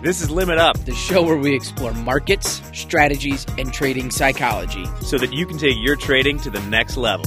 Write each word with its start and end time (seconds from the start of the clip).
This 0.00 0.22
is 0.22 0.30
Limit 0.30 0.58
Up, 0.58 0.78
the 0.84 0.94
show 0.94 1.24
where 1.24 1.36
we 1.36 1.52
explore 1.52 1.92
markets, 1.92 2.62
strategies, 2.72 3.44
and 3.58 3.72
trading 3.72 4.12
psychology 4.12 4.86
so 5.00 5.18
that 5.18 5.32
you 5.32 5.44
can 5.44 5.58
take 5.58 5.74
your 5.76 5.96
trading 5.96 6.38
to 6.38 6.50
the 6.50 6.60
next 6.68 6.96
level. 6.96 7.26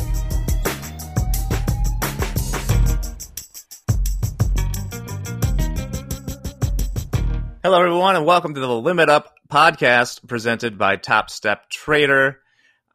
Hello, 7.62 7.78
everyone, 7.78 8.16
and 8.16 8.26
welcome 8.26 8.54
to 8.54 8.62
the 8.62 8.70
Limit 8.70 9.10
Up 9.10 9.36
podcast 9.52 10.26
presented 10.26 10.78
by 10.78 10.96
Top 10.96 11.30
Step 11.30 11.70
Trader. 11.70 12.40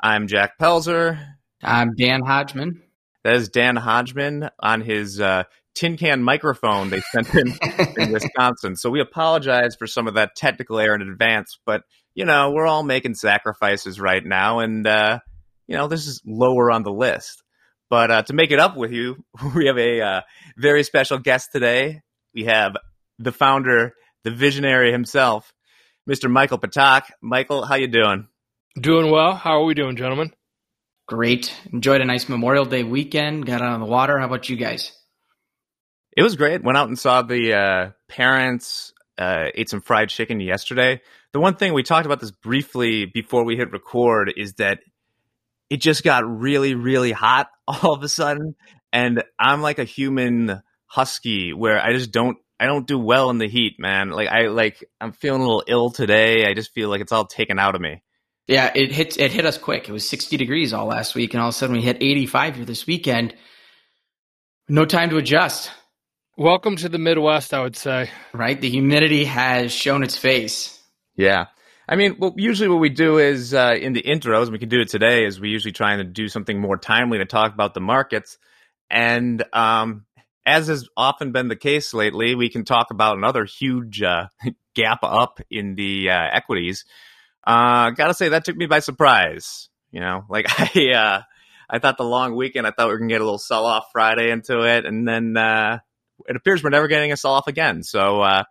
I'm 0.01 0.27
Jack 0.27 0.59
Pelzer. 0.59 1.23
I'm 1.63 1.95
Dan 1.95 2.23
Hodgman. 2.23 2.81
That 3.25 3.37
is 3.37 3.51
Dan 3.51 3.77
Hodgman 3.77 4.49
on 4.59 4.81
his 4.81 5.21
uh, 5.21 5.45
tin 5.77 5.97
can 5.97 6.23
microphone 6.23 6.91
they 6.91 7.01
sent 7.13 7.35
in 7.35 7.55
in 7.97 8.13
Wisconsin. 8.13 8.77
So 8.77 8.91
we 8.91 9.01
apologize 9.01 9.77
for 9.77 9.87
some 9.87 10.09
of 10.09 10.15
that 10.15 10.35
technical 10.35 10.79
error 10.79 10.95
in 10.95 11.03
advance, 11.03 11.59
but 11.65 11.83
you 12.15 12.25
know 12.25 12.51
we're 12.51 12.67
all 12.67 12.83
making 12.83 13.15
sacrifices 13.15 14.01
right 14.01 14.25
now, 14.25 14.61
and 14.61 14.87
uh, 14.87 15.19
you 15.69 15.77
know 15.77 15.87
this 15.87 16.07
is 16.07 16.23
lower 16.27 16.71
on 16.71 16.83
the 16.83 16.93
list. 16.93 17.43
But 17.89 18.11
uh, 18.11 18.23
to 18.23 18.33
make 18.33 18.51
it 18.51 18.59
up 18.59 18.77
with 18.77 18.91
you, 18.91 19.25
we 19.55 19.67
have 19.67 19.79
a 19.79 20.01
uh, 20.01 20.21
very 20.57 20.83
special 20.83 21.19
guest 21.19 21.51
today. 21.53 22.01
We 22.35 22.45
have 22.45 22.77
the 23.19 23.33
founder 23.33 23.93
the 24.25 24.33
visionary 24.33 24.91
himself, 24.91 25.53
Mr. 26.11 26.29
Michael 26.29 26.59
Patak. 26.59 27.03
Michael, 27.23 27.65
how 27.65 27.77
you 27.77 27.87
doing? 27.87 28.27
Doing 28.79 29.11
well. 29.11 29.37
How 29.37 29.61
are 29.61 29.65
we 29.65 29.75
doing, 29.75 29.95
gentlemen? 29.95 30.33
Great. 31.07 31.55
Enjoyed 31.73 32.01
a 32.01 32.05
nice 32.05 32.29
Memorial 32.29 32.65
Day 32.65 32.83
weekend. 32.83 33.47
Got 33.47 33.63
out 33.63 33.73
on 33.73 33.81
the 33.81 33.87
water. 33.87 34.19
How 34.19 34.27
about 34.27 34.49
you 34.49 34.57
guys? 34.57 34.91
It 36.17 36.23
was 36.23 36.35
great. 36.35 36.65
Went 36.65 36.79
out 36.79 36.89
and 36.89 36.99
saw 36.99 37.23
the 37.23 37.55
uh, 37.55 37.91
parents. 38.09 38.93
Uh, 39.19 39.49
ate 39.55 39.71
some 39.71 39.81
fried 39.81 40.11
chicken 40.11 40.41
yesterday. 40.41 41.01
The 41.33 41.41
one 41.41 41.57
thing 41.57 41.73
we 41.73 41.83
talked 41.83 42.05
about 42.05 42.21
this 42.21 42.31
briefly 42.31 43.07
before 43.07 43.45
we 43.45 43.57
hit 43.57 43.73
record 43.73 44.33
is 44.37 44.55
that 44.55 44.81
it 45.71 45.81
just 45.81 46.05
got 46.05 46.25
really, 46.27 46.75
really 46.75 47.13
hot 47.13 47.49
all 47.69 47.93
of 47.93 48.03
a 48.03 48.09
sudden, 48.09 48.55
and 48.93 49.23
I'm 49.39 49.63
like 49.63 49.79
a 49.79 49.85
human 49.85 50.63
husky 50.87 51.53
where 51.53 51.83
I 51.83 51.93
just 51.93 52.11
don't 52.11 52.39
I 52.59 52.67
don't 52.67 52.87
do 52.87 52.99
well 52.99 53.31
in 53.31 53.39
the 53.39 53.49
heat, 53.49 53.79
man. 53.79 54.11
Like 54.11 54.29
I 54.29 54.49
like 54.49 54.85
I'm 55.01 55.13
feeling 55.13 55.43
a 55.43 55.45
little 55.45 55.65
ill 55.67 55.91
today. 55.91 56.47
I 56.47 56.55
just 56.55 56.73
feel 56.73 56.89
like 56.89 57.01
it's 57.01 57.13
all 57.13 57.27
taken 57.27 57.59
out 57.59 57.75
of 57.75 57.81
me. 57.81 58.03
Yeah, 58.47 58.71
it 58.75 58.93
hit 58.93 59.19
it 59.19 59.33
hit 59.33 59.45
us 59.45 59.59
quick. 59.59 59.89
It 59.89 59.93
was 59.93 60.09
60 60.09 60.37
degrees 60.37 60.73
all 60.73 60.87
last 60.87 61.15
week, 61.15 61.35
and 61.35 61.43
all 61.43 61.49
of 61.49 61.55
a 61.55 61.59
sudden 61.59 61.77
we 61.77 61.83
hit 61.83 61.99
85 62.01 62.57
here 62.57 62.65
this 62.65 62.87
weekend. 62.87 63.35
No 64.69 64.85
time 64.85 65.11
to 65.11 65.17
adjust. 65.17 65.71
Welcome 66.39 66.77
to 66.77 66.91
the 66.91 66.99
Midwest, 66.99 67.55
I 67.55 67.63
would 67.63 67.77
say. 67.77 68.11
Right, 68.35 68.61
the 68.61 68.69
humidity 68.69 69.25
has 69.25 69.73
shown 69.73 70.03
its 70.03 70.19
face. 70.19 70.79
Yeah, 71.17 71.47
I 71.89 71.97
mean, 71.97 72.17
well, 72.19 72.35
usually 72.37 72.69
what 72.69 72.79
we 72.79 72.91
do 72.91 73.17
is 73.17 73.55
uh, 73.55 73.75
in 73.81 73.95
the 73.95 74.03
intros, 74.03 74.43
and 74.43 74.53
we 74.53 74.59
can 74.59 74.69
do 74.69 74.83
it 74.83 74.91
today, 74.91 75.25
is 75.25 75.41
we 75.41 75.49
usually 75.49 75.73
try 75.73 75.97
to 75.97 76.05
do 76.05 76.29
something 76.29 76.61
more 76.61 76.77
timely 76.77 77.17
to 77.17 77.25
talk 77.25 77.55
about 77.55 77.73
the 77.73 77.81
markets. 77.81 78.37
And 78.91 79.43
um, 79.55 80.05
as 80.45 80.67
has 80.69 80.87
often 80.95 81.33
been 81.33 81.49
the 81.49 81.57
case 81.57 81.95
lately, 81.95 82.35
we 82.35 82.51
can 82.51 82.67
talk 82.67 82.89
about 82.91 83.17
another 83.17 83.47
huge 83.47 84.03
uh, 84.03 84.27
gap 84.75 84.99
up 85.05 85.41
in 85.51 85.75
the 85.75 86.11
uh, 86.11 86.23
equities. 86.35 86.85
Uh, 87.47 87.93
gotta 87.93 88.13
say 88.13 88.29
that 88.29 88.45
took 88.45 88.57
me 88.59 88.67
by 88.67 88.81
surprise. 88.81 89.71
You 89.91 90.01
know, 90.01 90.27
like 90.29 90.45
I, 90.49 90.93
uh, 90.93 91.23
I 91.71 91.79
thought 91.79 91.97
the 91.97 92.05
long 92.05 92.37
weekend, 92.37 92.67
I 92.67 92.73
thought 92.73 92.89
we 92.89 92.93
were 92.93 92.99
gonna 92.99 93.09
get 93.09 93.23
a 93.23 93.25
little 93.25 93.39
sell 93.39 93.65
off 93.65 93.87
Friday 93.91 94.31
into 94.31 94.65
it, 94.65 94.85
and 94.85 95.09
then 95.09 95.35
uh, 95.39 95.79
it 96.29 96.37
appears 96.37 96.63
we're 96.63 96.71
never 96.71 96.89
getting 96.89 97.13
a 97.13 97.17
sell 97.17 97.33
off 97.33 97.49
again. 97.49 97.83
So, 97.83 98.21
uh, 98.21 98.45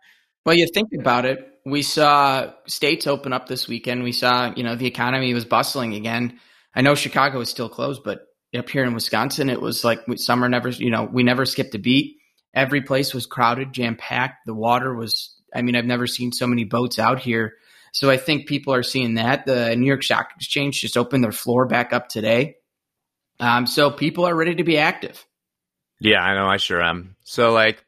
well, 0.44 0.54
you 0.54 0.66
think 0.72 0.90
about 0.98 1.24
it. 1.24 1.46
We 1.64 1.82
saw 1.82 2.52
states 2.66 3.06
open 3.06 3.32
up 3.32 3.48
this 3.48 3.66
weekend. 3.66 4.04
We 4.04 4.12
saw, 4.12 4.52
you 4.54 4.62
know, 4.62 4.76
the 4.76 4.86
economy 4.86 5.34
was 5.34 5.44
bustling 5.44 5.94
again. 5.94 6.38
I 6.74 6.82
know 6.82 6.94
Chicago 6.94 7.40
is 7.40 7.48
still 7.48 7.68
closed, 7.68 8.02
but 8.04 8.20
up 8.56 8.68
here 8.68 8.84
in 8.84 8.94
Wisconsin, 8.94 9.50
it 9.50 9.60
was 9.60 9.84
like 9.84 10.00
summer 10.16 10.48
never, 10.48 10.68
you 10.68 10.90
know, 10.90 11.08
we 11.10 11.22
never 11.22 11.44
skipped 11.44 11.74
a 11.74 11.78
beat. 11.78 12.16
Every 12.54 12.80
place 12.80 13.12
was 13.12 13.26
crowded, 13.26 13.72
jam 13.72 13.96
packed. 13.96 14.46
The 14.46 14.54
water 14.54 14.94
was, 14.94 15.34
I 15.54 15.62
mean, 15.62 15.76
I've 15.76 15.84
never 15.84 16.06
seen 16.06 16.32
so 16.32 16.46
many 16.46 16.64
boats 16.64 16.98
out 16.98 17.18
here. 17.18 17.54
So 17.92 18.10
I 18.10 18.16
think 18.16 18.46
people 18.46 18.74
are 18.74 18.82
seeing 18.82 19.14
that. 19.14 19.46
The 19.46 19.74
New 19.74 19.86
York 19.86 20.02
Stock 20.02 20.30
Exchange 20.36 20.80
just 20.80 20.96
opened 20.96 21.24
their 21.24 21.32
floor 21.32 21.66
back 21.66 21.92
up 21.92 22.08
today. 22.08 22.56
Um, 23.40 23.66
so 23.66 23.90
people 23.90 24.26
are 24.26 24.34
ready 24.34 24.54
to 24.54 24.64
be 24.64 24.78
active. 24.78 25.24
Yeah, 26.00 26.20
I 26.20 26.34
know. 26.34 26.46
I 26.46 26.56
sure 26.58 26.82
am. 26.82 27.16
So 27.24 27.52
like, 27.52 27.82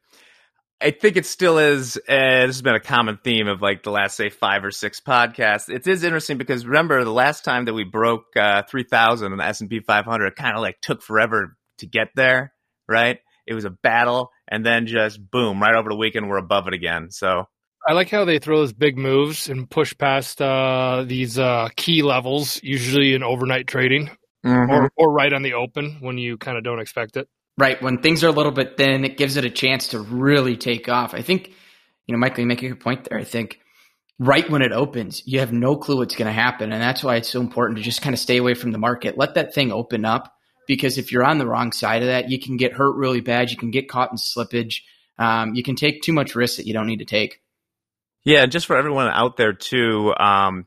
I 0.81 0.93
think 0.93 1.17
it 1.17 1.27
still 1.27 1.59
is. 1.59 1.97
Uh, 1.97 2.47
this 2.47 2.57
has 2.57 2.63
been 2.63 2.75
a 2.75 2.81
common 2.81 3.19
theme 3.23 3.49
of 3.49 3.61
like 3.61 3.83
the 3.83 3.91
last 3.91 4.17
say 4.17 4.31
five 4.31 4.65
or 4.65 4.71
six 4.71 5.01
podcasts. 5.01 5.69
It 5.69 5.87
is 5.87 6.05
interesting 6.05 6.39
because 6.39 6.65
remember 6.65 7.03
the 7.03 7.11
last 7.11 7.45
time 7.45 7.65
that 7.65 7.75
we 7.75 7.85
broke 7.85 8.37
uh, 8.37 8.63
three 8.69 8.85
thousand 8.85 9.33
in 9.33 9.39
the 9.39 9.45
S 9.45 9.61
and 9.61 9.69
P 9.69 9.81
500, 9.81 10.27
it 10.27 10.37
kind 10.37 10.57
of 10.57 10.63
like 10.63 10.81
took 10.81 11.03
forever 11.03 11.57
to 11.79 11.87
get 11.87 12.09
there, 12.15 12.53
right? 12.89 13.19
It 13.47 13.55
was 13.55 13.65
a 13.65 13.71
battle, 13.71 14.31
and 14.47 14.65
then 14.65 14.87
just 14.87 15.19
boom, 15.31 15.61
right 15.61 15.75
over 15.75 15.89
the 15.89 15.97
weekend 15.97 16.29
we're 16.29 16.39
above 16.39 16.69
it 16.69 16.75
again. 16.75 17.11
So 17.11 17.49
I 17.87 17.95
like 17.95 18.11
how 18.11 18.25
they 18.25 18.39
throw 18.39 18.59
those 18.59 18.73
big 18.73 18.99
moves 18.99 19.49
and 19.49 19.69
push 19.69 19.97
past 19.97 20.41
uh, 20.43 21.05
these 21.07 21.39
uh, 21.39 21.69
key 21.75 22.03
levels, 22.03 22.61
usually 22.63 23.15
in 23.15 23.23
overnight 23.23 23.67
trading 23.67 24.11
mm-hmm. 24.45 24.71
or, 24.71 24.91
or 24.97 25.13
right 25.13 25.33
on 25.33 25.43
the 25.43 25.55
open 25.55 25.99
when 26.01 26.19
you 26.19 26.37
kind 26.37 26.59
of 26.59 26.65
don't 26.65 26.81
expect 26.81 27.17
it. 27.17 27.29
Right. 27.59 27.83
When 27.83 27.99
things 27.99 28.23
are 28.23 28.29
a 28.29 28.33
little 28.33 28.53
bit 28.53 28.77
thin, 28.77 29.05
it 29.05 29.17
gives 29.17 29.37
it 29.37 29.45
a 29.45 29.51
chance 29.51 29.89
to 29.89 30.01
really 30.01 30.57
take 30.57 30.89
off. 30.89 31.13
I 31.13 31.23
think, 31.23 31.49
you 32.07 32.13
know, 32.13 32.19
Michael, 32.19 32.43
you 32.43 32.47
make 32.47 32.63
a 32.63 32.69
good 32.69 32.81
point 32.81 33.09
there. 33.09 33.19
I 33.19 33.25
think 33.25 33.59
right 34.21 34.49
when 34.49 34.63
it 34.63 34.71
opens, 34.71 35.25
you 35.27 35.41
have 35.41 35.53
no 35.53 35.77
clue 35.77 35.97
what's 35.97 36.15
going 36.15 36.29
to 36.29 36.33
happen. 36.33 36.73
And 36.73 36.81
that's 36.81 37.03
why 37.03 37.17
it's 37.17 37.29
so 37.29 37.41
important 37.41 37.79
to 37.79 37.83
just 37.83 38.01
kind 38.01 38.15
of 38.15 38.21
stay 38.21 38.37
away 38.37 38.55
from 38.55 38.71
the 38.71 38.79
market. 38.79 39.19
Let 39.19 39.35
that 39.35 39.55
thing 39.55 39.73
open 39.73 40.05
up 40.05 40.33
because 40.69 40.99
if 40.99 41.11
you're 41.11 41.25
on 41.25 41.39
the 41.39 41.49
wrong 41.49 41.73
side 41.73 42.03
of 42.03 42.09
that, 42.09 42.31
you 42.31 42.39
can 42.39 42.59
get 42.59 42.75
hurt 42.75 42.95
really 42.95 43.21
bad. 43.21 43.51
You 43.51 43.57
can 43.57 43.73
get 43.73 43.89
caught 43.89 44.13
in 44.13 44.19
slippage. 44.19 44.83
Um, 45.19 45.57
you 45.57 45.65
can 45.65 45.75
take 45.75 46.03
too 46.03 46.13
much 46.13 46.37
risk 46.37 46.59
that 46.59 46.67
you 46.67 46.75
don't 46.75 46.87
need 46.87 47.01
to 47.01 47.05
take. 47.05 47.41
Yeah, 48.23 48.47
just 48.47 48.67
for 48.67 48.77
everyone 48.77 49.09
out 49.09 49.37
there 49.37 49.53
too, 49.53 50.15
um, 50.17 50.67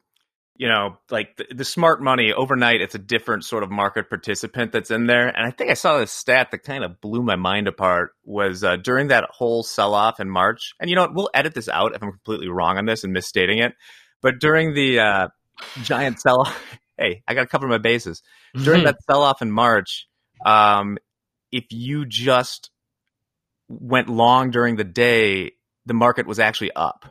you 0.56 0.68
know, 0.68 0.98
like 1.10 1.38
the, 1.38 1.48
the, 1.56 1.66
smart 1.66 2.02
money 2.02 2.34
overnight, 2.34 2.82
it's 2.82 2.94
a 2.94 3.00
different 3.00 3.44
sort 3.44 3.64
of 3.64 3.72
market 3.72 4.10
participant 4.10 4.72
that's 4.72 4.92
in 4.92 5.08
there. 5.08 5.28
And 5.28 5.46
I 5.46 5.52
think 5.52 5.72
I 5.72 5.76
saw 5.76 5.98
this 5.98 6.12
stat 6.12 6.52
that 6.52 6.60
kind 6.60 6.84
of 6.84 7.02
blew 7.02 7.24
my 7.24 7.36
mind 7.36 7.68
apart 7.68 8.12
was 8.24 8.64
uh, 8.64 8.76
during 8.76 9.08
that 9.08 9.26
whole 9.32 9.64
sell 9.64 9.96
off 9.96 10.20
in 10.20 10.30
March. 10.30 10.74
And 10.80 10.90
you 10.90 10.96
know 10.96 11.04
what? 11.04 11.16
We'll 11.16 11.30
edit 11.34 11.56
this 11.56 11.70
out 11.70 11.96
if 11.96 12.04
I'm 12.04 12.12
completely 12.12 12.50
wrong 12.50 12.78
on 12.78 12.86
this 12.86 13.04
and 13.04 13.14
misstating 13.14 13.60
it. 13.60 13.74
But 14.22 14.40
during 14.40 14.74
the 14.74 15.00
uh, 15.00 15.28
giant 15.82 16.20
sell 16.20 16.42
off, 16.42 16.78
hey, 16.98 17.24
I 17.28 17.34
got 17.34 17.42
to 17.42 17.48
cover 17.48 17.68
my 17.68 17.80
bases. 17.80 18.22
During 18.54 18.84
that 18.84 18.98
sell 19.10 19.24
off 19.24 19.42
in 19.42 19.52
March, 19.52 20.08
um, 20.46 20.98
if 21.52 21.66
you 21.72 22.06
just 22.06 22.70
went 23.68 24.10
long 24.10 24.52
during 24.52 24.76
the 24.76 24.84
day, 24.84 25.54
the 25.86 25.94
market 25.94 26.28
was 26.28 26.40
actually 26.40 26.72
up. 26.74 27.06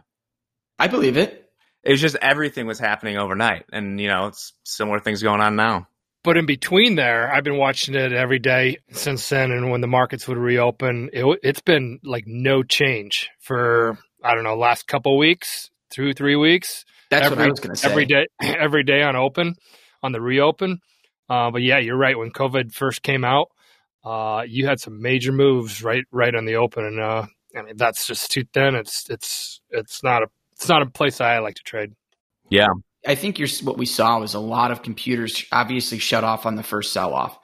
I 0.79 0.87
believe 0.87 1.17
it 1.17 1.40
it 1.83 1.93
was 1.93 2.01
just 2.01 2.17
everything 2.17 2.67
was 2.67 2.79
happening 2.79 3.17
overnight, 3.17 3.65
and 3.73 4.01
you 4.01 4.09
know, 4.09 4.27
it's 4.27 4.53
similar 4.65 5.01
things 5.01 5.23
going 5.23 5.41
on 5.41 5.57
now. 5.57 5.89
But 6.23 6.37
in 6.37 6.45
between 6.45 6.97
there, 6.97 7.33
I've 7.33 7.45
been 7.45 7.57
watching 7.57 7.95
it 7.95 8.13
every 8.13 8.39
day 8.39 8.79
since 8.93 9.27
then. 9.31 9.53
And 9.53 9.71
when 9.71 9.81
the 9.81 9.87
markets 9.87 10.29
would 10.29 10.37
reopen, 10.37 11.09
it, 11.15 11.39
has 11.43 11.63
been 11.63 11.99
like 12.05 12.25
no 12.27 12.63
change 12.63 13.31
for 13.41 13.99
I 14.23 14.35
don't 14.35 14.45
know 14.45 14.55
last 14.57 14.87
couple 14.87 15.17
weeks, 15.17 15.71
two 15.91 16.13
three 16.13 16.37
weeks. 16.37 16.85
That's 17.11 17.27
every, 17.27 17.39
what 17.39 17.47
I 17.47 17.51
was 17.51 17.61
going 17.61 17.75
to 17.75 17.81
say. 17.81 17.91
Every 17.91 18.05
day, 18.05 18.27
every 18.43 18.85
day 18.85 19.03
on 19.03 19.17
open, 19.17 19.55
on 20.03 20.13
the 20.13 20.21
reopen. 20.21 20.81
Uh, 21.29 21.51
but 21.51 21.63
yeah, 21.63 21.79
you're 21.79 21.97
right. 21.97 22.19
When 22.19 22.31
COVID 22.31 22.73
first 22.73 23.03
came 23.03 23.25
out, 23.25 23.49
uh, 24.05 24.43
you 24.47 24.67
had 24.67 24.81
some 24.81 25.01
major 25.01 25.33
moves 25.33 25.83
right 25.83 26.05
right 26.13 26.35
on 26.35 26.45
the 26.45 26.57
open, 26.57 26.85
and 26.85 27.01
uh, 27.01 27.27
I 27.57 27.63
mean 27.63 27.77
that's 27.77 28.07
just 28.07 28.31
too 28.31 28.45
thin. 28.53 28.75
It's 28.75 29.09
it's 29.09 29.63
it's 29.71 30.03
not 30.03 30.23
a 30.23 30.27
it's 30.61 30.69
not 30.69 30.83
a 30.83 30.87
place 30.87 31.23
I 31.23 31.39
like 31.39 31.55
to 31.55 31.63
trade. 31.63 31.95
Yeah. 32.51 32.69
I 33.07 33.15
think 33.15 33.39
you're, 33.39 33.49
what 33.63 33.79
we 33.79 33.87
saw 33.87 34.21
was 34.21 34.35
a 34.35 34.39
lot 34.39 34.71
of 34.71 34.83
computers 34.83 35.43
obviously 35.51 35.99
shut 35.99 36.23
off 36.23 36.45
on 36.45 36.57
the 36.57 36.63
first 36.63 36.93
sell 36.93 37.15
off. 37.15 37.39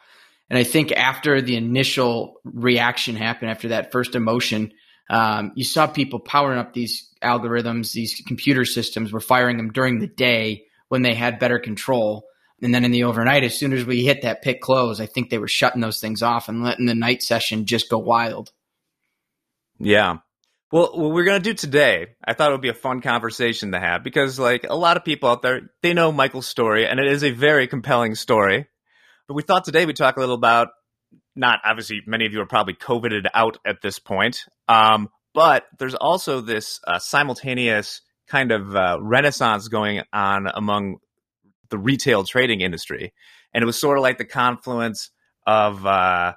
And 0.51 0.59
I 0.59 0.65
think 0.65 0.93
after 0.93 1.41
the 1.41 1.57
initial 1.57 2.35
reaction 2.45 3.17
happened, 3.17 3.51
after 3.51 3.69
that 3.69 3.91
first 3.91 4.15
emotion, 4.15 4.71
um, 5.09 5.53
you 5.55 5.65
saw 5.65 5.87
people 5.87 6.21
powering 6.21 6.59
up 6.59 6.75
these 6.75 7.09
algorithms, 7.23 7.93
these 7.93 8.23
computer 8.27 8.67
systems 8.67 9.15
were 9.15 9.21
firing 9.21 9.57
them 9.57 9.73
during 9.73 9.99
the 9.99 10.07
day 10.07 10.65
when 10.89 11.01
they 11.01 11.15
had 11.15 11.39
better 11.39 11.59
control. 11.59 12.27
And 12.61 12.75
then 12.75 12.85
in 12.85 12.91
the 12.91 13.05
overnight, 13.05 13.45
as 13.45 13.59
soon 13.59 13.73
as 13.73 13.87
we 13.87 14.05
hit 14.05 14.23
that 14.23 14.43
pit 14.43 14.61
close, 14.61 15.01
I 15.01 15.07
think 15.07 15.31
they 15.31 15.39
were 15.39 15.49
shutting 15.49 15.81
those 15.81 16.01
things 16.01 16.23
off 16.23 16.51
and 16.51 16.63
letting 16.63 16.85
the 16.85 16.95
night 16.95 17.23
session 17.23 17.65
just 17.65 17.89
go 17.89 17.97
wild. 17.97 18.53
Yeah. 19.79 20.19
Well, 20.77 20.91
what 20.93 21.15
we're 21.15 21.25
going 21.25 21.43
to 21.43 21.51
do 21.51 21.55
today, 21.55 22.09
I 22.23 22.35
thought 22.35 22.51
it 22.51 22.53
would 22.53 22.61
be 22.61 22.69
a 22.69 22.75
fun 22.75 23.01
conversation 23.01 23.73
to 23.73 23.81
have 23.81 24.05
because, 24.05 24.39
like, 24.39 24.67
a 24.69 24.77
lot 24.77 24.99
of 24.99 25.07
people 25.07 25.31
out 25.31 25.41
there, 25.41 25.71
they 25.83 25.95
know 25.95 26.13
Michael's 26.13 26.47
story, 26.47 26.87
and 26.87 27.01
it 27.01 27.11
is 27.11 27.25
a 27.25 27.31
very 27.31 27.67
compelling 27.67 28.15
story. 28.15 28.67
But 29.27 29.33
we 29.33 29.43
thought 29.43 29.65
today 29.65 29.87
we'd 29.87 29.97
talk 29.97 30.19
a 30.19 30.21
little 30.21 30.35
about 30.35 30.69
not 31.35 31.61
obviously, 31.65 32.03
many 32.07 32.27
of 32.27 32.35
you 32.35 32.43
are 32.43 32.47
probably 32.47 32.75
coveted 32.75 33.27
out 33.33 33.57
at 33.65 33.81
this 33.81 33.99
point, 33.99 34.45
um, 34.69 35.09
but 35.33 35.65
there's 35.79 35.95
also 35.95 36.43
this 36.43 36.79
uh, 36.87 36.99
simultaneous 36.99 38.03
kind 38.29 38.53
of 38.53 38.77
uh, 38.77 38.99
renaissance 39.01 39.69
going 39.69 40.03
on 40.13 40.47
among 40.47 40.99
the 41.71 41.79
retail 41.79 42.23
trading 42.23 42.61
industry, 42.61 43.15
and 43.55 43.63
it 43.63 43.67
was 43.67 43.81
sort 43.81 43.97
of 43.97 44.03
like 44.03 44.19
the 44.19 44.27
confluence 44.27 45.09
of 45.47 45.87
uh, 45.87 46.35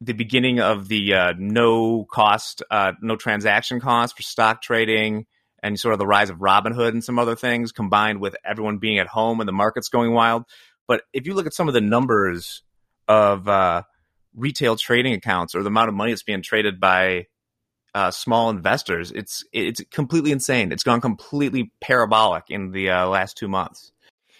the 0.00 0.12
beginning 0.12 0.60
of 0.60 0.88
the 0.88 1.14
uh, 1.14 1.32
no 1.38 2.04
cost, 2.04 2.62
uh, 2.70 2.92
no 3.00 3.16
transaction 3.16 3.80
cost 3.80 4.16
for 4.16 4.22
stock 4.22 4.62
trading, 4.62 5.26
and 5.62 5.78
sort 5.78 5.92
of 5.92 5.98
the 5.98 6.06
rise 6.06 6.30
of 6.30 6.38
Robinhood 6.38 6.90
and 6.90 7.02
some 7.02 7.18
other 7.18 7.34
things, 7.34 7.72
combined 7.72 8.20
with 8.20 8.36
everyone 8.44 8.78
being 8.78 8.98
at 8.98 9.06
home 9.06 9.40
and 9.40 9.48
the 9.48 9.52
markets 9.52 9.88
going 9.88 10.12
wild. 10.12 10.44
But 10.86 11.02
if 11.12 11.26
you 11.26 11.34
look 11.34 11.46
at 11.46 11.54
some 11.54 11.68
of 11.68 11.74
the 11.74 11.80
numbers 11.80 12.62
of 13.08 13.48
uh, 13.48 13.82
retail 14.34 14.76
trading 14.76 15.14
accounts 15.14 15.54
or 15.54 15.62
the 15.62 15.68
amount 15.68 15.88
of 15.88 15.94
money 15.94 16.12
that's 16.12 16.22
being 16.22 16.42
traded 16.42 16.78
by 16.78 17.26
uh, 17.94 18.10
small 18.10 18.50
investors, 18.50 19.10
it's 19.10 19.44
it's 19.52 19.80
completely 19.90 20.30
insane. 20.30 20.72
It's 20.72 20.84
gone 20.84 21.00
completely 21.00 21.72
parabolic 21.80 22.44
in 22.50 22.70
the 22.70 22.90
uh, 22.90 23.08
last 23.08 23.36
two 23.38 23.48
months. 23.48 23.92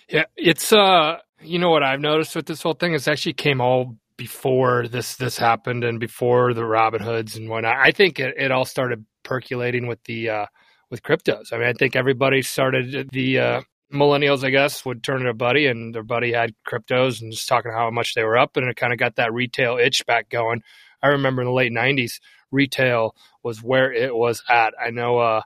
Yeah, 0.08 0.24
it's 0.36 0.72
uh, 0.72 1.18
you 1.40 1.58
know 1.58 1.70
what 1.70 1.82
I've 1.82 2.00
noticed 2.00 2.36
with 2.36 2.46
this 2.46 2.62
whole 2.62 2.74
thing 2.74 2.92
is 2.92 3.08
actually 3.08 3.32
came 3.32 3.60
all 3.60 3.96
before 4.16 4.88
this 4.88 5.16
this 5.16 5.38
happened 5.38 5.84
and 5.84 6.00
before 6.00 6.54
the 6.54 6.62
Robinhoods 6.62 7.36
and 7.36 7.48
whatnot. 7.48 7.76
I 7.76 7.90
think 7.90 8.18
it, 8.18 8.34
it 8.38 8.50
all 8.50 8.64
started 8.64 9.04
percolating 9.22 9.86
with 9.86 10.02
the 10.04 10.30
uh, 10.30 10.46
with 10.90 11.02
cryptos. 11.02 11.52
I 11.52 11.58
mean, 11.58 11.68
I 11.68 11.72
think 11.72 11.96
everybody 11.96 12.42
started 12.42 13.10
the 13.12 13.38
uh, 13.38 13.60
millennials, 13.92 14.44
I 14.44 14.50
guess, 14.50 14.84
would 14.84 15.02
turn 15.02 15.22
to 15.22 15.30
a 15.30 15.34
buddy 15.34 15.66
and 15.66 15.94
their 15.94 16.02
buddy 16.02 16.32
had 16.32 16.54
cryptos 16.66 17.20
and 17.20 17.32
just 17.32 17.48
talking 17.48 17.72
how 17.72 17.90
much 17.90 18.14
they 18.14 18.24
were 18.24 18.38
up, 18.38 18.56
and 18.56 18.68
it 18.68 18.76
kind 18.76 18.92
of 18.92 18.98
got 18.98 19.16
that 19.16 19.32
retail 19.32 19.78
itch 19.78 20.04
back 20.06 20.28
going. 20.28 20.62
I 21.02 21.08
remember 21.08 21.42
in 21.42 21.48
the 21.48 21.54
late 21.54 21.72
'90s, 21.72 22.20
retail 22.50 23.14
was 23.42 23.62
where 23.62 23.92
it 23.92 24.14
was 24.14 24.42
at. 24.48 24.74
I 24.82 24.90
know 24.90 25.18
uh, 25.18 25.42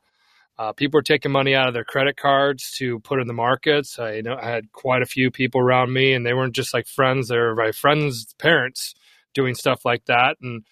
uh, 0.60 0.74
people 0.74 0.98
were 0.98 1.02
taking 1.02 1.32
money 1.32 1.54
out 1.54 1.68
of 1.68 1.72
their 1.72 1.84
credit 1.84 2.18
cards 2.18 2.70
to 2.72 3.00
put 3.00 3.18
in 3.18 3.26
the 3.26 3.32
markets. 3.32 3.98
I 3.98 4.20
know 4.20 4.36
I 4.36 4.44
had 4.44 4.70
quite 4.72 5.00
a 5.00 5.06
few 5.06 5.30
people 5.30 5.58
around 5.58 5.90
me, 5.90 6.12
and 6.12 6.26
they 6.26 6.34
weren't 6.34 6.54
just 6.54 6.74
like 6.74 6.86
friends; 6.86 7.28
they 7.28 7.38
were 7.38 7.54
my 7.54 7.72
friends' 7.72 8.34
parents 8.38 8.94
doing 9.32 9.54
stuff 9.54 9.86
like 9.86 10.04
that. 10.04 10.36
And 10.42 10.66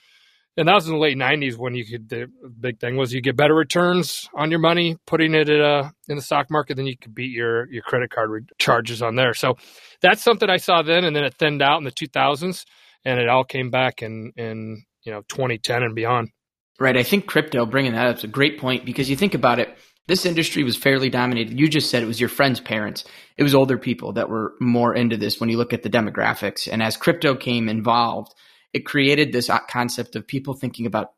and 0.58 0.68
that 0.68 0.74
was 0.74 0.86
in 0.86 0.92
the 0.92 0.98
late 0.98 1.16
'90s 1.16 1.56
when 1.56 1.74
you 1.74 1.86
could. 1.86 2.10
The 2.10 2.30
big 2.60 2.80
thing 2.80 2.98
was 2.98 3.14
you 3.14 3.22
get 3.22 3.34
better 3.34 3.54
returns 3.54 4.28
on 4.34 4.50
your 4.50 4.60
money 4.60 4.98
putting 5.06 5.32
it 5.32 5.48
at, 5.48 5.60
uh, 5.60 5.88
in 6.06 6.16
the 6.16 6.22
stock 6.22 6.50
market 6.50 6.76
than 6.76 6.86
you 6.86 6.98
could 6.98 7.14
beat 7.14 7.32
your 7.32 7.66
your 7.72 7.82
credit 7.82 8.10
card 8.10 8.28
re- 8.28 8.42
charges 8.58 9.00
on 9.00 9.16
there. 9.16 9.32
So 9.32 9.54
that's 10.02 10.22
something 10.22 10.50
I 10.50 10.58
saw 10.58 10.82
then, 10.82 11.04
and 11.04 11.16
then 11.16 11.24
it 11.24 11.32
thinned 11.38 11.62
out 11.62 11.78
in 11.78 11.84
the 11.84 11.92
2000s, 11.92 12.66
and 13.06 13.18
it 13.18 13.30
all 13.30 13.44
came 13.44 13.70
back 13.70 14.02
in 14.02 14.32
in 14.36 14.84
you 15.02 15.12
know 15.12 15.22
2010 15.28 15.82
and 15.82 15.94
beyond. 15.94 16.28
Right. 16.80 16.96
I 16.96 17.02
think 17.02 17.26
crypto, 17.26 17.66
bringing 17.66 17.92
that 17.92 18.06
up, 18.06 18.18
is 18.18 18.24
a 18.24 18.28
great 18.28 18.60
point 18.60 18.84
because 18.84 19.10
you 19.10 19.16
think 19.16 19.34
about 19.34 19.58
it, 19.58 19.76
this 20.06 20.24
industry 20.24 20.62
was 20.62 20.76
fairly 20.76 21.10
dominated. 21.10 21.58
You 21.58 21.68
just 21.68 21.90
said 21.90 22.02
it 22.02 22.06
was 22.06 22.20
your 22.20 22.28
friend's 22.28 22.60
parents. 22.60 23.04
It 23.36 23.42
was 23.42 23.54
older 23.54 23.76
people 23.76 24.12
that 24.12 24.28
were 24.28 24.54
more 24.60 24.94
into 24.94 25.16
this 25.16 25.40
when 25.40 25.50
you 25.50 25.58
look 25.58 25.72
at 25.72 25.82
the 25.82 25.90
demographics. 25.90 26.68
And 26.70 26.82
as 26.82 26.96
crypto 26.96 27.34
came 27.34 27.68
involved, 27.68 28.32
it 28.72 28.86
created 28.86 29.32
this 29.32 29.50
concept 29.68 30.16
of 30.16 30.26
people 30.26 30.54
thinking 30.54 30.86
about 30.86 31.12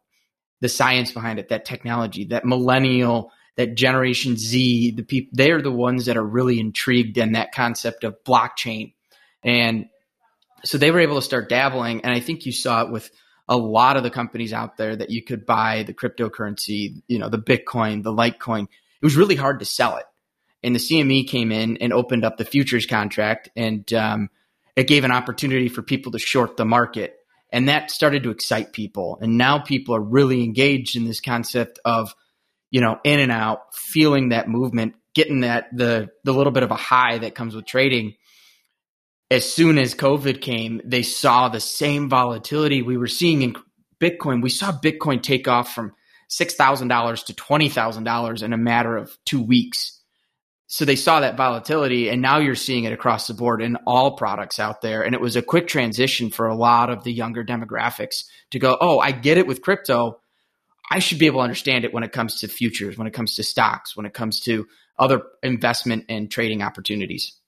the 0.61 0.69
science 0.69 1.13
behind 1.13 1.39
it, 1.39 1.51
that 1.51 1.65
technology, 1.65 2.25
that 2.27 2.45
millennial, 2.45 3.31
that 3.57 3.75
Generation 3.75 4.37
Z, 4.37 4.93
the 4.93 5.03
people, 5.03 5.31
they 5.35 5.51
are 5.51 5.63
the 5.63 5.71
ones 5.71 6.07
that 6.07 6.17
are 6.17 6.27
really 6.27 6.59
intrigued 6.59 7.19
in 7.19 7.33
that 7.33 7.53
concept 7.53 8.05
of 8.05 8.17
blockchain. 8.25 8.95
And 9.45 9.87
so 10.65 10.79
they 10.79 10.91
were 10.91 11.01
able 11.01 11.17
to 11.17 11.23
start 11.23 11.49
dabbling. 11.49 12.03
And 12.03 12.13
I 12.13 12.21
think 12.21 12.47
you 12.47 12.53
saw 12.53 12.83
it 12.83 12.91
with 12.91 13.11
a 13.51 13.57
lot 13.57 13.97
of 13.97 14.05
the 14.05 14.11
companies 14.11 14.53
out 14.53 14.77
there 14.77 14.95
that 14.95 15.11
you 15.11 15.23
could 15.23 15.45
buy 15.45 15.83
the 15.83 15.93
cryptocurrency, 15.93 17.03
you 17.09 17.19
know, 17.19 17.29
the 17.29 17.37
Bitcoin, 17.37 18.05
the 18.05 18.13
Litecoin. 18.13 18.63
It 18.63 19.05
was 19.05 19.17
really 19.17 19.35
hard 19.35 19.59
to 19.59 19.65
sell 19.65 19.97
it. 19.97 20.05
And 20.63 20.75
the 20.75 20.79
CME 20.79 21.27
came 21.29 21.51
in 21.51 21.79
and 21.79 21.93
opened 21.93 22.25
up 22.25 22.37
the 22.37 22.45
futures 22.45 22.87
contract 22.87 23.51
and 23.57 23.93
um, 23.93 24.31
it 24.77 24.87
gave 24.87 25.05
an 25.05 25.11
opportunity 25.11 25.69
for 25.69 25.83
people 25.83 26.13
to 26.13 26.19
short 26.21 26.57
the 26.57 26.65
market. 26.65 27.17
And 27.53 27.69
that 27.69 27.91
started 27.91 28.23
to 28.23 28.31
excite 28.31 28.73
people. 28.73 29.19
And 29.21 29.37
now 29.37 29.59
people 29.59 29.97
are 29.97 30.01
really 30.01 30.45
engaged 30.45 30.95
in 30.95 31.05
this 31.05 31.21
concept 31.21 31.81
of, 31.85 32.15
you 32.71 32.81
know, 32.81 33.01
in 33.03 33.19
and 33.19 33.33
out, 33.33 33.75
feeling 33.75 34.29
that 34.29 34.49
movement, 34.49 34.95
getting 35.13 35.41
that 35.41 35.77
the 35.77 36.11
the 36.23 36.33
little 36.33 36.53
bit 36.53 36.63
of 36.63 36.71
a 36.71 36.77
high 36.77 37.19
that 37.19 37.35
comes 37.35 37.57
with 37.57 37.67
trading 37.67 38.15
as 39.31 39.51
soon 39.51 39.79
as 39.79 39.95
COVID 39.95 40.41
came, 40.41 40.81
they 40.85 41.03
saw 41.03 41.49
the 41.49 41.61
same 41.61 42.09
volatility 42.09 42.83
we 42.83 42.97
were 42.97 43.07
seeing 43.07 43.43
in 43.43 43.55
Bitcoin. 44.01 44.43
We 44.43 44.51
saw 44.51 44.73
Bitcoin 44.73 45.23
take 45.23 45.47
off 45.47 45.73
from 45.73 45.93
$6,000 46.31 47.25
to 47.27 47.33
$20,000 47.33 48.43
in 48.43 48.53
a 48.53 48.59
matter 48.59 48.97
of 48.97 49.17
two 49.25 49.43
weeks. 49.43 49.99
So 50.67 50.85
they 50.85 50.97
saw 50.97 51.21
that 51.21 51.37
volatility, 51.37 52.09
and 52.09 52.23
now 52.23 52.39
you're 52.39 52.55
seeing 52.55 52.85
it 52.85 52.93
across 52.93 53.27
the 53.27 53.35
board 53.35 53.61
in 53.61 53.77
all 53.87 54.17
products 54.17 54.61
out 54.61 54.83
there. 54.83 55.03
And 55.03 55.15
it 55.15 55.21
was 55.21 55.35
a 55.35 55.43
quick 55.43 55.67
transition 55.67 56.31
for 56.31 56.47
a 56.47 56.55
lot 56.55 56.91
of 56.91 57.03
the 57.03 57.13
younger 57.13 57.45
demographics 57.45 58.25
to 58.51 58.61
go, 58.61 58.77
oh, 58.81 59.01
I 59.01 59.11
get 59.11 59.39
it 59.39 59.49
with 59.49 59.63
crypto. 59.63 60.21
I 60.89 61.01
should 61.01 61.19
be 61.19 61.27
able 61.27 61.41
to 61.41 61.45
understand 61.45 61.85
it 61.85 61.93
when 61.93 62.05
it 62.05 62.13
comes 62.13 62.41
to 62.41 62.49
futures, 62.49 62.97
when 62.97 63.09
it 63.09 63.13
comes 63.13 63.35
to 63.37 63.43
stocks, 63.43 63.97
when 63.97 64.07
it 64.07 64.15
comes 64.15 64.41
to 64.41 64.67
other 64.97 65.23
investment 65.43 66.05
and 66.09 66.31
trading 66.31 66.63
opportunities. 66.63 67.40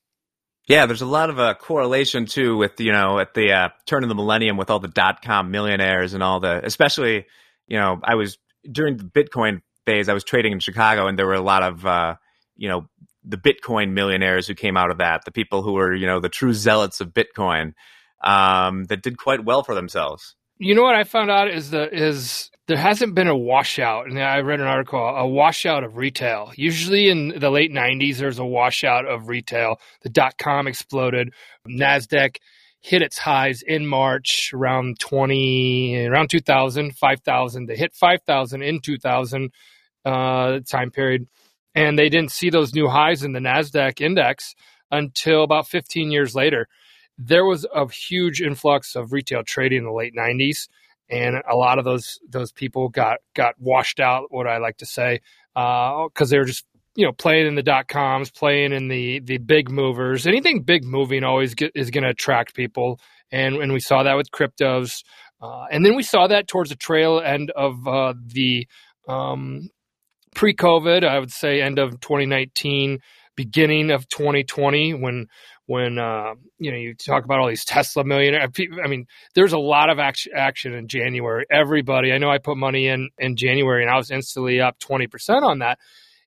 Yeah, 0.68 0.86
there's 0.86 1.02
a 1.02 1.06
lot 1.06 1.28
of 1.28 1.38
uh, 1.40 1.54
correlation 1.54 2.26
too 2.26 2.56
with 2.56 2.80
you 2.80 2.92
know 2.92 3.18
at 3.18 3.34
the 3.34 3.52
uh, 3.52 3.68
turn 3.86 4.04
of 4.04 4.08
the 4.08 4.14
millennium 4.14 4.56
with 4.56 4.70
all 4.70 4.78
the 4.78 4.88
dot 4.88 5.22
com 5.22 5.50
millionaires 5.50 6.14
and 6.14 6.22
all 6.22 6.40
the 6.40 6.64
especially 6.64 7.26
you 7.66 7.78
know 7.78 8.00
I 8.02 8.14
was 8.14 8.38
during 8.70 8.96
the 8.96 9.04
Bitcoin 9.04 9.62
phase 9.86 10.08
I 10.08 10.14
was 10.14 10.24
trading 10.24 10.52
in 10.52 10.60
Chicago 10.60 11.08
and 11.08 11.18
there 11.18 11.26
were 11.26 11.34
a 11.34 11.40
lot 11.40 11.64
of 11.64 11.84
uh, 11.84 12.14
you 12.56 12.68
know 12.68 12.88
the 13.24 13.36
Bitcoin 13.36 13.92
millionaires 13.92 14.46
who 14.46 14.54
came 14.54 14.76
out 14.76 14.90
of 14.90 14.98
that 14.98 15.24
the 15.24 15.32
people 15.32 15.62
who 15.62 15.72
were 15.72 15.92
you 15.92 16.06
know 16.06 16.20
the 16.20 16.28
true 16.28 16.54
zealots 16.54 17.00
of 17.00 17.08
Bitcoin 17.08 17.72
um, 18.22 18.84
that 18.84 19.02
did 19.02 19.18
quite 19.18 19.44
well 19.44 19.64
for 19.64 19.74
themselves. 19.74 20.36
You 20.58 20.76
know 20.76 20.82
what 20.82 20.94
I 20.94 21.02
found 21.02 21.28
out 21.28 21.50
is 21.50 21.70
the 21.70 21.92
is 21.92 22.51
there 22.68 22.76
hasn't 22.76 23.14
been 23.14 23.28
a 23.28 23.36
washout. 23.36 24.06
And 24.06 24.20
I 24.20 24.40
read 24.40 24.60
an 24.60 24.66
article, 24.66 25.00
a 25.00 25.26
washout 25.26 25.84
of 25.84 25.96
retail. 25.96 26.52
Usually 26.56 27.08
in 27.08 27.38
the 27.38 27.50
late 27.50 27.72
90s, 27.72 28.18
there's 28.18 28.38
a 28.38 28.44
washout 28.44 29.06
of 29.06 29.28
retail. 29.28 29.80
The 30.02 30.08
dot 30.08 30.38
com 30.38 30.66
exploded. 30.66 31.32
NASDAQ 31.68 32.36
hit 32.80 33.02
its 33.02 33.18
highs 33.18 33.62
in 33.62 33.86
March 33.86 34.50
around 34.54 34.98
20, 35.00 36.06
around 36.06 36.30
2000, 36.30 36.96
5,000. 36.96 37.66
They 37.66 37.76
hit 37.76 37.94
5,000 37.94 38.62
in 38.62 38.80
2000 38.80 39.50
uh, 40.04 40.60
time 40.68 40.90
period. 40.90 41.26
And 41.74 41.98
they 41.98 42.08
didn't 42.08 42.32
see 42.32 42.50
those 42.50 42.74
new 42.74 42.88
highs 42.88 43.22
in 43.22 43.32
the 43.32 43.40
NASDAQ 43.40 44.00
index 44.00 44.54
until 44.90 45.42
about 45.42 45.68
15 45.68 46.10
years 46.10 46.34
later. 46.34 46.68
There 47.18 47.44
was 47.44 47.66
a 47.74 47.90
huge 47.90 48.40
influx 48.40 48.94
of 48.94 49.12
retail 49.12 49.42
trading 49.42 49.78
in 49.78 49.84
the 49.84 49.92
late 49.92 50.14
90s 50.14 50.68
and 51.12 51.42
a 51.48 51.54
lot 51.54 51.78
of 51.78 51.84
those 51.84 52.18
those 52.26 52.50
people 52.50 52.88
got 52.88 53.18
got 53.34 53.54
washed 53.60 54.00
out. 54.00 54.24
What 54.30 54.46
I 54.46 54.56
like 54.56 54.78
to 54.78 54.86
say, 54.86 55.20
because 55.54 56.10
uh, 56.20 56.24
they 56.26 56.38
were 56.38 56.46
just 56.46 56.64
you 56.94 57.04
know 57.04 57.12
playing 57.12 57.46
in 57.46 57.54
the 57.54 57.62
dot 57.62 57.86
coms, 57.86 58.30
playing 58.30 58.72
in 58.72 58.88
the 58.88 59.20
the 59.20 59.38
big 59.38 59.70
movers. 59.70 60.26
Anything 60.26 60.62
big 60.62 60.84
moving 60.84 61.22
always 61.22 61.54
get, 61.54 61.72
is 61.74 61.90
going 61.90 62.04
to 62.04 62.10
attract 62.10 62.54
people, 62.54 62.98
and 63.30 63.56
and 63.56 63.72
we 63.72 63.80
saw 63.80 64.02
that 64.02 64.16
with 64.16 64.30
cryptos, 64.30 65.04
uh, 65.42 65.66
and 65.70 65.84
then 65.84 65.94
we 65.94 66.02
saw 66.02 66.26
that 66.26 66.48
towards 66.48 66.70
the 66.70 66.76
trail 66.76 67.20
end 67.20 67.50
of 67.50 67.86
uh, 67.86 68.14
the 68.26 68.66
um, 69.06 69.68
pre-COVID. 70.34 71.04
I 71.04 71.18
would 71.18 71.30
say 71.30 71.60
end 71.60 71.78
of 71.78 72.00
2019, 72.00 73.00
beginning 73.36 73.90
of 73.90 74.08
2020 74.08 74.94
when 74.94 75.26
when 75.66 75.98
uh, 75.98 76.34
you 76.58 76.70
know 76.70 76.76
you 76.76 76.94
talk 76.94 77.24
about 77.24 77.40
all 77.40 77.48
these 77.48 77.64
Tesla 77.64 78.04
millionaires. 78.04 78.50
I 78.84 78.88
mean, 78.88 79.06
there's 79.34 79.52
a 79.52 79.58
lot 79.58 79.90
of 79.90 79.98
action, 79.98 80.32
action 80.36 80.74
in 80.74 80.88
January. 80.88 81.46
Everybody, 81.50 82.12
I 82.12 82.18
know, 82.18 82.30
I 82.30 82.38
put 82.38 82.56
money 82.56 82.88
in 82.88 83.10
in 83.18 83.36
January, 83.36 83.82
and 83.82 83.90
I 83.90 83.96
was 83.96 84.10
instantly 84.10 84.60
up 84.60 84.78
twenty 84.78 85.06
percent 85.06 85.44
on 85.44 85.60
that. 85.60 85.78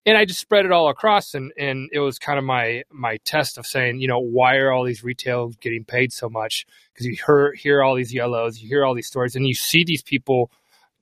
And 0.07 0.15
I 0.15 0.25
just 0.25 0.39
spread 0.39 0.65
it 0.65 0.71
all 0.71 0.89
across, 0.89 1.33
and, 1.33 1.51
and 1.57 1.89
it 1.91 1.99
was 1.99 2.19
kind 2.19 2.37
of 2.37 2.45
my 2.45 2.83
my 2.91 3.17
test 3.25 3.57
of 3.57 3.65
saying, 3.65 3.99
you 3.99 4.07
know, 4.07 4.19
why 4.19 4.57
are 4.57 4.71
all 4.71 4.85
these 4.85 5.03
retail 5.03 5.49
getting 5.61 5.83
paid 5.83 6.13
so 6.13 6.29
much? 6.29 6.67
Because 6.93 7.07
you 7.07 7.17
hear 7.25 7.53
hear 7.53 7.83
all 7.83 7.95
these 7.95 8.13
yellows, 8.13 8.59
you 8.59 8.67
hear 8.67 8.85
all 8.85 8.93
these 8.93 9.07
stories, 9.07 9.35
and 9.35 9.47
you 9.47 9.55
see 9.55 9.83
these 9.83 10.03
people 10.03 10.51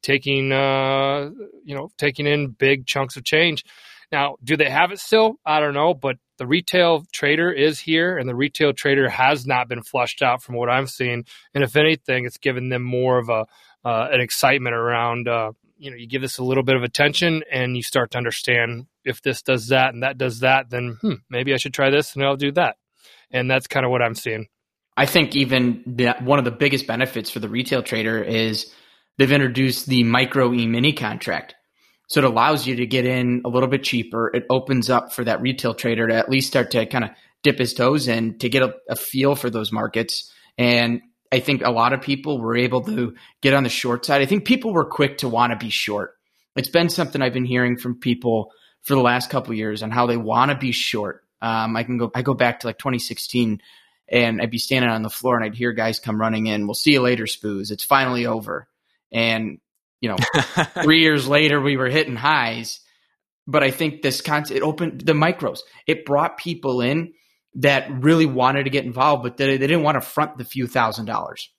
taking 0.01 0.51
uh, 0.51 1.31
you 1.63 1.75
know 1.75 1.89
taking 1.97 2.27
in 2.27 2.49
big 2.49 2.85
chunks 2.85 3.17
of 3.17 3.23
change. 3.23 3.65
Now, 4.13 4.36
do 4.43 4.55
they 4.55 4.70
have 4.70 4.91
it 4.91 5.00
still? 5.00 5.39
I 5.43 5.60
don't 5.60 5.74
know, 5.74 5.96
but 5.96 6.17
the 6.38 6.46
retail 6.46 7.03
trader 7.12 7.51
is 7.51 7.79
here 7.79 8.15
and 8.15 8.29
the 8.29 8.36
retail 8.36 8.72
trader 8.72 9.10
has 9.10 9.48
not 9.48 9.67
been 9.67 9.82
flushed 9.82 10.22
out 10.22 10.43
from 10.43 10.53
what 10.53 10.70
I'm 10.70 10.86
seeing. 10.86 11.25
And 11.55 11.63
if 11.63 11.75
anything, 11.75 12.25
it's 12.25 12.38
given 12.38 12.70
them 12.70 12.84
more 12.84 13.17
of 13.17 13.29
a 13.29 13.46
uh, 13.84 14.10
an 14.12 14.22
excitement 14.22 14.75
around. 14.75 15.27
Uh, 15.27 15.53
you 15.79 15.89
know, 15.89 15.98
you 15.98 16.08
give 16.08 16.22
this 16.22 16.38
a 16.38 16.43
little 16.43 16.62
bit 16.62 16.75
of 16.75 16.84
attention 16.84 17.41
and 17.51 17.75
you 17.75 17.82
start 17.82 18.12
to 18.12 18.20
understand 18.20 18.86
if 19.03 19.24
this 19.24 19.41
does 19.41 19.70
that 19.70 19.96
and 19.96 20.03
that 20.03 20.20
does 20.20 20.41
that, 20.41 20.70
then 20.70 21.00
hmm, 21.01 21.13
maybe 21.27 21.51
I 21.51 21.58
should 21.58 21.74
try 21.74 21.89
this 21.89 22.13
and 22.13 22.24
I'll 22.24 22.38
do 22.38 22.51
that. 22.51 22.75
And 23.32 23.50
that's 23.50 23.65
kind 23.65 23.84
of 23.84 23.91
what 23.91 24.03
I'm 24.03 24.13
seeing. 24.13 24.46
I 24.96 25.08
think 25.08 25.36
even 25.36 25.82
the, 25.88 26.13
one 26.20 26.38
of 26.38 26.46
the 26.46 26.51
biggest 26.51 26.86
benefits 26.86 27.32
for 27.32 27.39
the 27.39 27.50
retail 27.50 27.82
trader 27.82 28.22
is 28.22 28.72
they've 29.17 29.32
introduced 29.32 29.88
the 29.88 30.03
micro 30.03 30.53
e 30.53 30.67
mini 30.67 30.93
contract. 30.93 31.55
So 32.13 32.20
it 32.20 32.25
allows 32.25 32.67
you 32.67 32.75
to 32.75 32.86
get 32.86 33.05
in 33.08 33.41
a 33.43 33.50
little 33.50 33.67
bit 33.67 33.84
cheaper. 33.84 34.29
It 34.36 34.46
opens 34.48 34.88
up 34.91 35.13
for 35.13 35.24
that 35.24 35.41
retail 35.41 35.74
trader 35.74 36.08
to 36.08 36.13
at 36.13 36.29
least 36.29 36.46
start 36.46 36.70
to 36.70 36.86
kind 36.86 37.05
of 37.05 37.10
dip 37.41 37.58
his 37.58 37.74
toes 37.74 38.08
in 38.08 38.38
to 38.38 38.50
get 38.50 38.62
a, 38.62 38.75
a 38.88 38.96
feel 38.96 39.34
for 39.34 39.50
those 39.50 39.72
markets. 39.72 40.32
And 40.55 41.01
I 41.32 41.39
think 41.39 41.63
a 41.63 41.72
lot 41.72 41.91
of 41.91 42.03
people 42.03 42.39
were 42.39 42.55
able 42.55 42.82
to 42.82 43.15
get 43.41 43.55
on 43.55 43.63
the 43.63 43.70
short 43.70 44.05
side. 44.05 44.22
I 44.22 44.27
think 44.27 44.46
people 44.46 44.75
were 44.75 44.86
quick 44.86 45.17
to 45.17 45.27
want 45.27 45.53
to 45.53 45.58
be 45.58 45.72
short. 45.72 46.12
It's 46.55 46.70
been 46.70 46.89
something 46.89 47.20
I've 47.20 47.34
been 47.34 47.46
hearing 47.46 47.77
from 47.77 48.00
people 48.00 48.51
for 48.84 48.93
the 48.93 49.01
last 49.01 49.32
couple 49.32 49.55
years 49.55 49.82
on 49.82 49.89
how 49.89 50.05
they 50.05 50.15
want 50.15 50.51
to 50.51 50.58
be 50.58 50.72
short. 50.72 51.24
Um, 51.41 51.75
I 51.75 51.82
can 51.82 51.98
go. 51.98 52.12
I 52.13 52.22
go 52.22 52.36
back 52.36 52.60
to 52.60 52.67
like 52.67 52.77
2016, 52.77 53.60
and 54.08 54.39
I'd 54.39 54.51
be 54.51 54.60
standing 54.60 54.91
on 54.91 55.01
the 55.01 55.10
floor, 55.10 55.36
and 55.36 55.43
I'd 55.43 55.55
hear 55.55 55.72
guys 55.72 56.00
come 56.00 56.22
running 56.22 56.46
in. 56.46 56.67
We'll 56.67 56.75
see 56.75 56.91
you 56.91 57.01
later, 57.01 57.24
Spoos. 57.24 57.72
It's 57.72 57.84
finally 57.84 58.27
over. 58.27 58.67
And 59.12 59.58
you 60.03 60.10
know, 60.10 60.17
three 60.83 61.00
years 61.00 61.29
later, 61.29 61.62
we 61.62 61.77
were 61.77 61.88
hitting 61.88 62.17
highs. 62.17 62.81
But 63.48 63.63
I 63.63 63.72
think 63.72 64.01
this 64.01 64.19
concept 64.19 64.57
it 64.57 64.62
opened 64.62 65.01
the 65.01 65.13
micros. 65.13 65.60
It 65.88 66.05
brought 66.05 66.38
people 66.38 66.81
in 66.81 67.13
that 67.55 67.89
really 67.89 68.25
wanted 68.25 68.65
to 68.65 68.69
get 68.69 68.83
involved, 68.83 69.24
but 69.24 69.38
they, 69.38 69.57
they 69.57 69.67
didn't 69.67 69.83
want 69.83 69.95
to 69.95 70.01
front 70.01 70.38
the 70.38 70.43
few 70.43 70.67
thousand 70.67 71.05
dollars. 71.05 71.50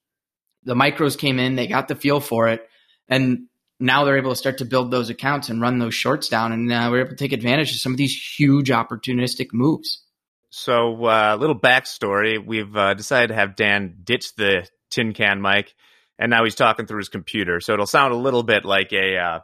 The 0.65 0.75
micros 0.75 1.17
came 1.17 1.39
in, 1.39 1.57
they 1.57 1.67
got 1.67 1.89
the 1.89 1.95
feel 1.95 2.21
for 2.21 2.49
it, 2.49 2.69
and 3.09 3.47
now 3.81 4.05
they're 4.05 4.19
able 4.19 4.33
to 4.33 4.37
start 4.37 4.59
to 4.59 4.67
build 4.67 4.91
those 4.91 5.09
accounts 5.09 5.49
and 5.49 5.61
run 5.63 5.79
those 5.79 5.95
shorts 5.95 6.29
down, 6.29 6.53
and 6.53 6.71
uh, 6.71 6.89
we're 6.91 7.01
able 7.01 7.11
to 7.11 7.17
take 7.17 7.33
advantage 7.33 7.71
of 7.71 7.79
some 7.79 7.93
of 7.93 7.99
these 7.99 8.15
huge 8.39 8.69
opportunistic 8.69 9.49
moves. 9.55 10.03
So, 10.51 11.07
a 11.07 11.33
uh, 11.33 11.37
little 11.37 11.59
backstory: 11.59 12.45
we've 12.45 12.77
uh, 12.77 12.93
decided 12.93 13.29
to 13.29 13.35
have 13.35 13.57
Dan 13.57 14.01
ditch 14.05 14.35
the 14.37 14.69
tin 14.91 15.15
can 15.15 15.41
mic, 15.41 15.75
and 16.19 16.31
now 16.31 16.45
he's 16.45 16.55
talking 16.55 16.87
through 16.87 16.99
his 16.99 17.09
computer. 17.09 17.61
So 17.61 17.73
it'll 17.75 17.87
sound 17.87 18.13
a 18.13 18.17
little 18.17 18.43
bit 18.43 18.65
like 18.65 18.93
a 18.93 19.17
uh, 19.17 19.41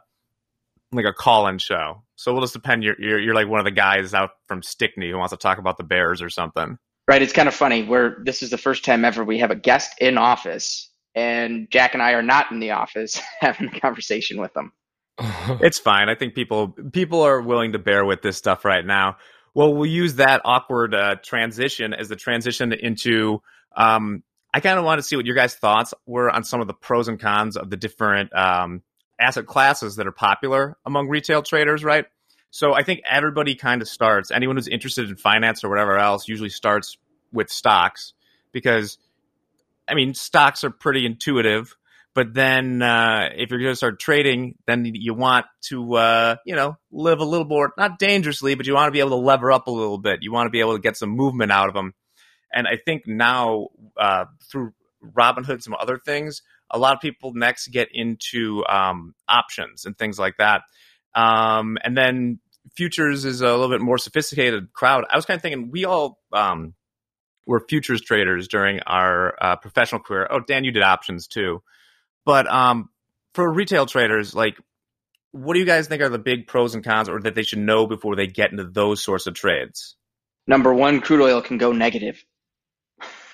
like 0.91 1.05
a 1.05 1.13
call-in 1.13 1.57
show. 1.57 2.03
So 2.15 2.33
we'll 2.33 2.41
just 2.41 2.53
depend. 2.53 2.83
You're, 2.83 2.99
you're 2.99 3.19
you're 3.19 3.35
like 3.35 3.47
one 3.47 3.59
of 3.59 3.65
the 3.65 3.71
guys 3.71 4.13
out 4.13 4.31
from 4.47 4.61
Stickney 4.61 5.09
who 5.09 5.17
wants 5.17 5.31
to 5.31 5.37
talk 5.37 5.57
about 5.57 5.77
the 5.77 5.83
Bears 5.83 6.21
or 6.21 6.29
something. 6.29 6.77
Right. 7.07 7.21
It's 7.21 7.33
kind 7.33 7.47
of 7.47 7.55
funny. 7.55 7.83
Where 7.83 8.17
this 8.23 8.43
is 8.43 8.51
the 8.51 8.57
first 8.57 8.85
time 8.85 9.03
ever 9.03 9.23
we 9.23 9.39
have 9.39 9.51
a 9.51 9.55
guest 9.55 9.95
in 9.99 10.17
office, 10.17 10.89
and 11.15 11.69
Jack 11.69 11.93
and 11.93 12.01
I 12.01 12.11
are 12.11 12.21
not 12.21 12.51
in 12.51 12.59
the 12.59 12.71
office 12.71 13.19
having 13.39 13.69
a 13.73 13.79
conversation 13.79 14.39
with 14.39 14.53
them. 14.53 14.71
it's 15.61 15.79
fine. 15.79 16.09
I 16.09 16.15
think 16.15 16.35
people 16.35 16.69
people 16.69 17.21
are 17.21 17.41
willing 17.41 17.73
to 17.73 17.79
bear 17.79 18.05
with 18.05 18.21
this 18.21 18.37
stuff 18.37 18.65
right 18.65 18.85
now. 18.85 19.17
Well, 19.53 19.73
we'll 19.73 19.89
use 19.89 20.15
that 20.15 20.41
awkward 20.45 20.95
uh, 20.95 21.15
transition 21.15 21.93
as 21.93 22.07
the 22.07 22.15
transition 22.15 22.71
into. 22.71 23.41
Um, 23.75 24.23
I 24.53 24.59
kind 24.59 24.77
of 24.77 24.85
want 24.85 24.99
to 24.99 25.03
see 25.03 25.15
what 25.15 25.25
your 25.25 25.35
guys' 25.35 25.55
thoughts 25.55 25.93
were 26.05 26.29
on 26.29 26.43
some 26.43 26.61
of 26.61 26.67
the 26.67 26.73
pros 26.73 27.07
and 27.07 27.19
cons 27.19 27.55
of 27.55 27.69
the 27.69 27.77
different 27.77 28.35
um, 28.35 28.81
asset 29.19 29.45
classes 29.45 29.95
that 29.95 30.07
are 30.07 30.11
popular 30.11 30.77
among 30.85 31.07
retail 31.07 31.41
traders, 31.41 31.83
right? 31.83 32.05
So 32.49 32.73
I 32.73 32.83
think 32.83 33.01
everybody 33.09 33.55
kind 33.55 33.81
of 33.81 33.87
starts, 33.87 34.29
anyone 34.29 34.57
who's 34.57 34.67
interested 34.67 35.09
in 35.09 35.15
finance 35.15 35.63
or 35.63 35.69
whatever 35.69 35.97
else 35.97 36.27
usually 36.27 36.49
starts 36.49 36.97
with 37.31 37.49
stocks 37.49 38.13
because, 38.51 38.97
I 39.87 39.93
mean, 39.93 40.13
stocks 40.13 40.65
are 40.65 40.69
pretty 40.69 41.05
intuitive. 41.05 41.75
But 42.13 42.33
then 42.33 42.81
uh, 42.81 43.29
if 43.33 43.51
you're 43.51 43.59
going 43.59 43.71
to 43.71 43.75
start 43.77 44.01
trading, 44.01 44.55
then 44.67 44.83
you 44.83 45.13
want 45.13 45.45
to, 45.69 45.93
uh, 45.93 46.35
you 46.45 46.57
know, 46.57 46.75
live 46.91 47.19
a 47.19 47.23
little 47.23 47.47
more, 47.47 47.71
not 47.77 47.99
dangerously, 47.99 48.55
but 48.55 48.67
you 48.67 48.73
want 48.73 48.89
to 48.89 48.91
be 48.91 48.99
able 48.99 49.11
to 49.11 49.15
lever 49.15 49.49
up 49.49 49.67
a 49.67 49.71
little 49.71 49.97
bit. 49.97 50.19
You 50.21 50.33
want 50.33 50.47
to 50.47 50.51
be 50.51 50.59
able 50.59 50.73
to 50.73 50.81
get 50.81 50.97
some 50.97 51.09
movement 51.09 51.53
out 51.53 51.69
of 51.69 51.73
them. 51.73 51.93
And 52.53 52.67
I 52.67 52.77
think 52.83 53.07
now 53.07 53.67
uh, 53.97 54.25
through 54.51 54.73
Robinhood 55.03 55.49
and 55.49 55.63
some 55.63 55.75
other 55.79 55.97
things, 55.97 56.41
a 56.69 56.77
lot 56.77 56.93
of 56.93 57.01
people 57.01 57.33
next 57.33 57.67
get 57.67 57.89
into 57.91 58.63
um, 58.67 59.13
options 59.27 59.85
and 59.85 59.97
things 59.97 60.19
like 60.19 60.37
that. 60.37 60.61
Um, 61.15 61.77
and 61.83 61.97
then 61.97 62.39
futures 62.75 63.25
is 63.25 63.41
a 63.41 63.49
little 63.51 63.69
bit 63.69 63.81
more 63.81 63.97
sophisticated 63.97 64.71
crowd. 64.73 65.05
I 65.09 65.15
was 65.15 65.25
kind 65.25 65.37
of 65.37 65.41
thinking 65.41 65.71
we 65.71 65.85
all 65.85 66.19
um, 66.31 66.73
were 67.45 67.65
futures 67.67 68.01
traders 68.01 68.47
during 68.47 68.79
our 68.81 69.35
uh, 69.41 69.55
professional 69.57 70.01
career. 70.01 70.27
Oh, 70.29 70.39
Dan, 70.39 70.63
you 70.63 70.71
did 70.71 70.83
options 70.83 71.27
too. 71.27 71.61
But 72.25 72.47
um, 72.47 72.89
for 73.33 73.51
retail 73.51 73.85
traders, 73.85 74.35
like, 74.35 74.57
what 75.31 75.53
do 75.53 75.59
you 75.59 75.65
guys 75.65 75.87
think 75.87 76.01
are 76.01 76.09
the 76.09 76.19
big 76.19 76.47
pros 76.47 76.75
and 76.75 76.83
cons, 76.83 77.09
or 77.09 77.19
that 77.21 77.35
they 77.35 77.43
should 77.43 77.59
know 77.59 77.87
before 77.87 78.15
they 78.15 78.27
get 78.27 78.51
into 78.51 78.65
those 78.65 79.01
sorts 79.01 79.27
of 79.27 79.33
trades? 79.33 79.95
Number 80.45 80.73
one, 80.73 81.01
crude 81.01 81.21
oil 81.21 81.41
can 81.41 81.57
go 81.57 81.71
negative. 81.71 82.23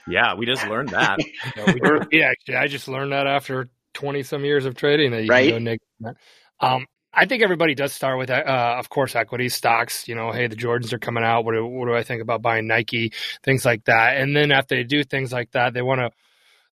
Yeah, 0.09 0.35
we 0.35 0.45
just 0.45 0.65
learned 0.67 0.89
that. 0.89 1.19
yeah, 2.11 2.29
actually, 2.31 2.55
I 2.55 2.67
just 2.67 2.87
learned 2.87 3.11
that 3.11 3.27
after 3.27 3.69
twenty 3.93 4.23
some 4.23 4.45
years 4.45 4.65
of 4.65 4.75
trading 4.75 5.11
that 5.11 5.23
you 5.23 5.29
right? 5.29 5.49
can 5.49 5.59
go 5.59 5.59
negative. 5.59 6.21
Um, 6.59 6.85
I 7.13 7.25
think 7.25 7.41
everybody 7.41 7.73
does 7.73 7.93
start 7.93 8.19
with, 8.19 8.29
uh, 8.29 8.75
of 8.77 8.89
course, 8.89 9.15
equity 9.15 9.49
stocks. 9.49 10.07
You 10.07 10.13
know, 10.13 10.31
hey, 10.31 10.47
the 10.47 10.55
Jordans 10.55 10.93
are 10.93 10.99
coming 10.99 11.23
out. 11.23 11.45
What 11.45 11.53
do, 11.53 11.65
what 11.65 11.87
do 11.87 11.95
I 11.95 12.03
think 12.03 12.21
about 12.21 12.43
buying 12.43 12.67
Nike? 12.67 13.11
Things 13.43 13.65
like 13.65 13.85
that. 13.85 14.17
And 14.17 14.35
then 14.35 14.51
after 14.51 14.75
they 14.75 14.83
do 14.83 15.03
things 15.03 15.33
like 15.33 15.51
that, 15.51 15.73
they 15.73 15.81
want 15.81 15.99
to, 15.99 16.11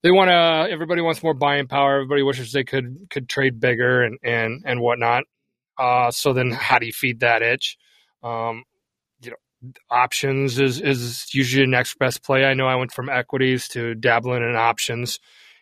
they 0.04 0.12
want 0.12 0.30
to. 0.30 0.72
Everybody 0.72 1.02
wants 1.02 1.24
more 1.24 1.34
buying 1.34 1.68
power. 1.68 1.96
Everybody 1.96 2.22
wishes 2.22 2.52
they 2.52 2.64
could 2.64 3.08
could 3.10 3.28
trade 3.28 3.60
bigger 3.60 4.04
and 4.04 4.20
and 4.24 4.62
and 4.66 4.80
whatnot. 4.80 5.24
Uh, 5.80 6.12
so 6.12 6.32
then, 6.32 6.52
how 6.52 6.78
do 6.78 6.86
you 6.86 6.94
feed 6.94 7.22
that 7.22 7.42
itch? 7.42 7.78
Um, 8.22 8.66
options 9.90 10.60
is 10.60 10.82
is 10.82 11.34
usually 11.34 11.66
the 11.66 11.72
next 11.72 11.98
best 12.00 12.24
play. 12.24 12.46
I 12.46 12.54
know 12.54 12.68
I 12.68 12.76
went 12.76 12.92
from 12.92 13.10
equities 13.10 13.68
to 13.70 13.96
dabbling 13.96 14.44
in 14.44 14.56
options, 14.56 15.20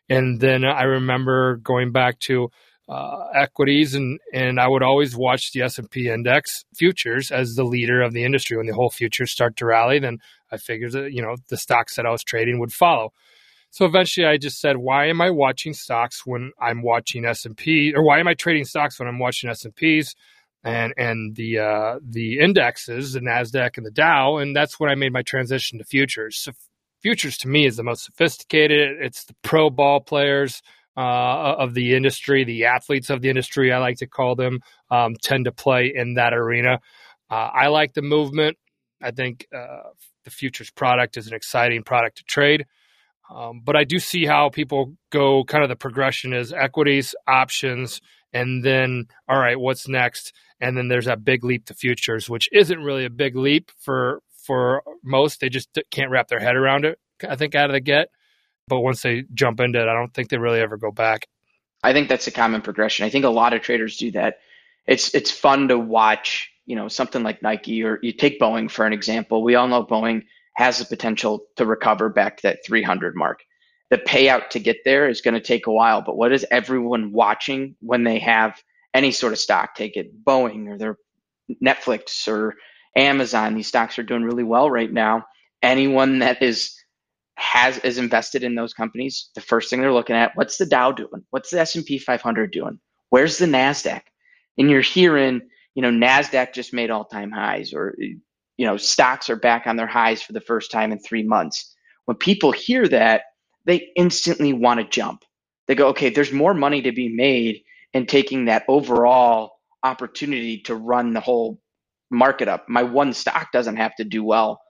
and 0.10 0.40
then 0.40 0.64
I 0.66 0.84
remember 0.84 1.58
going 1.58 1.92
back 1.92 2.20
to 2.22 2.50
uh, 2.90 3.28
equities, 3.34 3.96
and 3.96 4.20
and 4.34 4.60
I 4.60 4.68
would 4.68 4.84
always 4.84 5.16
watch 5.16 5.52
the 5.52 5.62
S 5.62 5.78
and 5.78 5.90
P 5.90 6.10
index 6.10 6.66
futures 6.76 7.32
as 7.32 7.56
the 7.56 7.64
leader 7.64 8.02
of 8.02 8.14
the 8.14 8.24
industry. 8.24 8.58
When 8.58 8.66
the 8.66 8.74
whole 8.74 8.90
futures 8.90 9.32
start 9.32 9.56
to 9.58 9.66
rally, 9.66 10.00
then 10.00 10.20
I 10.52 10.58
figured 10.58 10.92
that 10.94 11.14
you 11.14 11.22
know 11.22 11.36
the 11.50 11.58
stocks 11.58 11.96
that 11.96 12.06
I 12.06 12.12
was 12.12 12.24
trading 12.24 12.60
would 12.60 12.74
follow. 12.74 13.14
So 13.70 13.86
eventually, 13.86 14.28
I 14.28 14.38
just 14.38 14.60
said, 14.60 14.78
"Why 14.78 15.08
am 15.08 15.22
I 15.22 15.30
watching 15.30 15.74
stocks 15.74 16.26
when 16.26 16.52
I'm 16.62 16.84
watching 16.84 17.26
S 17.26 17.46
and 17.46 17.58
P, 17.58 17.94
or 17.96 18.04
why 18.04 18.20
am 18.20 18.28
I 18.28 18.34
trading 18.34 18.66
stocks 18.66 19.00
when 19.00 19.08
I'm 19.08 19.20
watching 19.20 19.50
S 19.50 19.66
and 19.66 19.76
Ps?" 19.76 20.14
And 20.64 20.94
and 20.98 21.36
the 21.36 21.60
uh, 21.60 22.00
the 22.02 22.40
indexes, 22.40 23.14
the 23.14 23.20
Nasdaq 23.20 23.78
and 23.78 23.86
the 23.86 23.92
Dow, 23.92 24.38
and 24.38 24.56
that's 24.56 24.80
when 24.80 24.90
I 24.90 24.96
made 24.96 25.14
my 25.14 25.22
transition 25.22 25.80
to 25.80 25.86
futures. 25.86 26.38
So 26.38 26.52
futures 27.02 27.38
to 27.40 27.48
me 27.48 27.66
is 27.66 27.78
the 27.78 27.84
most 27.84 28.06
sophisticated. 28.06 28.98
It's 29.02 29.26
the 29.26 29.36
pro 29.44 29.70
ball 29.70 30.00
players 30.00 30.62
uh, 30.96 31.56
of 31.60 31.74
the 31.74 31.96
industry, 31.96 32.44
the 32.44 32.66
athletes 32.66 33.10
of 33.10 33.22
the 33.22 33.30
industry, 33.30 33.72
I 33.72 33.80
like 33.80 33.98
to 33.98 34.08
call 34.08 34.36
them, 34.36 34.60
um, 34.92 35.16
tend 35.22 35.46
to 35.46 35.52
play 35.52 35.92
in 35.94 36.16
that 36.16 36.34
arena. 36.34 36.80
Uh, 37.30 37.50
I 37.54 37.68
like 37.68 37.94
the 37.94 38.02
movement. 38.02 38.58
I 39.02 39.12
think 39.12 39.48
uh, 39.56 39.90
the 40.24 40.30
futures 40.30 40.70
product 40.72 41.18
is 41.18 41.28
an 41.28 41.34
exciting 41.34 41.84
product 41.84 42.18
to 42.18 42.24
trade. 42.24 42.66
Um, 43.34 43.62
but 43.64 43.76
I 43.76 43.84
do 43.84 44.00
see 44.00 44.26
how 44.26 44.50
people 44.50 44.94
go 45.10 45.44
kind 45.44 45.64
of 45.64 45.70
the 45.70 45.76
progression 45.76 46.34
is 46.34 46.54
equities, 46.54 47.16
options, 47.28 48.02
and 48.34 48.64
then, 48.64 49.06
all 49.30 49.40
right, 49.40 49.60
what's 49.60 49.88
next? 49.88 50.34
and 50.64 50.78
then 50.78 50.88
there's 50.88 51.06
that 51.06 51.26
big 51.26 51.44
leap 51.44 51.66
to 51.66 51.74
futures, 51.74 52.30
which 52.30 52.48
isn't 52.54 52.82
really 52.82 53.04
a 53.04 53.10
big 53.10 53.36
leap 53.36 53.70
for 53.78 54.22
for 54.48 54.82
most. 55.04 55.42
They 55.42 55.50
just 55.50 55.78
can't 55.92 56.10
wrap 56.10 56.30
their 56.30 56.40
head 56.40 56.56
around 56.56 56.86
it. 56.86 56.98
I 57.28 57.36
think 57.36 57.54
out 57.54 57.70
of 57.70 57.74
the 57.74 57.82
get, 57.82 58.10
but 58.70 58.80
once 58.80 59.02
they 59.02 59.26
jump 59.34 59.60
into 59.60 59.82
it, 59.82 59.90
I 59.90 59.94
don't 59.94 60.14
think 60.14 60.30
they 60.30 60.38
really 60.38 60.62
ever 60.62 60.78
go 60.78 60.90
back. 60.90 61.28
I 61.84 61.92
think 61.92 62.08
that's 62.08 62.28
a 62.28 62.32
common 62.32 62.62
progression. 62.62 63.06
I 63.06 63.10
think 63.10 63.26
a 63.26 63.30
lot 63.30 63.52
of 63.52 63.62
traders 63.62 63.98
do 63.98 64.12
that. 64.12 64.38
It's 64.88 65.14
it's 65.14 65.32
fun 65.32 65.68
to 65.68 65.78
watch, 65.78 66.50
you 66.66 66.78
know, 66.78 66.88
something 66.88 67.24
like 67.24 67.42
Nike 67.42 67.84
or 67.84 68.00
you 68.02 68.14
take 68.14 68.40
Boeing 68.40 68.72
for 68.72 68.86
an 68.86 68.94
example. 68.94 69.44
We 69.44 69.56
all 69.56 69.68
know 69.68 69.84
Boeing 69.84 70.24
has 70.56 70.80
the 70.80 70.86
potential 70.86 71.46
to 71.58 71.66
recover 71.66 72.08
back 72.08 72.38
to 72.38 72.44
that 72.44 72.60
300 72.66 73.18
mark. 73.18 73.44
The 73.94 74.00
payout 74.00 74.50
to 74.50 74.60
get 74.60 74.78
there 74.86 75.08
is 75.08 75.22
going 75.22 75.36
to 75.36 75.40
take 75.40 75.68
a 75.68 75.72
while, 75.72 76.02
but 76.02 76.18
what 76.18 76.34
is 76.34 76.44
everyone 76.50 77.12
watching 77.12 77.76
when 77.80 78.04
they 78.04 78.18
have 78.18 78.60
any 78.96 79.12
sort 79.12 79.34
of 79.34 79.38
stock, 79.38 79.76
take 79.76 79.96
it 79.98 80.24
Boeing 80.26 80.68
or 80.68 80.80
their 80.80 80.98
Netflix 81.64 82.28
or 82.28 82.56
Amazon. 82.98 83.54
These 83.54 83.68
stocks 83.68 84.00
are 84.00 84.04
doing 84.04 84.24
really 84.24 84.44
well 84.44 84.68
right 84.68 84.92
now. 84.92 85.26
Anyone 85.62 86.18
that 86.20 86.42
is 86.42 86.76
has 87.36 87.78
is 87.80 88.00
invested 88.00 88.44
in 88.44 88.56
those 88.56 88.74
companies, 88.74 89.30
the 89.36 89.42
first 89.42 89.70
thing 89.70 89.80
they're 89.80 89.94
looking 89.94 90.16
at, 90.16 90.32
what's 90.34 90.58
the 90.58 90.66
Dow 90.66 90.92
doing? 90.92 91.24
What's 91.30 91.52
the 91.52 91.60
S&P 91.60 92.00
500 92.00 92.52
doing? 92.52 92.80
Where's 93.12 93.38
the 93.38 93.46
Nasdaq? 93.46 94.02
And 94.58 94.72
you're 94.72 94.82
hearing, 94.82 95.42
you 95.76 95.84
know, 95.84 95.92
Nasdaq 95.92 96.54
just 96.54 96.74
made 96.74 96.90
all-time 96.90 97.30
highs 97.30 97.74
or 97.76 97.96
you 98.00 98.66
know, 98.66 98.78
stocks 98.78 99.30
are 99.30 99.36
back 99.36 99.68
on 99.68 99.76
their 99.76 99.86
highs 99.86 100.24
for 100.24 100.34
the 100.34 100.42
first 100.42 100.72
time 100.72 100.92
in 100.92 101.00
3 101.00 101.22
months. 101.24 101.76
When 102.06 102.18
people 102.18 102.52
hear 102.52 102.88
that, 102.88 103.24
they 103.66 103.90
instantly 103.96 104.54
want 104.54 104.80
to 104.80 104.86
jump. 104.86 105.24
They 105.68 105.76
go, 105.76 105.88
"Okay, 105.90 106.10
there's 106.10 106.32
more 106.32 106.54
money 106.54 106.82
to 106.82 106.92
be 106.92 107.10
made 107.10 107.64
in 107.94 108.06
taking 108.06 108.46
that 108.46 108.66
overall 108.68 109.54
opportunity 109.84 110.60
to 110.60 110.76
run 110.76 111.14
the 111.14 111.20
whole 111.20 111.60
market 112.10 112.48
up. 112.48 112.68
My 112.70 112.84
one 112.84 113.14
stock 113.14 113.52
doesn't 113.52 113.78
have 113.78 113.96
to 113.96 114.04
do 114.04 114.24
well, 114.24 114.62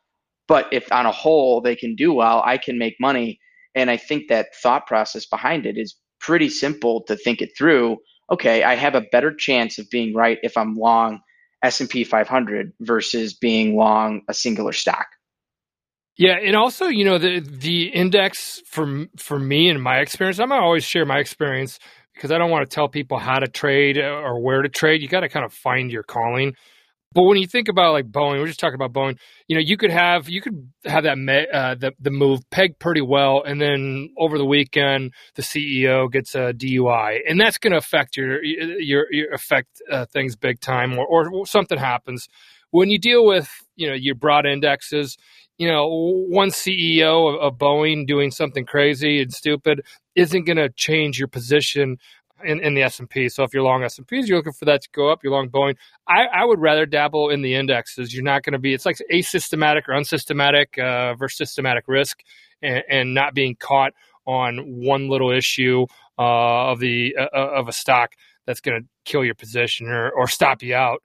but 0.48 0.68
if 0.72 0.92
on 0.92 1.06
a 1.06 1.12
whole 1.12 1.62
they 1.62 1.76
can 1.76 1.96
do 1.96 2.14
well, 2.14 2.42
I 2.46 2.58
can 2.58 2.78
make 2.78 2.96
money. 3.00 3.40
And 3.76 3.90
I 3.90 3.98
think 3.98 4.28
that 4.30 4.56
thought 4.62 4.88
process 4.88 5.26
behind 5.26 5.66
it 5.66 5.78
is 5.78 5.96
pretty 6.20 6.50
simple 6.50 7.04
to 7.04 7.16
think 7.16 7.42
it 7.42 7.52
through 7.58 7.98
okay, 8.32 8.64
I 8.64 8.76
have 8.76 8.96
a 8.96 9.06
better 9.12 9.34
chance 9.34 9.78
of 9.78 9.90
being 9.90 10.14
right 10.14 10.40
if 10.44 10.58
I'm 10.58 10.76
long 10.76 11.20
S&P 11.64 12.04
500 12.04 12.74
versus 12.82 13.34
being 13.34 13.76
long 13.76 14.22
a 14.28 14.34
singular 14.34 14.74
stock. 14.74 15.06
Yeah, 16.16 16.36
and 16.44 16.56
also, 16.56 16.86
you 16.88 17.06
know, 17.06 17.18
the 17.18 17.40
the 17.40 17.88
index 17.88 18.62
for 18.68 19.06
for 19.18 19.40
me 19.40 19.70
and 19.70 19.82
my 19.82 19.98
experience, 20.00 20.40
I'm 20.40 20.50
gonna 20.50 20.62
always 20.62 20.84
share 20.84 21.06
my 21.06 21.18
experience 21.18 21.80
because 22.14 22.32
I 22.32 22.38
don't 22.38 22.52
want 22.52 22.70
to 22.70 22.74
tell 22.74 22.88
people 22.88 23.18
how 23.18 23.40
to 23.40 23.48
trade 23.48 23.98
or 23.98 24.40
where 24.40 24.62
to 24.62 24.70
trade. 24.70 25.02
You 25.02 25.08
got 25.08 25.22
to 25.22 25.30
kind 25.30 25.44
of 25.46 25.52
find 25.54 25.92
your 25.92 26.04
calling. 26.04 26.54
But 27.14 27.24
when 27.24 27.38
you 27.38 27.48
think 27.48 27.68
about 27.68 27.94
like 27.94 28.12
Boeing, 28.12 28.40
we're 28.40 28.48
just 28.48 28.60
talking 28.60 28.76
about 28.76 28.94
Boeing. 28.94 29.18
You 29.48 29.56
know, 29.56 29.62
you 29.64 29.78
could 29.78 29.92
have 29.92 30.30
you 30.30 30.42
could 30.42 30.70
have 30.86 31.04
that 31.06 31.18
me, 31.18 31.48
uh, 31.54 31.76
the 31.76 31.94
the 32.00 32.12
move 32.12 32.42
pegged 32.52 32.80
pretty 32.80 33.02
well, 33.02 33.44
and 33.46 33.62
then 33.62 34.10
over 34.18 34.38
the 34.38 34.46
weekend 34.46 35.14
the 35.36 35.44
CEO 35.44 36.12
gets 36.12 36.36
a 36.36 36.54
DUI, 36.54 37.20
and 37.28 37.40
that's 37.40 37.58
going 37.58 37.72
to 37.72 37.78
affect 37.78 38.18
your 38.18 38.44
your, 38.44 39.08
your 39.12 39.34
affect 39.34 39.82
uh, 39.92 40.06
things 40.06 40.36
big 40.36 40.60
time, 40.60 40.98
or, 40.98 41.08
or 41.32 41.46
something 41.48 41.78
happens. 41.80 42.28
When 42.72 42.90
you 42.90 43.00
deal 43.00 43.26
with 43.26 43.50
you 43.76 43.88
know 43.88 43.96
your 43.96 44.16
broad 44.16 44.46
indexes, 44.48 45.18
you 45.58 45.68
know 45.68 45.88
one 45.88 46.50
CEO 46.50 47.34
of, 47.34 47.42
of 47.42 47.58
Boeing 47.58 48.06
doing 48.08 48.32
something 48.32 48.66
crazy 48.66 49.22
and 49.22 49.34
stupid 49.34 49.82
isn't 50.16 50.46
going 50.46 50.58
to 50.58 50.70
change 50.70 51.20
your 51.20 51.28
position 51.28 51.98
in, 52.44 52.60
in 52.60 52.74
the 52.74 52.84
S 52.84 53.00
and 53.00 53.10
P. 53.10 53.30
So 53.30 53.44
if 53.44 53.54
you're 53.54 53.64
long 53.64 53.84
S 53.84 53.98
and 53.98 54.08
P's, 54.08 54.28
you're 54.28 54.38
looking 54.38 54.54
for 54.54 54.66
that 54.66 54.82
to 54.82 54.90
go 54.94 55.10
up. 55.10 55.24
You're 55.24 55.34
long 55.34 55.50
Boeing. 55.50 55.76
I, 56.08 56.26
I 56.34 56.46
would 56.46 56.60
rather 56.60 56.86
dabble 56.86 57.30
in 57.30 57.42
the 57.42 57.56
indexes. 57.56 58.14
You're 58.14 58.24
not 58.24 58.44
going 58.44 58.54
to 58.54 58.60
be. 58.60 58.74
It's 58.74 58.86
like 58.86 58.98
asystematic 59.12 59.88
or 59.88 59.94
unsystematic 59.94 60.78
uh, 60.78 61.16
versus 61.16 61.38
systematic 61.38 61.86
risk, 61.88 62.20
and, 62.62 62.84
and, 62.90 63.14
not 63.14 63.34
being 63.34 63.56
caught 63.56 63.94
on 64.26 64.58
one 64.58 65.10
little 65.10 65.32
issue 65.32 65.86
uh, 66.18 66.72
of 66.72 66.80
the 66.80 67.16
uh, 67.18 67.38
of 67.38 67.68
a 67.68 67.74
stock 67.74 68.14
that's 68.46 68.62
going 68.62 68.82
to 68.82 68.88
kill 69.06 69.24
your 69.24 69.36
position 69.36 69.88
or, 69.88 70.10
or 70.12 70.28
stop 70.28 70.62
you 70.62 70.76
out. 70.76 71.02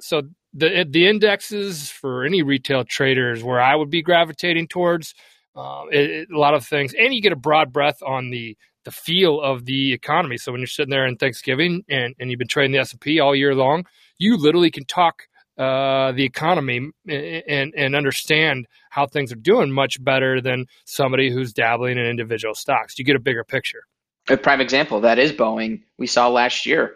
So 0.00 0.22
the 0.52 0.86
the 0.88 1.06
indexes 1.06 1.90
for 1.90 2.24
any 2.24 2.42
retail 2.42 2.84
traders 2.84 3.42
where 3.42 3.60
I 3.60 3.74
would 3.74 3.90
be 3.90 4.02
gravitating 4.02 4.68
towards. 4.68 5.14
Uh, 5.56 5.86
it, 5.90 6.10
it, 6.10 6.28
a 6.32 6.38
lot 6.38 6.54
of 6.54 6.64
things, 6.64 6.94
and 6.94 7.12
you 7.12 7.20
get 7.20 7.32
a 7.32 7.36
broad 7.36 7.72
breadth 7.72 8.00
on 8.06 8.30
the 8.30 8.56
the 8.84 8.92
feel 8.92 9.40
of 9.40 9.66
the 9.66 9.92
economy. 9.92 10.38
So 10.38 10.52
when 10.52 10.60
you're 10.60 10.66
sitting 10.66 10.90
there 10.90 11.06
in 11.06 11.16
Thanksgiving 11.16 11.84
and, 11.90 12.14
and 12.18 12.30
you've 12.30 12.38
been 12.38 12.48
trading 12.48 12.72
the 12.72 12.78
S&P 12.78 13.20
all 13.20 13.34
year 13.34 13.54
long, 13.54 13.84
you 14.16 14.38
literally 14.38 14.70
can 14.70 14.86
talk 14.86 15.24
uh, 15.58 16.12
the 16.12 16.24
economy 16.24 16.88
and, 17.06 17.74
and 17.76 17.94
understand 17.94 18.66
how 18.90 19.06
things 19.06 19.30
are 19.30 19.36
doing 19.36 19.70
much 19.72 20.02
better 20.02 20.40
than 20.40 20.64
somebody 20.86 21.30
who's 21.30 21.52
dabbling 21.52 21.98
in 21.98 22.06
individual 22.06 22.54
stocks. 22.54 22.98
You 22.98 23.04
get 23.04 23.16
a 23.16 23.20
bigger 23.20 23.44
picture. 23.44 23.82
A 24.30 24.36
prime 24.36 24.60
example 24.60 25.00
that 25.02 25.18
is 25.18 25.32
Boeing. 25.32 25.82
We 25.98 26.06
saw 26.06 26.28
last 26.28 26.64
year, 26.64 26.94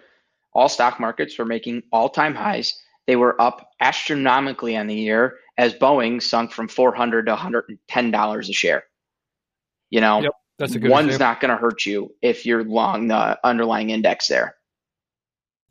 all 0.54 0.70
stock 0.70 1.00
markets 1.00 1.36
were 1.38 1.44
making 1.44 1.82
all-time 1.92 2.34
highs. 2.34 2.80
They 3.06 3.16
were 3.16 3.40
up 3.40 3.68
astronomically 3.80 4.76
on 4.76 4.86
the 4.86 4.94
year 4.94 5.38
as 5.58 5.74
Boeing 5.74 6.22
sunk 6.22 6.52
from 6.52 6.68
400 6.68 7.26
to 7.26 7.32
110 7.32 8.10
dollars 8.10 8.48
a 8.48 8.52
share. 8.52 8.84
You 9.90 10.00
know, 10.00 10.22
yep. 10.22 10.32
That's 10.58 10.74
a 10.74 10.78
good 10.78 10.90
One's 10.90 11.06
example. 11.06 11.26
not 11.26 11.40
going 11.40 11.50
to 11.50 11.56
hurt 11.56 11.86
you 11.86 12.14
if 12.22 12.46
you're 12.46 12.62
long 12.62 13.08
the 13.08 13.38
underlying 13.44 13.90
index 13.90 14.28
there. 14.28 14.54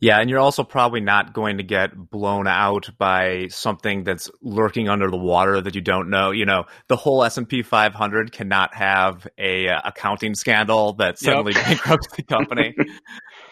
Yeah, 0.02 0.20
and 0.20 0.32
you're 0.32 0.40
also 0.40 0.64
probably 0.64 1.00
not 1.00 1.32
going 1.32 1.58
to 1.58 1.64
get 1.64 1.92
blown 1.96 2.48
out 2.48 2.90
by 2.98 3.48
something 3.50 4.04
that's 4.04 4.32
lurking 4.42 4.90
under 4.90 5.12
the 5.12 5.18
water 5.18 5.62
that 5.62 5.76
you 5.76 5.82
don't 5.82 6.10
know. 6.10 6.32
You 6.32 6.46
know, 6.46 6.66
the 6.88 6.96
whole 6.96 7.24
S&P 7.24 7.62
500 7.62 8.32
cannot 8.32 8.74
have 8.74 9.28
a 9.38 9.70
uh, 9.70 9.80
accounting 9.86 10.34
scandal 10.34 10.94
that 10.94 11.20
suddenly 11.20 11.54
yep. 11.54 11.66
bankrupts 11.68 12.08
the 12.16 12.24
company. 12.24 12.76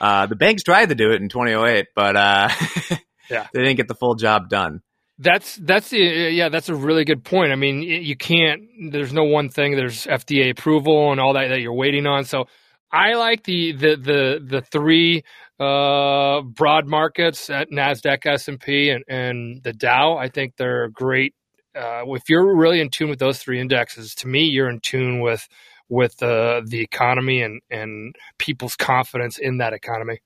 uh, 0.02 0.26
the 0.26 0.36
banks 0.36 0.64
tried 0.64 0.90
to 0.90 0.96
do 0.96 1.12
it 1.12 1.22
in 1.22 1.30
2008, 1.30 1.86
but 1.96 2.16
uh, 2.16 2.50
yeah. 3.30 3.48
they 3.54 3.62
didn't 3.62 3.78
get 3.78 3.88
the 3.88 3.96
full 3.96 4.16
job 4.16 4.50
done. 4.50 4.82
That's 5.22 5.58
that's 5.58 5.90
the 5.90 5.98
yeah 5.98 6.48
that's 6.48 6.70
a 6.70 6.76
really 6.76 7.04
good 7.04 7.26
point. 7.26 7.52
I 7.52 7.56
mean, 7.56 7.82
you 7.82 8.16
can't. 8.16 8.62
There's 8.92 9.12
no 9.12 9.26
one 9.26 9.50
thing. 9.50 9.76
There's 9.76 10.06
FDA 10.08 10.52
approval 10.52 11.12
and 11.12 11.20
all 11.20 11.34
that 11.34 11.50
that 11.50 11.60
you're 11.60 11.74
waiting 11.74 12.08
on. 12.08 12.24
So 12.24 12.46
I 12.92 13.16
like 13.16 13.44
the 13.44 13.74
the 13.74 13.96
the 13.98 14.40
the 14.46 14.62
three 14.62 15.24
uh, 15.60 16.42
broad 16.42 16.88
markets 16.88 17.50
at 17.50 17.70
Nasdaq, 17.70 18.26
S 18.26 18.48
and 18.48 18.60
P, 18.60 18.96
and 19.08 19.62
the 19.62 19.74
Dow. 19.74 20.18
I 20.18 20.30
think 20.30 20.56
they're 20.56 20.88
great. 20.90 21.34
Uh, 21.76 22.04
if 22.08 22.24
you're 22.30 22.56
really 22.58 22.80
in 22.80 22.90
tune 22.90 23.10
with 23.10 23.20
those 23.20 23.40
three 23.40 23.60
indexes, 23.60 24.16
to 24.16 24.28
me, 24.28 24.44
you're 24.44 24.70
in 24.70 24.80
tune 24.80 25.20
with 25.20 25.48
with 25.90 26.22
uh, 26.24 26.62
the 26.66 26.82
economy 26.82 27.42
and 27.42 27.62
and 27.70 28.16
people's 28.38 28.76
confidence 28.76 29.38
in 29.38 29.58
that 29.58 29.74
economy. 29.74 30.20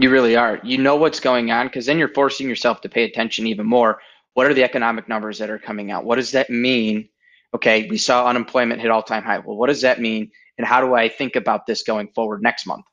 You 0.00 0.10
really 0.10 0.36
are. 0.36 0.60
You 0.62 0.78
know 0.78 0.96
what's 0.96 1.20
going 1.20 1.50
on 1.50 1.66
because 1.66 1.86
then 1.86 1.98
you're 1.98 2.12
forcing 2.14 2.48
yourself 2.48 2.82
to 2.82 2.88
pay 2.88 3.04
attention 3.04 3.46
even 3.46 3.66
more 3.66 3.98
what 4.38 4.46
are 4.46 4.54
the 4.54 4.62
economic 4.62 5.08
numbers 5.08 5.38
that 5.38 5.50
are 5.50 5.58
coming 5.58 5.90
out? 5.90 6.04
What 6.04 6.14
does 6.14 6.30
that 6.30 6.48
mean? 6.48 7.08
Okay, 7.52 7.88
we 7.90 7.98
saw 7.98 8.28
unemployment 8.28 8.80
hit 8.80 8.88
all 8.88 9.02
time 9.02 9.24
high. 9.24 9.40
Well, 9.40 9.56
what 9.56 9.66
does 9.66 9.80
that 9.80 10.00
mean? 10.00 10.30
And 10.56 10.64
how 10.64 10.80
do 10.80 10.94
I 10.94 11.08
think 11.08 11.34
about 11.34 11.66
this 11.66 11.82
going 11.82 12.10
forward 12.14 12.40
next 12.40 12.64
month? 12.64 12.84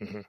Mm-hmm. 0.00 0.20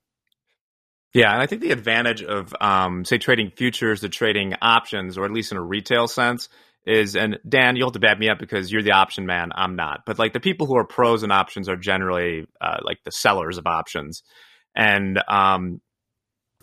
Yeah, 1.14 1.32
and 1.32 1.40
I 1.40 1.46
think 1.46 1.62
the 1.62 1.70
advantage 1.70 2.24
of, 2.24 2.56
um, 2.60 3.06
say, 3.06 3.20
trading 3.20 3.52
futures 3.56 4.02
to 4.02 4.10
trading 4.10 4.56
options, 4.64 5.16
or 5.16 5.26
at 5.26 5.32
least 5.32 5.52
in 5.52 5.60
a 5.60 5.64
retail 5.64 6.08
sense, 6.08 6.50
is, 6.88 7.16
and 7.16 7.38
Dan, 7.48 7.76
you'll 7.76 7.90
have 7.90 7.94
to 7.94 8.00
back 8.00 8.18
me 8.18 8.30
up 8.30 8.40
because 8.40 8.72
you're 8.72 8.82
the 8.82 8.94
option 8.94 9.28
man. 9.28 9.52
I'm 9.54 9.76
not. 9.76 10.00
But 10.08 10.18
like 10.18 10.34
the 10.34 10.40
people 10.40 10.66
who 10.66 10.78
are 10.78 10.88
pros 10.88 11.22
in 11.22 11.30
options 11.30 11.70
are 11.70 11.78
generally 11.78 12.48
uh, 12.60 12.78
like 12.82 12.98
the 13.06 13.12
sellers 13.12 13.60
of 13.60 13.68
options. 13.68 14.24
And 14.76 15.22
um, 15.28 15.82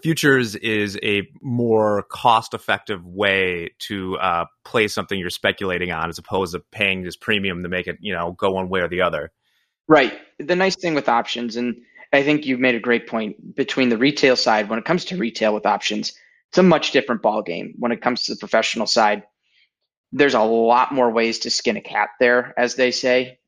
futures 0.03 0.57
is 0.57 0.99
a 1.03 1.29
more 1.41 2.05
cost 2.11 2.55
effective 2.55 3.05
way 3.05 3.71
to 3.81 4.17
uh, 4.19 4.45
play 4.65 4.89
something 4.89 5.19
you're 5.19 5.31
speculating 5.31 5.91
on 5.93 6.09
as 6.09 6.19
opposed 6.19 6.55
to 6.55 6.61
paying 6.73 7.03
this 7.03 7.17
premium 7.17 7.63
to 7.63 7.69
make 7.69 7.87
it 7.87 7.97
you 8.01 8.13
know 8.13 8.33
go 8.33 8.51
one 8.51 8.69
way 8.69 8.81
or 8.81 8.89
the 8.89 9.03
other. 9.03 9.33
Right. 9.89 10.19
The 10.39 10.57
nice 10.57 10.77
thing 10.77 10.95
with 10.95 11.09
options 11.09 11.57
and 11.57 11.83
i 12.13 12.23
think 12.23 12.47
you've 12.47 12.61
made 12.61 12.75
a 12.75 12.81
great 12.81 13.07
point 13.07 13.55
between 13.55 13.89
the 13.89 13.99
retail 13.99 14.37
side 14.37 14.69
when 14.69 14.79
it 14.79 14.85
comes 14.85 15.07
to 15.07 15.17
retail 15.17 15.55
with 15.55 15.67
options 15.67 16.13
it's 16.49 16.59
a 16.59 16.63
much 16.63 16.93
different 16.93 17.23
ball 17.23 17.43
game 17.43 17.75
when 17.79 17.93
it 17.93 18.03
comes 18.03 18.25
to 18.25 18.35
the 18.35 18.39
professional 18.39 18.87
side 18.87 19.23
there's 20.13 20.35
a 20.35 20.41
lot 20.41 20.93
more 20.93 21.11
ways 21.11 21.41
to 21.41 21.51
skin 21.51 21.77
a 21.77 21.81
cat 21.81 22.11
there 22.19 22.55
as 22.59 22.75
they 22.75 22.91
say 22.91 23.39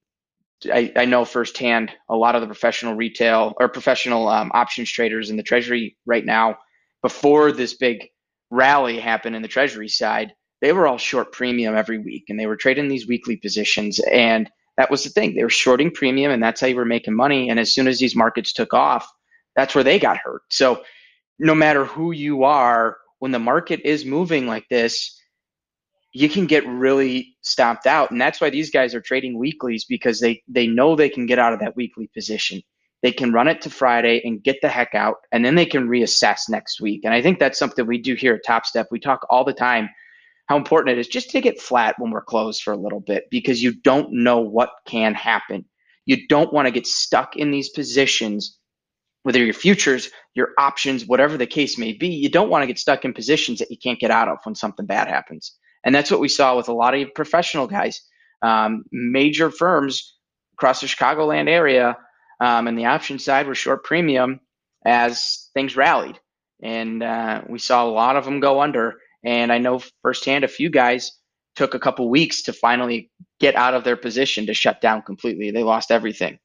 I, 0.66 0.92
I, 0.96 1.04
know 1.04 1.24
firsthand 1.24 1.92
a 2.08 2.16
lot 2.16 2.34
of 2.34 2.40
the 2.40 2.46
professional 2.46 2.94
retail 2.94 3.54
or 3.58 3.68
professional 3.68 4.28
um, 4.28 4.50
options 4.54 4.90
traders 4.90 5.30
in 5.30 5.36
the 5.36 5.42
treasury 5.42 5.96
right 6.06 6.24
now. 6.24 6.58
Before 7.02 7.52
this 7.52 7.74
big 7.74 8.08
rally 8.50 8.98
happened 9.00 9.34
in 9.34 9.42
the 9.42 9.48
treasury 9.48 9.88
side 9.88 10.34
they 10.62 10.72
were 10.72 10.86
all 10.86 10.96
short 10.96 11.32
premium 11.32 11.74
every 11.76 11.98
week 11.98 12.26
and 12.28 12.38
they 12.38 12.46
were 12.46 12.56
trading 12.56 12.88
these 12.88 13.06
weekly 13.06 13.36
positions. 13.36 13.98
And 13.98 14.48
that 14.76 14.90
was 14.90 15.02
the 15.02 15.10
thing. 15.10 15.34
They 15.34 15.42
were 15.42 15.50
shorting 15.50 15.90
premium 15.90 16.30
and 16.30 16.42
that's 16.42 16.60
how 16.60 16.68
you 16.68 16.76
were 16.76 16.84
making 16.84 17.16
money. 17.16 17.50
And 17.50 17.58
as 17.58 17.74
soon 17.74 17.88
as 17.88 17.98
these 17.98 18.16
markets 18.16 18.52
took 18.52 18.72
off 18.72 19.10
that's 19.54 19.74
where 19.74 19.84
they 19.84 19.98
got 19.98 20.16
hurt. 20.16 20.42
So 20.50 20.82
no 21.38 21.54
matter 21.54 21.84
who 21.84 22.12
you 22.12 22.44
are 22.44 22.96
when 23.18 23.32
the 23.32 23.38
market 23.38 23.80
is 23.84 24.04
moving 24.04 24.46
like 24.46 24.68
this 24.70 25.20
you 26.12 26.28
can 26.28 26.46
get 26.46 26.66
really 26.66 27.36
stomped 27.42 27.86
out. 27.86 28.10
And 28.10 28.20
that's 28.20 28.40
why 28.40 28.50
these 28.50 28.70
guys 28.70 28.94
are 28.94 29.00
trading 29.00 29.38
weeklies 29.38 29.84
because 29.84 30.20
they, 30.20 30.42
they 30.48 30.66
know 30.66 30.94
they 30.94 31.08
can 31.08 31.26
get 31.26 31.38
out 31.38 31.52
of 31.52 31.60
that 31.60 31.76
weekly 31.76 32.08
position. 32.14 32.62
They 33.02 33.12
can 33.12 33.32
run 33.32 33.48
it 33.48 33.62
to 33.62 33.70
Friday 33.70 34.20
and 34.24 34.42
get 34.42 34.58
the 34.62 34.68
heck 34.68 34.94
out, 34.94 35.16
and 35.32 35.44
then 35.44 35.56
they 35.56 35.66
can 35.66 35.88
reassess 35.88 36.48
next 36.48 36.80
week. 36.80 37.00
And 37.04 37.12
I 37.12 37.20
think 37.20 37.40
that's 37.40 37.58
something 37.58 37.84
we 37.84 37.98
do 37.98 38.14
here 38.14 38.34
at 38.34 38.42
Top 38.46 38.64
Step. 38.64 38.86
We 38.92 39.00
talk 39.00 39.26
all 39.28 39.44
the 39.44 39.52
time 39.52 39.88
how 40.46 40.56
important 40.56 40.96
it 40.96 41.00
is 41.00 41.08
just 41.08 41.30
to 41.30 41.40
get 41.40 41.60
flat 41.60 41.94
when 41.98 42.10
we're 42.10 42.22
closed 42.22 42.62
for 42.62 42.72
a 42.72 42.76
little 42.76 43.00
bit 43.00 43.24
because 43.30 43.62
you 43.62 43.72
don't 43.72 44.12
know 44.12 44.40
what 44.40 44.70
can 44.86 45.14
happen. 45.14 45.64
You 46.04 46.26
don't 46.28 46.52
want 46.52 46.66
to 46.66 46.72
get 46.72 46.86
stuck 46.86 47.36
in 47.36 47.50
these 47.50 47.70
positions, 47.70 48.58
whether 49.22 49.42
your 49.42 49.54
futures, 49.54 50.10
your 50.34 50.50
options, 50.58 51.06
whatever 51.06 51.36
the 51.36 51.46
case 51.46 51.78
may 51.78 51.92
be. 51.92 52.08
You 52.08 52.28
don't 52.28 52.50
want 52.50 52.62
to 52.62 52.66
get 52.66 52.78
stuck 52.78 53.04
in 53.04 53.14
positions 53.14 53.60
that 53.60 53.70
you 53.70 53.78
can't 53.78 54.00
get 54.00 54.10
out 54.10 54.28
of 54.28 54.38
when 54.44 54.54
something 54.54 54.84
bad 54.84 55.08
happens. 55.08 55.56
And 55.84 55.94
that's 55.94 56.10
what 56.10 56.20
we 56.20 56.28
saw 56.28 56.56
with 56.56 56.68
a 56.68 56.72
lot 56.72 56.94
of 56.94 57.14
professional 57.14 57.66
guys, 57.66 58.00
um, 58.42 58.84
major 58.92 59.50
firms 59.50 60.16
across 60.54 60.80
the 60.80 60.86
Chicagoland 60.86 61.48
area. 61.48 61.96
Um, 62.40 62.66
and 62.66 62.78
the 62.78 62.86
option 62.86 63.18
side 63.18 63.46
were 63.46 63.54
short 63.54 63.84
premium 63.84 64.40
as 64.84 65.48
things 65.54 65.76
rallied. 65.76 66.18
And 66.62 67.02
uh, 67.02 67.42
we 67.48 67.58
saw 67.58 67.84
a 67.84 67.90
lot 67.90 68.16
of 68.16 68.24
them 68.24 68.40
go 68.40 68.60
under. 68.60 68.94
And 69.24 69.52
I 69.52 69.58
know 69.58 69.80
firsthand 70.02 70.44
a 70.44 70.48
few 70.48 70.70
guys 70.70 71.12
took 71.54 71.74
a 71.74 71.78
couple 71.78 72.08
weeks 72.08 72.42
to 72.42 72.52
finally 72.52 73.10
get 73.40 73.54
out 73.54 73.74
of 73.74 73.84
their 73.84 73.96
position 73.96 74.46
to 74.46 74.54
shut 74.54 74.80
down 74.80 75.02
completely. 75.02 75.50
They 75.50 75.62
lost 75.62 75.90
everything. 75.90 76.38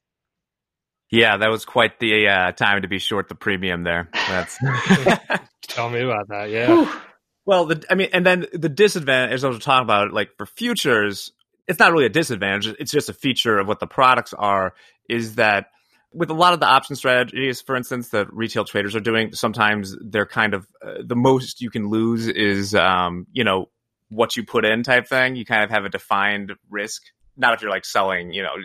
Yeah, 1.10 1.38
that 1.38 1.48
was 1.48 1.64
quite 1.64 1.98
the 2.00 2.28
uh, 2.28 2.52
time 2.52 2.82
to 2.82 2.88
be 2.88 2.98
short 2.98 3.28
the 3.28 3.34
premium 3.34 3.82
there. 3.82 4.10
That's 4.12 4.58
tell 5.62 5.88
me 5.88 6.00
about 6.00 6.28
that. 6.28 6.50
Yeah. 6.50 6.66
Whew. 6.66 7.00
Well, 7.48 7.64
the, 7.64 7.82
I 7.88 7.94
mean, 7.94 8.10
and 8.12 8.26
then 8.26 8.44
the 8.52 8.68
disadvantage, 8.68 9.32
as 9.32 9.42
I 9.42 9.48
was 9.48 9.60
talking 9.60 9.82
about, 9.82 10.12
like 10.12 10.36
for 10.36 10.44
futures, 10.44 11.32
it's 11.66 11.78
not 11.78 11.92
really 11.92 12.04
a 12.04 12.10
disadvantage. 12.10 12.66
It's 12.78 12.92
just 12.92 13.08
a 13.08 13.14
feature 13.14 13.56
of 13.56 13.66
what 13.66 13.80
the 13.80 13.86
products 13.86 14.34
are. 14.34 14.74
Is 15.08 15.36
that 15.36 15.70
with 16.12 16.28
a 16.28 16.34
lot 16.34 16.52
of 16.52 16.60
the 16.60 16.66
option 16.66 16.94
strategies, 16.94 17.62
for 17.62 17.74
instance, 17.74 18.10
that 18.10 18.30
retail 18.34 18.66
traders 18.66 18.94
are 18.94 19.00
doing, 19.00 19.32
sometimes 19.32 19.96
they're 19.98 20.26
kind 20.26 20.52
of 20.52 20.66
uh, 20.86 20.96
the 21.02 21.16
most 21.16 21.62
you 21.62 21.70
can 21.70 21.88
lose 21.88 22.28
is, 22.28 22.74
um, 22.74 23.26
you 23.32 23.44
know, 23.44 23.70
what 24.10 24.36
you 24.36 24.44
put 24.44 24.66
in 24.66 24.82
type 24.82 25.08
thing. 25.08 25.34
You 25.34 25.46
kind 25.46 25.64
of 25.64 25.70
have 25.70 25.86
a 25.86 25.88
defined 25.88 26.52
risk. 26.68 27.02
Not 27.34 27.54
if 27.54 27.62
you're 27.62 27.70
like 27.70 27.86
selling, 27.86 28.34
you 28.34 28.42
know, 28.42 28.56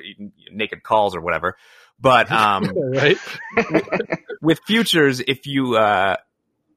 naked 0.51 0.83
calls 0.83 1.15
or 1.15 1.21
whatever, 1.21 1.55
but 2.01 2.29
um, 2.33 2.65
right. 2.75 3.17
with 4.41 4.59
futures, 4.67 5.21
if 5.21 5.47
you 5.47 5.77
uh, 5.77 6.17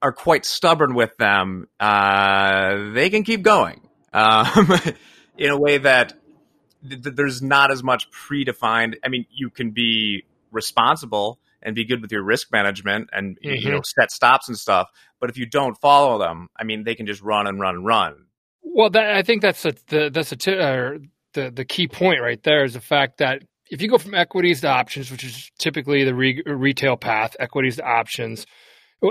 are 0.03 0.13
quite 0.13 0.45
stubborn 0.45 0.95
with 0.95 1.17
them, 1.17 1.69
uh, 1.81 2.93
they 2.93 3.11
can 3.11 3.25
keep 3.25 3.43
going 3.43 3.89
um, 4.13 4.73
in 5.39 5.51
a 5.51 5.59
way 5.59 5.79
that 5.79 6.15
th- 6.89 7.03
there's 7.03 7.43
not 7.43 7.71
as 7.71 7.83
much 7.83 8.11
predefined. 8.11 8.97
I 9.05 9.09
mean, 9.09 9.27
you 9.31 9.51
can 9.51 9.71
be 9.71 10.25
responsible 10.51 11.39
and 11.63 11.75
be 11.75 11.85
good 11.85 12.01
with 12.01 12.13
your 12.13 12.23
risk 12.23 12.53
management 12.53 13.11
and 13.13 13.39
mm-hmm. 13.41 13.67
you 13.67 13.73
know 13.73 13.83
set 13.83 14.11
stops 14.11 14.49
and 14.49 14.57
stuff. 14.57 14.89
But 15.21 15.31
if 15.31 15.39
you 15.39 15.47
don't 15.47 15.79
follow 15.81 16.19
them, 16.19 16.49
I 16.57 16.65
mean, 16.65 16.85
they 16.85 16.95
can 16.95 17.07
just 17.07 17.23
run 17.23 17.47
and 17.47 17.61
run 17.61 17.77
and 17.77 17.87
run. 17.87 18.27
Well, 18.63 18.91
that, 18.91 19.17
I 19.17 19.23
think 19.23 19.43
that's 19.43 19.65
a, 19.65 19.75
the 19.89 20.11
that's 20.13 20.33
a 20.33 20.37
t- 20.37 20.59
uh, 20.59 20.99
the 21.33 21.51
the 21.51 21.65
key 21.65 21.89
point 21.89 22.21
right 22.21 22.43
there 22.43 22.65
is 22.65 22.75
the 22.75 22.81
fact 22.81 23.19
that 23.19 23.43
if 23.71 23.83
you 23.83 23.89
go 23.89 23.99
from 23.99 24.15
equities 24.15 24.61
to 24.61 24.69
options, 24.69 25.11
which 25.11 25.25
is 25.25 25.51
typically 25.59 26.05
the 26.05 26.15
re- 26.15 26.43
retail 26.47 26.97
path, 26.97 27.37
equities 27.41 27.77
to 27.77 27.85
options, 27.85 28.47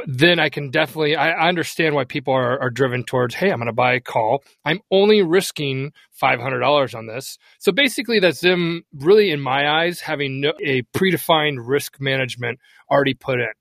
then 0.07 0.39
I 0.39 0.49
can 0.49 0.71
definitely 0.71 1.15
I 1.15 1.47
understand 1.47 1.95
why 1.95 2.05
people 2.05 2.33
are, 2.33 2.59
are 2.59 2.69
driven 2.69 3.03
towards 3.03 3.35
hey 3.35 3.51
I'm 3.51 3.57
going 3.57 3.67
to 3.67 3.73
buy 3.73 3.93
a 3.93 4.01
call. 4.01 4.43
I'm 4.63 4.79
only 4.91 5.21
risking 5.21 5.91
five 6.11 6.39
hundred 6.39 6.59
dollars 6.59 6.95
on 6.95 7.07
this. 7.07 7.37
So 7.59 7.71
basically 7.71 8.19
that's 8.19 8.41
them 8.41 8.83
really 8.93 9.31
in 9.31 9.39
my 9.39 9.83
eyes 9.83 10.01
having 10.01 10.41
no, 10.41 10.53
a 10.63 10.81
predefined 10.95 11.57
risk 11.59 11.97
management 11.99 12.59
already 12.89 13.13
put 13.13 13.39
in. 13.39 13.51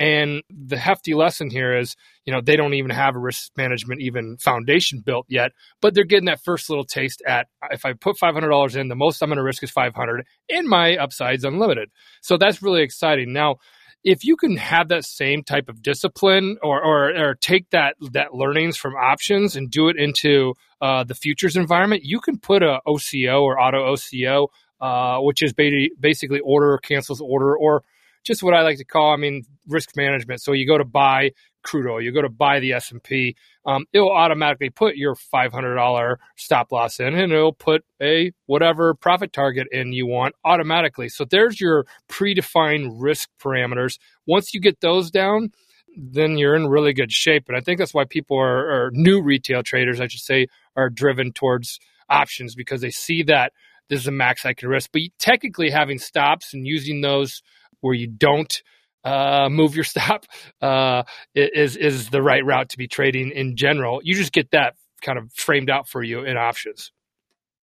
And 0.00 0.42
the 0.48 0.76
hefty 0.78 1.12
lesson 1.12 1.50
here 1.50 1.76
is 1.76 1.96
you 2.24 2.32
know 2.32 2.40
they 2.40 2.56
don't 2.56 2.74
even 2.74 2.90
have 2.90 3.14
a 3.14 3.20
risk 3.20 3.50
management 3.56 4.00
even 4.00 4.36
foundation 4.38 5.00
built 5.00 5.26
yet 5.28 5.52
but 5.80 5.92
they're 5.94 6.04
getting 6.04 6.26
that 6.26 6.42
first 6.44 6.70
little 6.70 6.84
taste 6.84 7.22
at 7.26 7.48
if 7.70 7.84
I 7.84 7.92
put 7.94 8.16
five 8.16 8.34
hundred 8.34 8.50
dollars 8.50 8.76
in 8.76 8.88
the 8.88 8.94
most 8.94 9.20
I'm 9.20 9.28
going 9.28 9.36
to 9.36 9.42
risk 9.42 9.62
is 9.62 9.70
five 9.70 9.94
hundred 9.94 10.24
and 10.48 10.66
my 10.66 10.96
upside's 10.96 11.44
unlimited. 11.44 11.90
So 12.22 12.38
that's 12.38 12.62
really 12.62 12.82
exciting. 12.82 13.32
Now 13.32 13.56
if 14.04 14.24
you 14.24 14.36
can 14.36 14.56
have 14.56 14.88
that 14.88 15.04
same 15.04 15.42
type 15.42 15.68
of 15.68 15.82
discipline 15.82 16.56
or, 16.62 16.82
or, 16.82 17.16
or 17.16 17.34
take 17.34 17.68
that 17.70 17.96
that 18.12 18.34
learnings 18.34 18.76
from 18.76 18.94
options 18.94 19.56
and 19.56 19.70
do 19.70 19.88
it 19.88 19.96
into 19.96 20.54
uh, 20.80 21.04
the 21.04 21.14
futures 21.14 21.56
environment, 21.56 22.02
you 22.04 22.20
can 22.20 22.38
put 22.38 22.62
a 22.62 22.80
OCO 22.86 23.42
or 23.42 23.60
auto 23.60 23.92
OCO, 23.92 24.48
uh, 24.80 25.18
which 25.18 25.42
is 25.42 25.52
basically 25.52 26.40
order 26.40 26.78
cancels 26.78 27.20
order 27.20 27.56
or 27.56 27.82
just 28.24 28.42
what 28.42 28.54
I 28.54 28.62
like 28.62 28.78
to 28.78 28.84
call, 28.84 29.12
I 29.12 29.16
mean, 29.16 29.44
risk 29.66 29.96
management. 29.96 30.42
So 30.42 30.52
you 30.52 30.66
go 30.66 30.78
to 30.78 30.84
buy 30.84 31.32
crude 31.62 31.90
oil, 31.90 32.00
you 32.00 32.12
go 32.12 32.22
to 32.22 32.28
buy 32.28 32.60
the 32.60 32.72
S 32.72 32.90
and 32.92 33.02
P, 33.02 33.36
um, 33.66 33.84
it'll 33.92 34.10
automatically 34.10 34.70
put 34.70 34.96
your 34.96 35.14
five 35.14 35.52
hundred 35.52 35.74
dollar 35.74 36.18
stop 36.36 36.72
loss 36.72 37.00
in, 37.00 37.14
and 37.14 37.32
it'll 37.32 37.52
put 37.52 37.84
a 38.00 38.32
whatever 38.46 38.94
profit 38.94 39.32
target 39.32 39.66
in 39.72 39.92
you 39.92 40.06
want 40.06 40.34
automatically. 40.44 41.08
So 41.08 41.24
there's 41.24 41.60
your 41.60 41.86
predefined 42.08 42.96
risk 42.98 43.28
parameters. 43.40 43.98
Once 44.26 44.54
you 44.54 44.60
get 44.60 44.80
those 44.80 45.10
down, 45.10 45.52
then 45.96 46.38
you're 46.38 46.54
in 46.54 46.68
really 46.68 46.92
good 46.92 47.12
shape. 47.12 47.44
And 47.48 47.56
I 47.56 47.60
think 47.60 47.78
that's 47.78 47.94
why 47.94 48.04
people 48.04 48.38
are, 48.38 48.86
are 48.86 48.90
new 48.92 49.20
retail 49.20 49.62
traders, 49.62 50.00
I 50.00 50.06
should 50.06 50.20
say, 50.20 50.46
are 50.76 50.90
driven 50.90 51.32
towards 51.32 51.80
options 52.08 52.54
because 52.54 52.80
they 52.80 52.90
see 52.90 53.22
that 53.24 53.52
this 53.88 54.00
is 54.00 54.06
a 54.06 54.12
max 54.12 54.46
I 54.46 54.54
can 54.54 54.68
risk. 54.68 54.90
But 54.92 55.02
technically, 55.18 55.70
having 55.70 55.98
stops 55.98 56.54
and 56.54 56.66
using 56.66 57.00
those 57.00 57.42
where 57.80 57.94
you 57.94 58.06
don't 58.06 58.62
uh, 59.04 59.48
move 59.50 59.74
your 59.74 59.84
stop 59.84 60.26
uh, 60.62 61.02
is 61.34 61.76
is 61.76 62.10
the 62.10 62.22
right 62.22 62.44
route 62.44 62.70
to 62.70 62.78
be 62.78 62.88
trading 62.88 63.30
in 63.30 63.56
general. 63.56 64.00
You 64.02 64.14
just 64.14 64.32
get 64.32 64.50
that 64.52 64.74
kind 65.02 65.18
of 65.18 65.32
framed 65.32 65.70
out 65.70 65.88
for 65.88 66.02
you 66.02 66.24
in 66.24 66.36
options. 66.36 66.92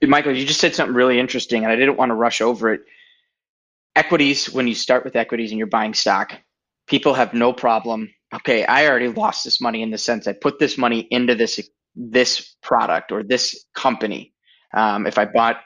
Michael, 0.01 0.35
you 0.35 0.45
just 0.45 0.59
said 0.59 0.75
something 0.75 0.95
really 0.95 1.19
interesting, 1.19 1.63
and 1.63 1.71
I 1.71 1.75
didn't 1.75 1.97
want 1.97 2.09
to 2.09 2.15
rush 2.15 2.41
over 2.41 2.73
it. 2.73 2.81
Equities, 3.95 4.49
when 4.49 4.67
you 4.67 4.75
start 4.75 5.05
with 5.05 5.15
equities 5.15 5.51
and 5.51 5.57
you're 5.57 5.67
buying 5.67 5.93
stock, 5.93 6.33
people 6.87 7.13
have 7.13 7.33
no 7.33 7.53
problem. 7.53 8.13
Okay, 8.33 8.65
I 8.65 8.87
already 8.87 9.07
lost 9.07 9.45
this 9.45 9.61
money 9.61 9.81
in 9.81 9.91
the 9.91 9.97
sense 9.97 10.27
I 10.27 10.33
put 10.33 10.59
this 10.59 10.77
money 10.77 11.07
into 11.11 11.35
this 11.35 11.59
this 11.95 12.55
product 12.61 13.11
or 13.11 13.23
this 13.23 13.65
company. 13.73 14.33
Um, 14.73 15.07
if 15.07 15.17
I 15.17 15.25
bought 15.25 15.61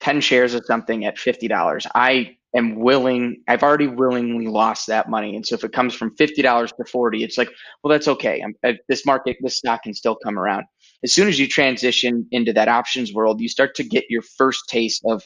ten 0.00 0.20
shares 0.20 0.54
of 0.54 0.64
something 0.66 1.04
at 1.04 1.18
fifty 1.18 1.46
dollars, 1.46 1.86
I 1.94 2.36
am 2.54 2.78
willing 2.80 3.42
i've 3.48 3.62
already 3.62 3.86
willingly 3.86 4.46
lost 4.46 4.88
that 4.88 5.08
money. 5.08 5.36
And 5.36 5.46
so 5.46 5.54
if 5.54 5.64
it 5.64 5.72
comes 5.72 5.94
from 5.94 6.14
$50 6.16 6.76
to 6.76 6.84
40 6.84 7.24
it's 7.24 7.38
like 7.38 7.50
well 7.82 7.90
that's 7.90 8.08
okay. 8.08 8.42
I'm, 8.44 8.54
uh, 8.64 8.76
this 8.88 9.06
market 9.06 9.36
this 9.40 9.56
stock 9.56 9.82
can 9.84 9.94
still 9.94 10.16
come 10.16 10.38
around. 10.38 10.64
As 11.04 11.12
soon 11.12 11.28
as 11.28 11.38
you 11.38 11.48
transition 11.48 12.26
into 12.30 12.52
that 12.54 12.68
options 12.68 13.12
world 13.12 13.40
you 13.40 13.48
start 13.48 13.76
to 13.76 13.84
get 13.84 14.04
your 14.08 14.22
first 14.22 14.68
taste 14.68 15.02
of 15.06 15.22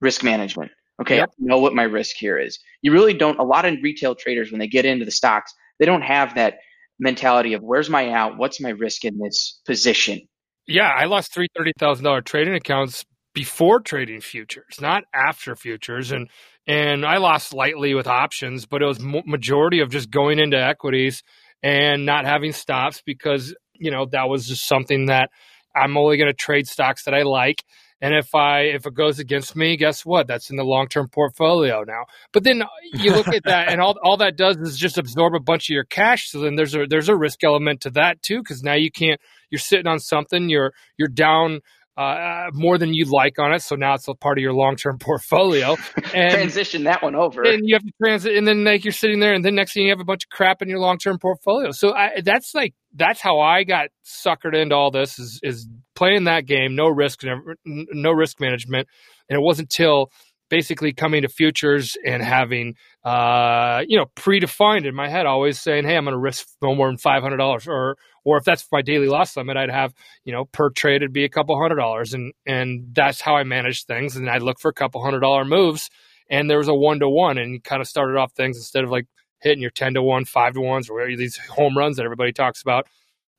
risk 0.00 0.22
management. 0.22 0.72
Okay 1.00 1.16
yep. 1.16 1.30
i 1.30 1.32
know 1.38 1.58
what 1.58 1.74
my 1.74 1.84
risk 1.84 2.16
here 2.16 2.38
is. 2.38 2.58
You 2.82 2.92
really 2.92 3.14
don't 3.14 3.38
a 3.38 3.44
lot 3.44 3.64
of 3.64 3.76
retail 3.82 4.14
traders 4.14 4.50
when 4.50 4.58
they 4.58 4.68
get 4.68 4.84
into 4.84 5.04
the 5.04 5.10
stocks 5.10 5.52
they 5.78 5.86
don't 5.86 6.02
have 6.02 6.34
that 6.34 6.58
mentality 6.98 7.52
of 7.54 7.62
where's 7.62 7.88
my 7.88 8.10
out? 8.10 8.36
What's 8.36 8.60
my 8.60 8.70
risk 8.70 9.04
in 9.04 9.18
this 9.18 9.60
position? 9.66 10.20
Yeah 10.66 10.90
i 10.94 11.04
lost 11.04 11.32
three 11.32 11.48
thirty 11.56 11.72
thousand 11.78 12.04
dollar 12.04 12.20
trading 12.20 12.54
accounts 12.54 13.04
before 13.38 13.78
trading 13.78 14.20
futures, 14.20 14.80
not 14.80 15.04
after 15.14 15.54
futures. 15.54 16.10
And 16.10 16.28
and 16.66 17.06
I 17.06 17.18
lost 17.18 17.50
slightly 17.50 17.94
with 17.94 18.08
options, 18.08 18.66
but 18.66 18.82
it 18.82 18.84
was 18.84 18.98
majority 19.00 19.78
of 19.78 19.90
just 19.90 20.10
going 20.10 20.40
into 20.40 20.60
equities 20.60 21.22
and 21.62 22.04
not 22.04 22.24
having 22.24 22.50
stops 22.50 23.00
because 23.06 23.54
you 23.74 23.92
know 23.92 24.06
that 24.06 24.28
was 24.28 24.48
just 24.48 24.66
something 24.66 25.06
that 25.06 25.30
I'm 25.72 25.96
only 25.96 26.16
going 26.16 26.26
to 26.26 26.34
trade 26.34 26.66
stocks 26.66 27.04
that 27.04 27.14
I 27.14 27.22
like. 27.22 27.62
And 28.00 28.12
if 28.12 28.34
I 28.34 28.62
if 28.62 28.86
it 28.86 28.94
goes 28.94 29.20
against 29.20 29.54
me, 29.54 29.76
guess 29.76 30.04
what? 30.04 30.26
That's 30.26 30.50
in 30.50 30.56
the 30.56 30.64
long 30.64 30.88
term 30.88 31.06
portfolio 31.06 31.84
now. 31.86 32.06
But 32.32 32.42
then 32.42 32.62
uh, 32.62 32.66
you 32.94 33.12
look 33.12 33.28
at 33.28 33.44
that, 33.44 33.68
and 33.70 33.80
all 33.80 33.96
all 34.02 34.16
that 34.16 34.36
does 34.36 34.56
is 34.56 34.76
just 34.76 34.98
absorb 34.98 35.36
a 35.36 35.40
bunch 35.40 35.70
of 35.70 35.74
your 35.74 35.84
cash. 35.84 36.28
So 36.28 36.40
then 36.40 36.56
there's 36.56 36.74
a 36.74 36.86
there's 36.88 37.08
a 37.08 37.16
risk 37.16 37.44
element 37.44 37.82
to 37.82 37.90
that 37.90 38.20
too, 38.20 38.40
because 38.40 38.64
now 38.64 38.74
you 38.74 38.90
can't. 38.90 39.20
You're 39.48 39.60
sitting 39.60 39.86
on 39.86 40.00
something. 40.00 40.48
You're 40.48 40.72
you're 40.96 41.06
down 41.06 41.60
uh, 41.98 42.50
more 42.52 42.78
than 42.78 42.94
you'd 42.94 43.08
like 43.08 43.40
on 43.40 43.52
it. 43.52 43.60
So 43.60 43.74
now 43.74 43.94
it's 43.94 44.06
a 44.06 44.14
part 44.14 44.38
of 44.38 44.42
your 44.42 44.52
long 44.52 44.76
term 44.76 44.98
portfolio. 45.00 45.76
And 46.14 46.32
transition 46.32 46.84
that 46.84 47.02
one 47.02 47.16
over. 47.16 47.42
And 47.42 47.62
you 47.64 47.74
have 47.74 47.82
to 47.82 47.92
transit, 48.02 48.36
and 48.36 48.46
then 48.46 48.64
like 48.64 48.84
you're 48.84 48.92
sitting 48.92 49.18
there, 49.18 49.34
and 49.34 49.44
then 49.44 49.56
next 49.56 49.74
thing 49.74 49.84
you 49.84 49.90
have 49.90 50.00
a 50.00 50.04
bunch 50.04 50.24
of 50.24 50.30
crap 50.30 50.62
in 50.62 50.68
your 50.68 50.78
long 50.78 50.98
term 50.98 51.18
portfolio. 51.18 51.72
So 51.72 51.94
I, 51.94 52.20
that's 52.24 52.54
like 52.54 52.74
that's 52.94 53.20
how 53.20 53.40
I 53.40 53.64
got 53.64 53.88
suckered 54.06 54.56
into 54.56 54.76
all 54.76 54.90
this 54.90 55.18
is 55.18 55.40
is 55.42 55.68
playing 55.96 56.24
that 56.24 56.46
game, 56.46 56.76
no 56.76 56.86
risk, 56.86 57.22
no 57.66 58.12
risk 58.12 58.40
management, 58.40 58.86
and 59.28 59.36
it 59.36 59.42
wasn't 59.42 59.66
until 59.72 60.12
basically 60.48 60.92
coming 60.92 61.22
to 61.22 61.28
futures 61.28 61.96
and 62.04 62.22
having 62.22 62.74
uh, 63.04 63.82
you 63.86 63.98
know 63.98 64.06
predefined 64.16 64.86
in 64.86 64.94
my 64.94 65.08
head 65.08 65.26
always 65.26 65.60
saying 65.60 65.84
hey 65.84 65.96
i'm 65.96 66.04
going 66.04 66.12
to 66.12 66.18
risk 66.18 66.46
no 66.62 66.74
more 66.74 66.88
than 66.88 66.96
$500 66.96 67.68
or 67.68 67.96
or 68.24 68.36
if 68.36 68.44
that's 68.44 68.66
my 68.72 68.82
daily 68.82 69.08
loss 69.08 69.36
limit 69.36 69.56
i'd 69.56 69.70
have 69.70 69.94
you 70.24 70.32
know 70.32 70.44
per 70.46 70.70
trade 70.70 70.96
it'd 70.96 71.12
be 71.12 71.24
a 71.24 71.28
couple 71.28 71.58
hundred 71.60 71.76
dollars 71.76 72.14
and 72.14 72.32
and 72.46 72.94
that's 72.94 73.20
how 73.20 73.36
i 73.36 73.44
manage 73.44 73.84
things 73.84 74.16
and 74.16 74.28
i'd 74.28 74.42
look 74.42 74.58
for 74.60 74.70
a 74.70 74.74
couple 74.74 75.02
hundred 75.02 75.20
dollar 75.20 75.44
moves 75.44 75.90
and 76.30 76.50
there 76.50 76.58
was 76.58 76.68
a 76.68 76.74
one 76.74 77.00
to 77.00 77.08
one 77.08 77.38
and 77.38 77.52
you 77.54 77.60
kind 77.60 77.80
of 77.80 77.88
started 77.88 78.16
off 78.16 78.32
things 78.32 78.56
instead 78.56 78.84
of 78.84 78.90
like 78.90 79.06
hitting 79.40 79.62
your 79.62 79.70
10 79.70 79.94
to 79.94 80.02
1 80.02 80.24
5 80.24 80.54
to 80.54 80.60
1s 80.60 80.90
or 80.90 81.16
these 81.16 81.36
home 81.36 81.76
runs 81.76 81.96
that 81.96 82.04
everybody 82.04 82.32
talks 82.32 82.60
about. 82.60 82.86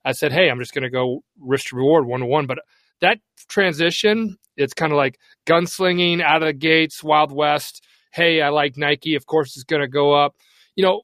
I 0.06 0.13
said 0.13 0.32
hey 0.32 0.50
i'm 0.50 0.60
just 0.60 0.74
going 0.74 0.84
to 0.84 0.89
go 0.89 1.24
risk 1.39 1.67
to 1.67 1.76
reward 1.76 2.08
one 2.08 2.22
to 2.22 2.26
one 2.26 2.48
but 2.48 2.60
that 3.01 3.19
transition, 3.47 4.38
it's 4.57 4.73
kind 4.73 4.91
of 4.91 4.97
like 4.97 5.17
gunslinging 5.47 6.21
out 6.21 6.43
of 6.43 6.47
the 6.47 6.53
gates, 6.53 7.03
Wild 7.03 7.31
West. 7.31 7.83
Hey, 8.12 8.41
I 8.41 8.49
like 8.49 8.77
Nike. 8.77 9.15
Of 9.15 9.25
course, 9.25 9.55
it's 9.55 9.63
going 9.63 9.81
to 9.81 9.88
go 9.88 10.13
up. 10.13 10.35
You 10.75 10.83
know, 10.83 11.01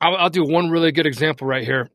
I'll, 0.00 0.16
I'll, 0.16 0.30
do 0.30 0.44
one 0.44 0.70
really 0.70 0.92
good 0.92 1.06
example 1.06 1.46
right 1.46 1.64
here. 1.64 1.88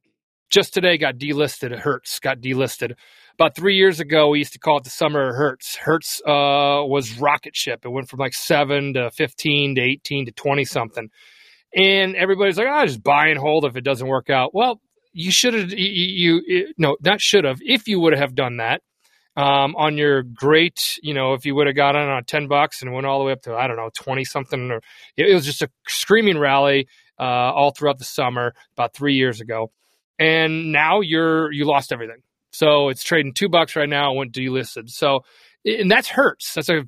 Just 0.50 0.74
today 0.74 0.98
got 0.98 1.18
delisted. 1.18 1.72
It 1.72 1.80
Hertz 1.80 2.20
got 2.20 2.40
delisted. 2.40 2.94
About 3.34 3.56
three 3.56 3.76
years 3.76 4.00
ago, 4.00 4.30
we 4.30 4.40
used 4.40 4.54
to 4.54 4.60
call 4.60 4.78
it 4.78 4.84
the 4.84 4.90
summer 4.90 5.30
of 5.30 5.36
Hertz. 5.36 5.76
Hertz 5.76 6.22
uh, 6.26 6.82
was 6.84 7.20
rocket 7.20 7.56
ship. 7.56 7.82
It 7.86 7.90
went 7.90 8.10
from 8.10 8.20
like 8.20 8.34
seven 8.34 8.94
to 8.94 9.12
15 9.12 9.76
to 9.76 9.82
18 9.82 10.26
to 10.26 10.32
20 10.32 10.66
something. 10.66 11.10
And 11.76 12.16
everybody's 12.16 12.58
like, 12.58 12.68
I 12.68 12.82
oh, 12.82 12.86
just 12.86 13.04
buy 13.04 13.28
and 13.28 13.38
hold 13.38 13.66
if 13.66 13.76
it 13.76 13.84
doesn't 13.84 14.08
work 14.08 14.30
out. 14.30 14.56
Well, 14.56 14.82
you 15.14 15.32
should 15.32 15.54
have, 15.54 15.72
you, 15.72 16.42
you, 16.46 16.74
no, 16.78 16.98
not 17.04 17.22
should 17.22 17.44
have. 17.44 17.60
If 17.62 17.88
you 17.88 18.00
would 18.00 18.18
have 18.18 18.36
done 18.36 18.58
that, 18.58 18.82
um, 19.38 19.76
on 19.76 19.98
your 19.98 20.24
great, 20.24 20.98
you 21.04 21.14
know, 21.14 21.34
if 21.34 21.46
you 21.46 21.54
would 21.56 21.68
have 21.68 21.76
got 21.76 21.96
on 21.96 22.24
10 22.24 22.48
bucks 22.48 22.82
and 22.82 22.92
went 22.92 23.06
all 23.06 23.20
the 23.20 23.26
way 23.26 23.32
up 23.32 23.44
to, 23.44 23.56
I 23.56 23.68
don't 23.68 23.78
know, 23.78 23.92
20 23.94 24.26
something, 24.26 24.72
or 24.72 24.78
it, 25.16 25.30
it 25.30 25.34
was 25.34 25.46
just 25.46 25.62
a 25.62 25.70
screaming 25.88 26.40
rally 26.40 26.88
uh, 27.20 27.24
all 27.54 27.72
throughout 27.72 28.00
the 28.00 28.04
summer 28.04 28.56
about 28.76 28.96
three 28.96 29.14
years 29.14 29.40
ago. 29.40 29.72
And 30.18 30.72
now 30.72 31.02
you're, 31.02 31.52
you 31.52 31.66
lost 31.66 31.94
everything. 31.94 32.24
So 32.52 32.90
it's 32.90 33.04
trading 33.04 33.36
two 33.36 33.48
bucks 33.48 33.76
right 33.76 33.88
now. 33.88 34.12
It 34.12 34.18
went 34.18 34.34
delisted. 34.34 34.90
So 34.90 35.22
and 35.64 35.92
that's 35.92 36.08
hurts. 36.08 36.54
That's 36.54 36.70
a, 36.70 36.84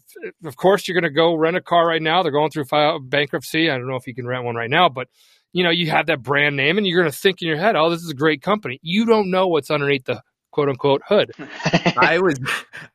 of 0.45 0.55
course, 0.55 0.87
you're 0.87 0.99
going 0.99 1.11
to 1.11 1.15
go 1.15 1.35
rent 1.35 1.57
a 1.57 1.61
car 1.61 1.85
right 1.85 2.01
now. 2.01 2.23
They're 2.23 2.31
going 2.31 2.49
through 2.49 2.65
bankruptcy. 3.01 3.69
I 3.69 3.77
don't 3.77 3.87
know 3.87 3.97
if 3.97 4.07
you 4.07 4.15
can 4.15 4.25
rent 4.25 4.45
one 4.45 4.55
right 4.55 4.69
now, 4.69 4.89
but 4.89 5.07
you 5.51 5.63
know, 5.63 5.69
you 5.69 5.91
have 5.91 6.07
that 6.07 6.23
brand 6.23 6.55
name 6.55 6.77
and 6.77 6.87
you're 6.87 7.01
going 7.01 7.11
to 7.11 7.17
think 7.17 7.41
in 7.41 7.47
your 7.47 7.57
head, 7.57 7.75
oh, 7.75 7.89
this 7.89 8.01
is 8.01 8.09
a 8.09 8.15
great 8.15 8.41
company. 8.41 8.79
You 8.81 9.05
don't 9.05 9.29
know 9.29 9.47
what's 9.47 9.69
underneath 9.69 10.05
the 10.05 10.21
quote 10.59 10.69
unquote 10.69 11.01
hood. 11.07 11.31
I 11.97 12.19
was, 12.19 12.39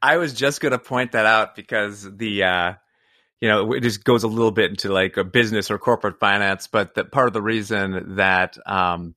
I 0.03 0.18
was 0.18 0.33
just 0.33 0.61
going 0.61 0.72
to 0.72 0.79
point 0.79 1.12
that 1.12 1.27
out 1.27 1.57
because 1.57 2.03
the, 2.16 2.42
uh, 2.42 2.72
you 3.40 3.48
know, 3.48 3.72
it 3.72 3.81
just 3.81 4.05
goes 4.05 4.24
a 4.24 4.29
little 4.29 4.50
bit 4.50 4.70
into 4.70 4.92
like 4.92 5.16
a 5.16 5.24
business 5.24 5.70
or 5.70 5.79
corporate 5.79 6.18
finance, 6.20 6.66
but 6.66 6.94
that 6.94 7.11
part 7.11 7.27
of 7.27 7.33
the 7.33 7.42
reason 7.42 8.16
that, 8.16 8.57
um, 8.66 9.14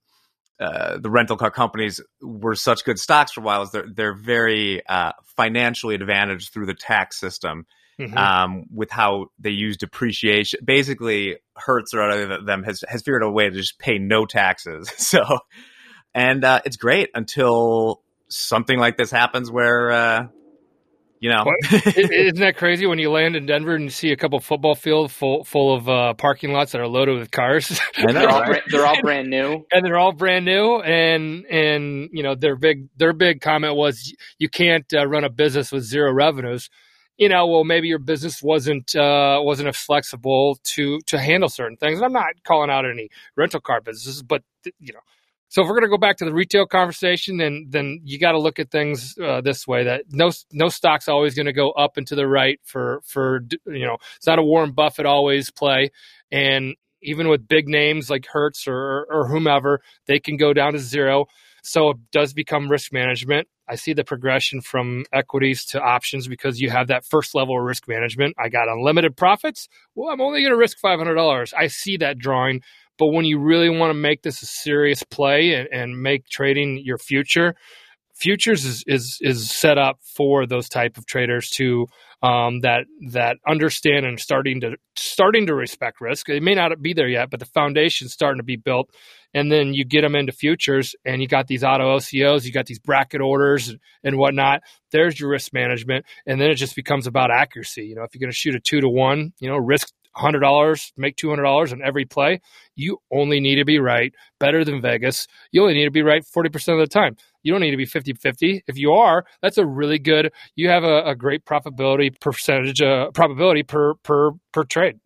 uh, 0.60 0.98
the 0.98 1.10
rental 1.10 1.38
car 1.38 1.52
companies 1.52 2.02
were 2.20 2.56
such 2.56 2.84
good 2.84 2.98
stocks 2.98 3.34
for 3.34 3.42
a 3.42 3.44
while 3.44 3.62
is 3.62 3.70
they're 3.70 3.86
they're 3.94 4.16
very 4.16 4.82
uh, 4.88 5.12
financially 5.36 5.94
advantaged 5.94 6.52
through 6.52 6.66
the 6.66 6.74
tax 6.74 7.20
system 7.20 7.68
mm-hmm. 8.00 8.18
um, 8.18 8.64
with 8.74 8.90
how 8.90 9.28
they 9.38 9.52
use 9.52 9.78
depreciation. 9.78 10.60
Basically, 10.64 11.38
Hertz 11.56 11.94
or 11.94 12.02
other 12.02 12.32
of 12.32 12.48
them 12.48 12.64
has 12.64 12.84
has 12.88 13.04
figured 13.04 13.24
out 13.24 13.28
a 13.28 13.32
way 13.32 13.50
to 13.50 13.56
just 13.56 13.78
pay 13.78 14.00
no 14.00 14.26
taxes. 14.26 14.92
So, 14.98 15.22
and 16.16 16.44
uh, 16.44 16.62
it's 16.66 16.78
great 16.78 17.12
until 17.14 18.02
something 18.30 18.78
like 18.78 18.98
this 18.98 19.12
happens 19.12 19.52
where. 19.52 19.92
Uh, 19.92 20.28
you 21.20 21.32
know, 21.32 21.46
isn't 21.72 22.40
that 22.42 22.58
crazy 22.58 22.86
when 22.86 23.00
you 23.00 23.10
land 23.10 23.36
in 23.36 23.48
Denver 23.48 23.74
and 23.74 23.86
you 23.86 23.90
see 23.90 24.12
a 24.12 24.16
couple 24.16 24.40
football 24.40 24.76
fields 24.76 25.12
full 25.12 25.44
full 25.46 25.74
of 25.74 25.90
uh, 25.90 26.14
parking 26.14 26.52
lots 26.54 26.74
that 26.74 26.82
are 26.82 26.88
loaded 26.88 27.18
with 27.18 27.32
cars? 27.32 27.80
they're, 27.98 28.30
all, 28.30 28.44
they're 28.70 28.86
all 28.86 29.02
brand 29.02 29.28
new, 29.28 29.66
and 29.72 29.84
they're 29.84 29.98
all 29.98 30.12
brand 30.12 30.46
new. 30.46 30.80
And 30.80 31.44
and 31.48 32.10
you 32.12 32.22
know 32.22 32.36
their 32.36 32.56
big 32.56 32.88
their 32.98 33.14
big 33.14 33.42
comment 33.42 33.76
was 33.76 34.14
you 34.38 34.48
can't 34.48 34.86
uh, 34.94 35.08
run 35.08 35.24
a 35.24 35.30
business 35.30 35.72
with 35.72 35.84
zero 35.84 36.14
revenues 36.14 36.70
you 37.18 37.30
know, 37.30 37.48
well, 37.48 37.64
maybe 37.64 37.88
your 37.88 38.00
business 38.00 38.44
wasn't 38.44 38.96
uh, 38.96 39.40
wasn't 39.42 39.68
as 39.68 39.78
flexible 39.78 40.60
to 40.64 41.00
to 41.08 41.20
handle 41.20 41.50
certain 41.50 41.78
things. 41.78 41.98
And 41.98 42.06
I'm 42.06 42.14
not 42.14 42.44
calling 42.44 42.70
out 42.70 42.86
any 42.86 43.10
rental 43.36 43.60
car 43.60 43.82
businesses, 43.82 44.22
but 44.22 44.44
you 44.80 44.94
know, 44.94 45.00
so 45.50 45.62
if 45.62 45.68
we're 45.68 45.76
going 45.76 45.84
to 45.84 45.90
go 45.90 45.98
back 45.98 46.18
to 46.18 46.26
the 46.26 46.34
retail 46.34 46.66
conversation, 46.66 47.38
then 47.38 47.68
then 47.70 48.02
you 48.04 48.20
got 48.20 48.34
to 48.34 48.40
look 48.40 48.60
at 48.60 48.70
things 48.70 49.18
uh, 49.18 49.42
this 49.42 49.68
way: 49.68 49.86
that 49.86 50.04
no 50.10 50.32
no 50.52 50.68
stock's 50.68 51.08
always 51.08 51.36
going 51.36 51.46
to 51.46 51.54
go 51.54 51.72
up 51.72 51.98
and 51.98 52.06
to 52.08 52.16
the 52.16 52.28
right 52.28 52.60
for 52.64 53.02
for 53.06 53.42
you 53.66 53.86
know 53.86 53.98
it's 54.18 54.28
not 54.28 54.40
a 54.40 54.44
Warren 54.44 54.72
Buffett 54.72 55.06
always 55.06 55.50
play, 55.50 55.92
and 56.32 56.76
even 57.02 57.30
with 57.30 57.48
big 57.48 57.68
names 57.68 58.10
like 58.10 58.26
Hertz 58.26 58.68
or 58.68 59.08
or 59.10 59.28
whomever, 59.28 59.82
they 60.06 60.20
can 60.20 60.38
go 60.38 60.54
down 60.54 60.74
to 60.74 60.80
zero. 60.80 61.26
So 61.64 61.92
it 61.92 61.98
does 62.12 62.34
become 62.34 62.70
risk 62.70 62.94
management. 62.94 63.48
I 63.70 63.76
see 63.76 63.94
the 63.94 64.06
progression 64.06 64.62
from 64.62 65.04
equities 65.12 65.66
to 65.66 65.82
options 65.82 66.28
because 66.28 66.62
you 66.62 66.70
have 66.70 66.88
that 66.88 67.06
first 67.06 67.36
level 67.36 67.58
of 67.58 67.66
risk 67.66 67.88
management. 67.88 68.36
I 68.40 68.48
got 68.48 68.70
unlimited 68.70 69.18
profits. 69.18 69.68
Well, 69.94 70.10
I'm 70.10 70.22
only 70.22 70.42
going 70.42 70.54
to 70.54 70.58
risk 70.58 70.78
$500. 70.82 71.54
I 71.54 71.68
see 71.68 71.98
that 71.98 72.18
drawing. 72.18 72.62
But 72.98 73.08
when 73.08 73.26
you 73.26 73.40
really 73.40 73.70
want 73.70 73.92
to 73.92 73.94
make 73.94 74.24
this 74.24 74.42
a 74.42 74.46
serious 74.46 75.04
play 75.04 75.54
and, 75.54 75.68
and 75.72 76.02
make 76.02 76.28
trading 76.28 76.82
your 76.84 76.98
future, 76.98 77.56
futures 78.18 78.66
is, 78.66 78.84
is 78.88 79.20
is 79.22 79.52
set 79.52 79.78
up 79.78 80.00
for 80.02 80.48
those 80.48 80.68
type 80.68 80.98
of 80.98 81.06
traders 81.06 81.50
to 81.52 81.86
um, 82.24 82.62
that 82.62 82.86
that 83.12 83.38
understand 83.48 84.06
and 84.06 84.20
starting 84.20 84.62
to 84.62 84.76
starting 84.96 85.46
to 85.48 85.54
respect 85.54 86.02
risk. 86.02 86.30
It 86.30 86.42
may 86.42 86.56
not 86.56 86.82
be 86.82 86.94
there 86.94 87.08
yet, 87.08 87.30
but 87.30 87.40
the 87.40 87.46
foundation's 87.46 88.14
starting 88.14 88.40
to 88.40 88.44
be 88.44 88.56
built. 88.56 88.90
And 89.34 89.52
then 89.52 89.74
you 89.74 89.86
get 89.86 90.02
them 90.02 90.16
into 90.16 90.32
futures, 90.32 90.96
and 91.06 91.22
you 91.22 91.28
got 91.28 91.48
these 91.48 91.64
auto 91.64 91.98
OCOs, 91.98 92.46
you 92.46 92.52
got 92.52 92.66
these 92.66 92.80
bracket 92.80 93.22
orders 93.22 93.76
and 94.04 94.18
whatnot. 94.18 94.62
There's 94.92 95.20
your 95.20 95.30
risk 95.30 95.54
management, 95.54 96.06
and 96.26 96.42
then 96.42 96.50
it 96.50 96.56
just 96.56 96.76
becomes 96.76 97.08
about 97.08 97.30
accuracy. 97.30 97.86
You 97.86 97.96
know, 97.96 98.04
if 98.04 98.16
you're 98.16 98.22
going 98.22 98.32
to 98.32 98.36
shoot 98.36 98.56
a 98.56 98.60
two 98.60 98.82
to 98.82 98.90
one, 98.90 99.34
you 99.40 99.50
know, 99.50 99.58
risk 99.58 99.94
hundred 100.18 100.40
dollars, 100.40 100.92
make 100.98 101.16
two 101.16 101.30
hundred 101.30 101.44
dollars 101.44 101.72
on 101.72 101.82
every 101.82 102.06
play. 102.06 102.42
You 102.76 103.00
only 103.12 103.40
need 103.40 103.56
to 103.56 103.66
be 103.66 103.80
right, 103.80 104.14
better 104.40 104.64
than 104.66 104.82
Vegas. 104.82 105.28
You 105.52 105.62
only 105.62 105.74
need 105.74 105.86
to 105.86 105.92
be 105.92 106.02
right 106.02 106.26
forty 106.26 106.50
percent 106.50 106.80
of 106.80 106.88
the 106.88 106.94
time. 106.94 107.16
You 107.44 107.54
don't 107.54 107.62
need 107.62 107.72
to 107.72 107.78
be 107.78 107.86
50-50. 107.86 108.64
If 108.68 108.78
you 108.78 108.92
are, 108.92 109.26
that's 109.42 109.58
a 109.58 109.66
really 109.66 110.00
good. 110.00 110.34
You 110.56 110.68
have 110.68 110.84
a, 110.84 111.04
a 111.04 111.16
great 111.16 111.46
profitability 111.46 112.20
percentage, 112.20 112.82
uh, 112.82 113.12
probability 113.12 113.64
per 113.64 113.94
per 113.96 114.32
per 114.52 114.64
trade. 114.66 115.00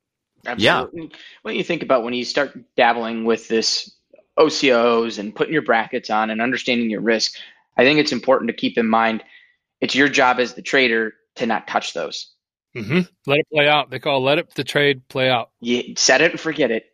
Absolutely. 0.46 1.02
Yeah. 1.02 1.18
What 1.44 1.52
do 1.52 1.58
you 1.58 1.64
think 1.64 1.84
about 1.84 2.04
when 2.04 2.16
you 2.16 2.26
start 2.26 2.58
dabbling 2.76 3.26
with 3.26 3.48
this 3.48 3.96
OCOs 4.40 5.20
and 5.20 5.36
putting 5.36 5.54
your 5.54 5.62
brackets 5.62 6.10
on 6.10 6.32
and 6.32 6.42
understanding 6.42 6.90
your 6.90 7.02
risk, 7.02 7.36
I 7.78 7.84
think 7.84 8.00
it's 8.00 8.12
important 8.12 8.50
to 8.50 8.56
keep 8.56 8.78
in 8.78 8.88
mind 8.88 9.24
it's 9.82 9.96
your 9.96 10.08
job 10.08 10.40
as 10.40 10.54
the 10.54 10.62
trader 10.62 11.14
to 11.36 11.46
not 11.46 11.68
touch 11.68 11.94
those. 11.94 12.32
Mm-hmm. 12.76 13.02
Let 13.28 13.40
it 13.40 13.48
play 13.54 13.68
out. 13.68 13.90
They 13.90 14.00
call 14.00 14.24
let 14.24 14.38
it 14.38 14.54
the 14.56 14.64
trade 14.64 15.08
play 15.08 15.30
out. 15.30 15.50
You 15.60 15.96
set 15.98 16.22
it 16.22 16.32
and 16.32 16.40
forget 16.40 16.72
it. 16.72 16.86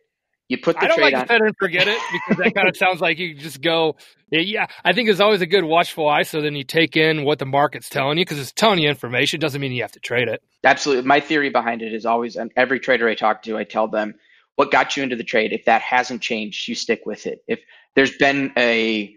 You 0.48 0.56
put 0.56 0.76
the 0.76 0.84
I 0.84 0.88
don't 0.88 0.96
trade 0.96 1.12
like 1.12 1.22
on. 1.22 1.28
set 1.28 1.40
it 1.42 1.46
and 1.46 1.56
forget 1.58 1.88
it 1.88 1.98
because 2.12 2.42
that 2.42 2.54
kind 2.54 2.68
of 2.68 2.76
sounds 2.78 3.00
like 3.00 3.18
you 3.18 3.34
just 3.34 3.60
go. 3.60 3.96
Yeah, 4.30 4.66
I 4.82 4.92
think 4.92 5.08
it's 5.10 5.20
always 5.20 5.42
a 5.42 5.46
good 5.46 5.64
watchful 5.64 6.08
eye. 6.08 6.22
So 6.22 6.40
then 6.40 6.54
you 6.56 6.64
take 6.64 6.96
in 6.96 7.24
what 7.24 7.38
the 7.38 7.46
market's 7.46 7.88
telling 7.90 8.18
you 8.18 8.24
because 8.24 8.38
it's 8.38 8.52
telling 8.52 8.78
you 8.78 8.88
information. 8.88 9.40
Doesn't 9.40 9.60
mean 9.60 9.72
you 9.72 9.82
have 9.82 9.92
to 9.92 10.00
trade 10.00 10.28
it. 10.28 10.42
Absolutely. 10.64 11.06
My 11.06 11.20
theory 11.20 11.50
behind 11.50 11.82
it 11.82 11.92
is 11.92 12.06
always, 12.06 12.36
and 12.36 12.50
every 12.56 12.80
trader 12.80 13.08
I 13.08 13.14
talk 13.14 13.42
to, 13.42 13.58
I 13.58 13.64
tell 13.64 13.88
them 13.88 14.14
what 14.56 14.70
got 14.70 14.96
you 14.96 15.02
into 15.02 15.16
the 15.16 15.24
trade. 15.24 15.52
If 15.52 15.66
that 15.66 15.82
hasn't 15.82 16.22
changed, 16.22 16.66
you 16.66 16.74
stick 16.74 17.02
with 17.04 17.26
it. 17.26 17.44
If 17.46 17.60
there's 17.94 18.16
been 18.16 18.52
a 18.56 19.14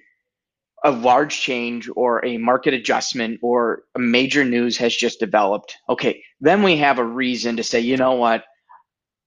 a 0.84 0.92
large 0.92 1.40
change 1.40 1.90
or 1.96 2.26
a 2.26 2.38
market 2.38 2.74
adjustment 2.74 3.40
or 3.44 3.84
a 3.96 4.00
major 4.00 4.44
news 4.44 4.78
has 4.78 4.96
just 4.96 5.20
developed, 5.20 5.76
okay, 5.88 6.24
then 6.40 6.64
we 6.64 6.78
have 6.78 6.98
a 6.98 7.04
reason 7.04 7.58
to 7.58 7.64
say, 7.64 7.80
you 7.80 7.98
know 7.98 8.14
what, 8.14 8.44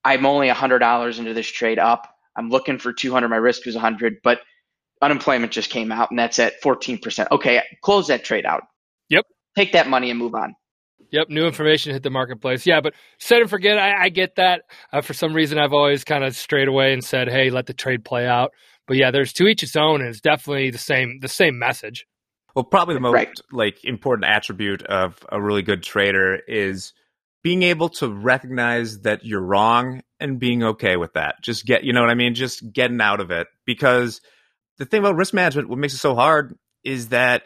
I'm 0.05 0.27
only 0.27 0.49
$100 0.49 1.19
into 1.19 1.35
this 1.35 1.47
trade 1.47 1.79
up. 1.79 2.09
I'm 2.37 2.51
looking 2.51 2.79
for 2.79 2.93
200. 2.93 3.29
My 3.29 3.37
risk 3.37 3.65
was 3.67 3.75
100, 3.77 4.17
but 4.23 4.41
unemployment 5.01 5.53
just 5.53 5.71
came 5.71 5.93
out 5.93 6.11
and 6.11 6.19
that's 6.19 6.39
at 6.39 6.61
14%. 6.63 7.31
Okay, 7.31 7.63
close 7.83 8.09
that 8.09 8.25
trade 8.25 8.45
out. 8.45 8.63
Yep. 9.09 9.25
Take 9.57 9.73
that 9.73 9.89
money 9.89 10.11
and 10.11 10.19
move 10.19 10.35
on. 10.35 10.55
Yep, 11.11 11.29
new 11.29 11.47
information 11.47 11.93
hit 11.93 12.03
the 12.03 12.11
marketplace. 12.11 12.67
Yeah, 12.67 12.81
but 12.81 12.95
set 13.21 13.41
and 13.41 13.49
forget. 13.49 13.79
I, 13.79 14.05
I 14.05 14.09
get 14.09 14.37
that. 14.37 14.63
Uh, 14.93 15.01
for 15.01 15.15
some 15.15 15.33
reason, 15.33 15.59
I've 15.59 15.73
always 15.73 16.03
kind 16.03 16.25
of 16.25 16.35
strayed 16.35 16.67
away 16.67 16.93
and 16.93 17.05
said, 17.05 17.29
"Hey, 17.29 17.51
let 17.51 17.67
the 17.67 17.75
trade 17.75 18.05
play 18.05 18.27
out." 18.27 18.53
But 18.87 18.97
yeah, 18.97 19.11
there's 19.11 19.33
to 19.35 19.47
each 19.47 19.63
its 19.63 19.77
own, 19.77 20.01
and 20.01 20.11
it's 20.11 20.21
definitely 20.21 20.71
the 20.71 20.79
same 20.79 21.21
the 21.21 21.29
same 21.29 21.59
message. 21.59 22.07
Well, 22.55 22.65
probably 22.65 22.95
the 22.95 23.01
most 23.01 23.15
right. 23.15 23.41
like 23.51 23.85
important 23.85 24.27
attribute 24.31 24.83
of 24.83 25.19
a 25.31 25.43
really 25.43 25.63
good 25.63 25.83
trader 25.83 26.37
is 26.47 26.93
being 27.43 27.63
able 27.63 27.91
to 27.91 28.09
recognize 28.09 29.01
that 29.01 29.25
you're 29.25 29.43
wrong 29.43 30.03
and 30.19 30.39
being 30.39 30.63
okay 30.63 30.97
with 30.97 31.13
that. 31.13 31.43
Just 31.43 31.67
get, 31.67 31.85
you 31.85 31.93
know 31.93 32.01
what 32.01 32.11
I 32.11 32.15
mean? 32.15 32.35
Just 32.35 32.73
getting 32.73 33.01
out 33.03 33.21
of 33.21 33.31
it. 33.31 33.49
Because 33.67 34.23
the 34.79 34.87
thing 34.87 35.01
about 35.01 35.17
risk 35.17 35.35
management, 35.35 35.69
what 35.69 35.79
makes 35.79 35.93
it 35.93 35.99
so 35.99 36.15
hard 36.15 36.57
is 36.85 37.09
that 37.09 37.43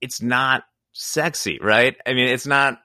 it's 0.00 0.20
not 0.20 0.64
sexy, 0.92 1.58
right? 1.62 1.96
I 2.04 2.14
mean, 2.14 2.28
it's 2.28 2.46
not, 2.46 2.80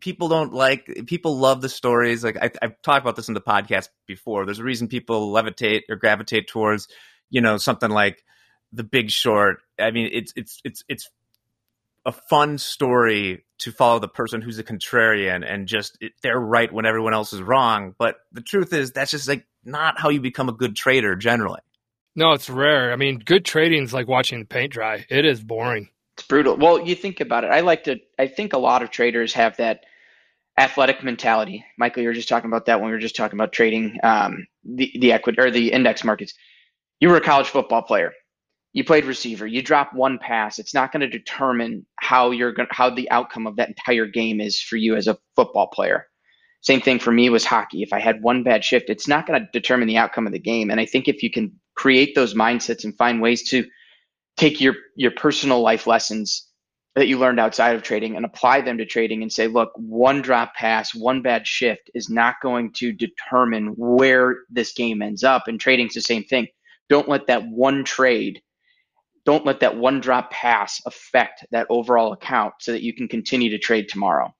people 0.00 0.28
don't 0.28 0.54
like, 0.54 1.04
people 1.06 1.38
love 1.38 1.60
the 1.60 1.68
stories. 1.68 2.24
Like 2.24 2.38
I, 2.38 2.50
have 2.62 2.80
talked 2.82 3.04
about 3.04 3.16
this 3.16 3.28
in 3.28 3.34
the 3.34 3.40
podcast 3.42 3.88
before. 4.06 4.46
There's 4.46 4.60
a 4.60 4.64
reason 4.64 4.88
people 4.88 5.32
levitate 5.32 5.82
or 5.90 5.96
gravitate 5.96 6.48
towards 6.48 6.88
you 7.30 7.40
know 7.40 7.56
something 7.56 7.90
like 7.90 8.22
The 8.72 8.84
Big 8.84 9.10
Short. 9.10 9.58
I 9.78 9.90
mean, 9.90 10.10
it's 10.12 10.32
it's 10.36 10.60
it's 10.64 10.84
it's 10.88 11.10
a 12.06 12.12
fun 12.12 12.58
story 12.58 13.44
to 13.58 13.72
follow 13.72 13.98
the 13.98 14.08
person 14.08 14.42
who's 14.42 14.58
a 14.58 14.64
contrarian 14.64 15.44
and 15.46 15.66
just 15.66 15.96
it, 16.00 16.12
they're 16.22 16.38
right 16.38 16.72
when 16.72 16.86
everyone 16.86 17.14
else 17.14 17.32
is 17.32 17.40
wrong. 17.40 17.94
But 17.98 18.16
the 18.32 18.42
truth 18.42 18.72
is 18.72 18.92
that's 18.92 19.10
just 19.10 19.28
like 19.28 19.46
not 19.64 19.98
how 19.98 20.10
you 20.10 20.20
become 20.20 20.48
a 20.48 20.52
good 20.52 20.76
trader 20.76 21.16
generally. 21.16 21.60
No, 22.16 22.32
it's 22.32 22.48
rare. 22.48 22.92
I 22.92 22.96
mean, 22.96 23.18
good 23.18 23.44
trading 23.44 23.82
is 23.82 23.92
like 23.92 24.06
watching 24.06 24.46
paint 24.46 24.72
dry. 24.72 25.04
It 25.08 25.24
is 25.24 25.42
boring. 25.42 25.88
It's 26.16 26.26
brutal. 26.26 26.56
Well, 26.56 26.80
you 26.80 26.94
think 26.94 27.20
about 27.20 27.44
it. 27.44 27.50
I 27.50 27.60
like 27.60 27.84
to. 27.84 27.98
I 28.18 28.28
think 28.28 28.52
a 28.52 28.58
lot 28.58 28.82
of 28.82 28.90
traders 28.90 29.32
have 29.32 29.56
that 29.56 29.84
athletic 30.56 31.02
mentality. 31.02 31.64
Michael, 31.76 32.02
you 32.02 32.08
were 32.08 32.14
just 32.14 32.28
talking 32.28 32.48
about 32.48 32.66
that 32.66 32.80
when 32.80 32.86
we 32.86 32.92
were 32.92 33.00
just 33.00 33.16
talking 33.16 33.36
about 33.36 33.52
trading 33.52 33.98
um, 34.02 34.46
the 34.62 34.92
the 35.00 35.12
equity 35.12 35.40
or 35.40 35.50
the 35.50 35.72
index 35.72 36.04
markets 36.04 36.34
you 37.00 37.08
were 37.08 37.16
a 37.16 37.20
college 37.20 37.48
football 37.48 37.82
player. 37.82 38.12
You 38.72 38.82
played 38.84 39.04
receiver. 39.04 39.46
You 39.46 39.62
drop 39.62 39.94
one 39.94 40.18
pass. 40.18 40.58
It's 40.58 40.74
not 40.74 40.92
going 40.92 41.02
to 41.02 41.08
determine 41.08 41.86
how 42.00 42.32
you're 42.32 42.52
going 42.52 42.68
how 42.72 42.90
the 42.90 43.10
outcome 43.10 43.46
of 43.46 43.56
that 43.56 43.68
entire 43.68 44.06
game 44.06 44.40
is 44.40 44.60
for 44.60 44.76
you 44.76 44.96
as 44.96 45.06
a 45.06 45.18
football 45.36 45.68
player. 45.68 46.06
Same 46.62 46.80
thing 46.80 46.98
for 46.98 47.12
me 47.12 47.28
was 47.30 47.44
hockey. 47.44 47.82
If 47.82 47.92
I 47.92 48.00
had 48.00 48.22
one 48.22 48.42
bad 48.42 48.64
shift, 48.64 48.88
it's 48.88 49.06
not 49.06 49.26
going 49.26 49.38
to 49.38 49.48
determine 49.52 49.86
the 49.86 49.98
outcome 49.98 50.26
of 50.26 50.32
the 50.32 50.38
game. 50.38 50.70
And 50.70 50.80
I 50.80 50.86
think 50.86 51.08
if 51.08 51.22
you 51.22 51.30
can 51.30 51.52
create 51.76 52.14
those 52.14 52.34
mindsets 52.34 52.84
and 52.84 52.96
find 52.96 53.20
ways 53.20 53.48
to 53.50 53.64
take 54.36 54.60
your 54.60 54.74
your 54.96 55.12
personal 55.12 55.60
life 55.60 55.86
lessons 55.86 56.48
that 56.94 57.08
you 57.08 57.18
learned 57.18 57.40
outside 57.40 57.74
of 57.74 57.82
trading 57.82 58.16
and 58.16 58.24
apply 58.24 58.60
them 58.60 58.78
to 58.78 58.86
trading 58.86 59.22
and 59.22 59.32
say, 59.32 59.48
look, 59.48 59.70
one 59.76 60.22
drop 60.22 60.54
pass, 60.54 60.94
one 60.94 61.22
bad 61.22 61.46
shift 61.46 61.90
is 61.94 62.08
not 62.08 62.36
going 62.40 62.72
to 62.72 62.92
determine 62.92 63.74
where 63.76 64.36
this 64.48 64.72
game 64.72 65.02
ends 65.02 65.24
up. 65.24 65.44
And 65.46 65.58
trading's 65.58 65.94
the 65.94 66.00
same 66.00 66.24
thing. 66.24 66.46
Don't 66.88 67.08
let 67.08 67.26
that 67.28 67.46
one 67.46 67.84
trade, 67.84 68.42
don't 69.24 69.46
let 69.46 69.60
that 69.60 69.76
one 69.76 70.00
drop 70.00 70.30
pass 70.30 70.80
affect 70.86 71.46
that 71.50 71.66
overall 71.70 72.12
account 72.12 72.54
so 72.60 72.72
that 72.72 72.82
you 72.82 72.94
can 72.94 73.08
continue 73.08 73.50
to 73.50 73.58
trade 73.58 73.88
tomorrow. 73.88 74.34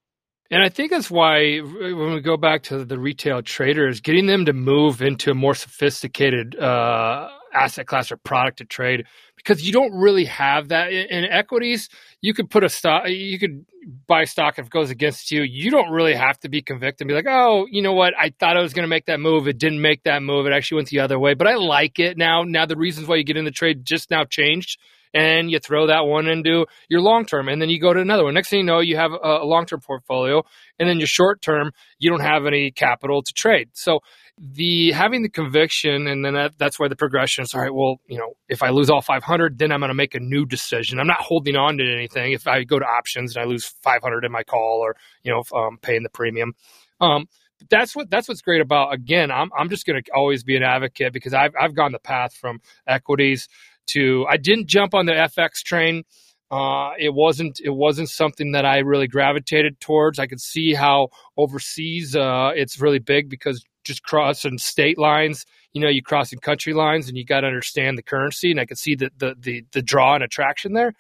And 0.51 0.63
I 0.63 0.69
think 0.69 0.91
that's 0.91 1.11
why 1.11 1.59
when 1.59 2.13
we 2.13 2.21
go 2.21 2.37
back 2.37 2.65
to 2.65 2.85
the 2.85 2.99
retail 2.99 3.43
traders, 3.43 4.01
getting 4.01 4.27
them 4.27 4.45
to 4.45 4.53
move 4.53 5.01
into 5.01 5.31
a 5.31 5.35
more 5.35 5.55
sophisticated 5.55 6.55
uh, 6.57 7.31
asset 7.55 7.87
class 7.87 8.11
or 8.11 8.17
product 8.17 8.59
to 8.59 8.65
trade, 8.65 9.05
because 9.37 9.67
you 9.67 9.73
don't 9.73 9.93
really 9.93 10.25
have 10.25 10.69
that 10.69 10.93
in, 10.93 11.07
in 11.07 11.25
equities. 11.25 11.89
You 12.21 12.35
could 12.35 12.51
put 12.51 12.65
a 12.65 12.69
stock, 12.69 13.09
you 13.09 13.39
could 13.39 13.65
buy 14.07 14.25
stock 14.25 14.59
if 14.59 14.67
it 14.67 14.71
goes 14.71 14.91
against 14.91 15.31
you. 15.31 15.43
You 15.43 15.71
don't 15.71 15.91
really 15.91 16.15
have 16.15 16.39
to 16.41 16.49
be 16.49 16.63
convicted 16.63 17.03
and 17.03 17.09
be 17.09 17.15
like, 17.15 17.27
oh, 17.29 17.67
you 17.71 17.83
know 17.83 17.93
what? 17.93 18.15
I 18.19 18.33
thought 18.39 18.57
I 18.57 18.63
was 18.63 18.73
going 18.73 18.85
to 18.85 18.89
make 18.89 19.07
that 19.07 19.21
move. 19.21 19.47
It 19.47 19.59
didn't 19.59 19.81
make 19.81 20.03
that 20.05 20.23
move. 20.23 20.47
It 20.47 20.53
actually 20.53 20.77
went 20.77 20.89
the 20.89 21.01
other 21.01 21.19
way, 21.19 21.35
but 21.35 21.47
I 21.47 21.55
like 21.55 21.99
it 21.99 22.17
now. 22.17 22.43
Now 22.43 22.67
the 22.67 22.77
reasons 22.77 23.07
why 23.07 23.17
you 23.17 23.25
get 23.25 23.37
in 23.37 23.45
the 23.45 23.51
trade 23.51 23.85
just 23.85 24.11
now 24.11 24.25
changed 24.25 24.79
and 25.15 25.49
you 25.51 25.61
throw 25.61 25.87
that 25.87 26.07
one 26.07 26.27
into 26.27 26.67
your 26.89 27.01
long 27.01 27.25
term, 27.25 27.49
and 27.49 27.63
then 27.63 27.71
you 27.71 27.81
go 27.81 27.95
to 27.95 28.01
another 28.01 28.25
one. 28.25 28.35
Next 28.35 28.49
thing 28.49 28.59
you 28.59 28.65
know, 28.65 28.81
you 28.81 28.97
have 28.97 29.13
a, 29.13 29.39
a 29.43 29.47
long 29.47 29.65
term 29.65 29.81
portfolio, 29.81 30.43
and 30.79 30.89
then 30.89 30.99
your 30.99 31.07
short 31.07 31.41
term, 31.41 31.71
you 32.01 32.11
don't 32.11 32.21
have 32.21 32.47
any 32.47 32.73
capital 32.73 33.23
to 33.23 33.33
trade. 33.33 33.69
So 33.75 34.01
the 34.39 34.93
having 34.93 35.23
the 35.23 35.29
conviction, 35.29 36.07
and 36.07 36.25
then 36.25 36.35
that, 36.35 36.59
that's 36.59 36.79
why 36.79 36.89
the 36.89 36.97
progression 36.97 37.43
is 37.45 37.55
all 37.55 37.61
right. 37.61 37.75
Well, 37.75 37.97
you 38.09 38.19
know, 38.19 38.35
if 38.49 38.63
I 38.63 38.71
lose 38.71 38.91
all 38.91 39.01
500, 39.01 39.59
then 39.59 39.73
I'm 39.73 39.81
going 39.81 39.89
to 39.89 39.95
make 39.95 40.15
a 40.15 40.21
new 40.21 40.45
decision. 40.45 40.99
I'm 40.99 41.07
not 41.07 41.21
holding 41.21 41.57
on 41.57 41.79
to 41.79 41.85
anything. 41.85 42.33
If 42.33 42.47
I 42.47 42.65
go 42.65 42.79
to 42.79 42.85
options 42.85 43.37
and 43.37 43.45
I 43.45 43.47
lose 43.47 43.65
500 43.83 44.25
in 44.25 44.33
my 44.33 44.43
call, 44.43 44.81
or 44.81 44.97
you 45.23 45.33
know, 45.33 45.43
um, 45.57 45.79
paying 45.81 46.03
the 46.03 46.11
premium. 46.11 46.55
Um, 47.01 47.27
that's 47.71 47.95
what 47.97 48.11
that's 48.11 48.29
what's 48.29 48.43
great 48.43 48.61
about 48.61 48.93
again 48.93 49.31
i'm 49.31 49.49
i'm 49.57 49.71
just 49.71 49.87
going 49.87 50.03
to 50.03 50.11
always 50.13 50.43
be 50.43 50.55
an 50.55 50.63
advocate 50.63 51.15
because 51.15 51.33
i've 51.33 51.53
i've 51.59 51.75
gone 51.75 51.93
the 51.93 51.99
path 51.99 52.35
from 52.35 52.61
equities 52.87 53.49
to 53.87 54.27
I 54.29 54.37
didn't 54.37 54.69
jump 54.69 54.95
on 54.95 55.07
the 55.07 55.13
FX 55.13 55.63
train. 55.65 56.05
Uh, 56.51 56.91
it 56.99 57.13
wasn't 57.13 57.59
it 57.63 57.75
wasn't 57.75 58.09
something 58.09 58.53
that 58.53 58.65
I 58.65 58.79
really 58.79 59.09
gravitated 59.09 59.81
towards. 59.81 60.19
I 60.19 60.27
could 60.27 60.41
see 60.41 60.75
how 60.75 61.09
overseas 61.37 62.15
uh, 62.15 62.51
it's 62.55 62.81
really 62.81 62.99
big 62.99 63.29
because 63.29 63.65
just 63.85 64.03
crossing 64.03 64.59
state 64.59 64.99
lines, 64.99 65.45
you 65.73 65.81
know, 65.81 65.89
you 65.89 66.03
crossing 66.03 66.39
country 66.39 66.73
lines, 66.73 67.09
and 67.09 67.17
you 67.17 67.25
got 67.25 67.41
to 67.41 67.47
understand 67.47 67.97
the 67.99 68.03
currency. 68.03 68.51
And 68.51 68.61
I 68.61 68.67
could 68.67 68.79
see 68.79 68.95
the, 68.95 69.11
the 69.17 69.35
the 69.39 69.65
the 69.73 69.83
draw 69.83 70.15
and 70.15 70.25
attraction 70.25 70.73
there. 70.73 70.93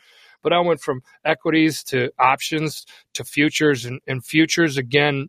But 0.42 0.52
I 0.52 0.60
went 0.60 0.80
from 0.80 1.00
equities 1.24 1.82
to 1.84 2.10
options 2.18 2.84
to 3.14 3.24
futures, 3.24 3.84
and, 3.84 4.00
and 4.06 4.24
futures 4.24 4.76
again. 4.76 5.28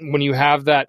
When 0.00 0.22
you 0.22 0.32
have 0.32 0.64
that 0.64 0.88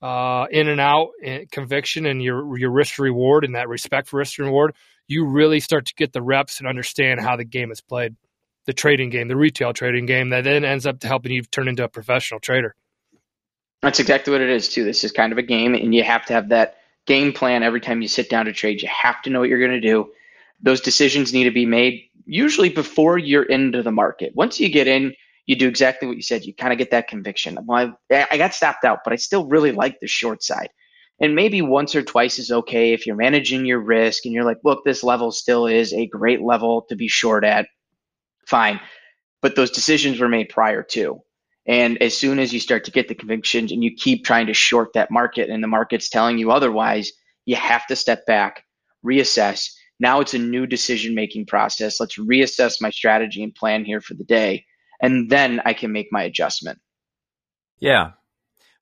uh, 0.00 0.46
in 0.50 0.68
and 0.68 0.80
out 0.80 1.08
eh, 1.22 1.44
conviction 1.50 2.06
and 2.06 2.22
your 2.22 2.56
your 2.58 2.70
risk 2.70 2.98
reward 2.98 3.44
and 3.44 3.54
that 3.54 3.68
respect 3.68 4.08
for 4.08 4.18
risk 4.18 4.38
reward, 4.38 4.74
you 5.08 5.26
really 5.26 5.60
start 5.60 5.86
to 5.86 5.94
get 5.94 6.12
the 6.12 6.22
reps 6.22 6.58
and 6.58 6.68
understand 6.68 7.20
how 7.20 7.36
the 7.36 7.44
game 7.44 7.72
is 7.72 7.80
played, 7.80 8.14
the 8.66 8.72
trading 8.72 9.10
game, 9.10 9.28
the 9.28 9.36
retail 9.36 9.72
trading 9.72 10.06
game 10.06 10.30
that 10.30 10.44
then 10.44 10.64
ends 10.64 10.86
up 10.86 11.02
helping 11.02 11.32
you 11.32 11.42
turn 11.42 11.68
into 11.68 11.84
a 11.84 11.88
professional 11.88 12.40
trader. 12.40 12.76
That's 13.84 14.00
exactly 14.00 14.30
what 14.32 14.40
it 14.40 14.48
is 14.48 14.70
too. 14.70 14.82
This 14.82 15.04
is 15.04 15.12
kind 15.12 15.30
of 15.30 15.36
a 15.36 15.42
game, 15.42 15.74
and 15.74 15.94
you 15.94 16.02
have 16.02 16.24
to 16.26 16.32
have 16.32 16.48
that 16.48 16.76
game 17.06 17.34
plan 17.34 17.62
every 17.62 17.82
time 17.82 18.00
you 18.00 18.08
sit 18.08 18.30
down 18.30 18.46
to 18.46 18.52
trade. 18.54 18.80
You 18.80 18.88
have 18.88 19.20
to 19.22 19.30
know 19.30 19.40
what 19.40 19.50
you're 19.50 19.58
going 19.58 19.72
to 19.72 19.80
do. 19.80 20.10
Those 20.62 20.80
decisions 20.80 21.34
need 21.34 21.44
to 21.44 21.50
be 21.50 21.66
made 21.66 22.04
usually 22.24 22.70
before 22.70 23.18
you're 23.18 23.42
into 23.42 23.82
the 23.82 23.92
market. 23.92 24.32
Once 24.34 24.58
you 24.58 24.70
get 24.70 24.86
in, 24.86 25.14
you 25.44 25.54
do 25.54 25.68
exactly 25.68 26.08
what 26.08 26.16
you 26.16 26.22
said. 26.22 26.46
You 26.46 26.54
kind 26.54 26.72
of 26.72 26.78
get 26.78 26.92
that 26.92 27.08
conviction. 27.08 27.58
Well, 27.66 27.98
I, 28.10 28.26
I 28.30 28.38
got 28.38 28.54
stopped 28.54 28.84
out, 28.84 29.00
but 29.04 29.12
I 29.12 29.16
still 29.16 29.46
really 29.46 29.72
like 29.72 30.00
the 30.00 30.06
short 30.06 30.42
side. 30.42 30.70
And 31.20 31.34
maybe 31.34 31.60
once 31.60 31.94
or 31.94 32.02
twice 32.02 32.38
is 32.38 32.50
okay 32.50 32.94
if 32.94 33.06
you're 33.06 33.16
managing 33.16 33.66
your 33.66 33.80
risk 33.80 34.24
and 34.24 34.32
you're 34.32 34.44
like, 34.44 34.60
look, 34.64 34.82
this 34.84 35.04
level 35.04 35.30
still 35.30 35.66
is 35.66 35.92
a 35.92 36.06
great 36.06 36.40
level 36.40 36.86
to 36.88 36.96
be 36.96 37.08
short 37.08 37.44
at. 37.44 37.66
Fine. 38.46 38.80
But 39.42 39.56
those 39.56 39.70
decisions 39.70 40.18
were 40.18 40.28
made 40.28 40.48
prior 40.48 40.82
to. 40.82 41.20
And 41.66 42.02
as 42.02 42.16
soon 42.16 42.38
as 42.38 42.52
you 42.52 42.60
start 42.60 42.84
to 42.84 42.90
get 42.90 43.08
the 43.08 43.14
convictions 43.14 43.72
and 43.72 43.82
you 43.82 43.94
keep 43.94 44.24
trying 44.24 44.48
to 44.48 44.54
short 44.54 44.92
that 44.94 45.10
market 45.10 45.48
and 45.48 45.62
the 45.62 45.68
market's 45.68 46.10
telling 46.10 46.38
you 46.38 46.50
otherwise, 46.50 47.12
you 47.46 47.56
have 47.56 47.86
to 47.86 47.96
step 47.96 48.26
back, 48.26 48.64
reassess. 49.04 49.70
Now 49.98 50.20
it's 50.20 50.34
a 50.34 50.38
new 50.38 50.66
decision 50.66 51.14
making 51.14 51.46
process. 51.46 52.00
Let's 52.00 52.18
reassess 52.18 52.80
my 52.80 52.90
strategy 52.90 53.42
and 53.42 53.54
plan 53.54 53.84
here 53.84 54.00
for 54.00 54.14
the 54.14 54.24
day. 54.24 54.66
And 55.00 55.30
then 55.30 55.60
I 55.64 55.72
can 55.72 55.92
make 55.92 56.08
my 56.10 56.24
adjustment. 56.24 56.80
Yeah. 57.78 58.12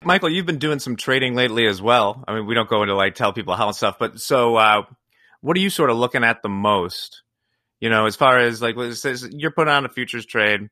Michael, 0.05 0.31
you've 0.31 0.47
been 0.47 0.59
doing 0.59 0.81
some 0.81 0.97
trading 0.97 1.35
lately 1.35 1.67
as 1.67 1.81
well. 1.81 2.25
I 2.27 2.35
mean, 2.35 2.47
we 2.47 2.55
don't 2.55 2.69
go 2.69 2.83
into 2.83 2.95
like 2.97 3.15
tell 3.15 3.33
people 3.33 3.55
how 3.55 3.69
and 3.69 3.77
stuff, 3.77 3.97
but 3.99 4.21
so 4.21 4.57
uh, 4.57 4.83
what 5.41 5.57
are 5.57 5.61
you 5.61 5.71
sort 5.71 5.91
of 5.91 5.97
looking 5.97 6.25
at 6.25 6.43
the 6.43 6.49
most? 6.49 7.23
You 7.81 7.91
know, 7.91 8.07
as 8.07 8.17
far 8.17 8.39
as 8.39 8.61
like 8.61 8.77
you're 9.31 9.51
putting 9.53 9.73
on 9.73 9.85
a 9.85 9.89
futures 9.89 10.27
trade, 10.27 10.69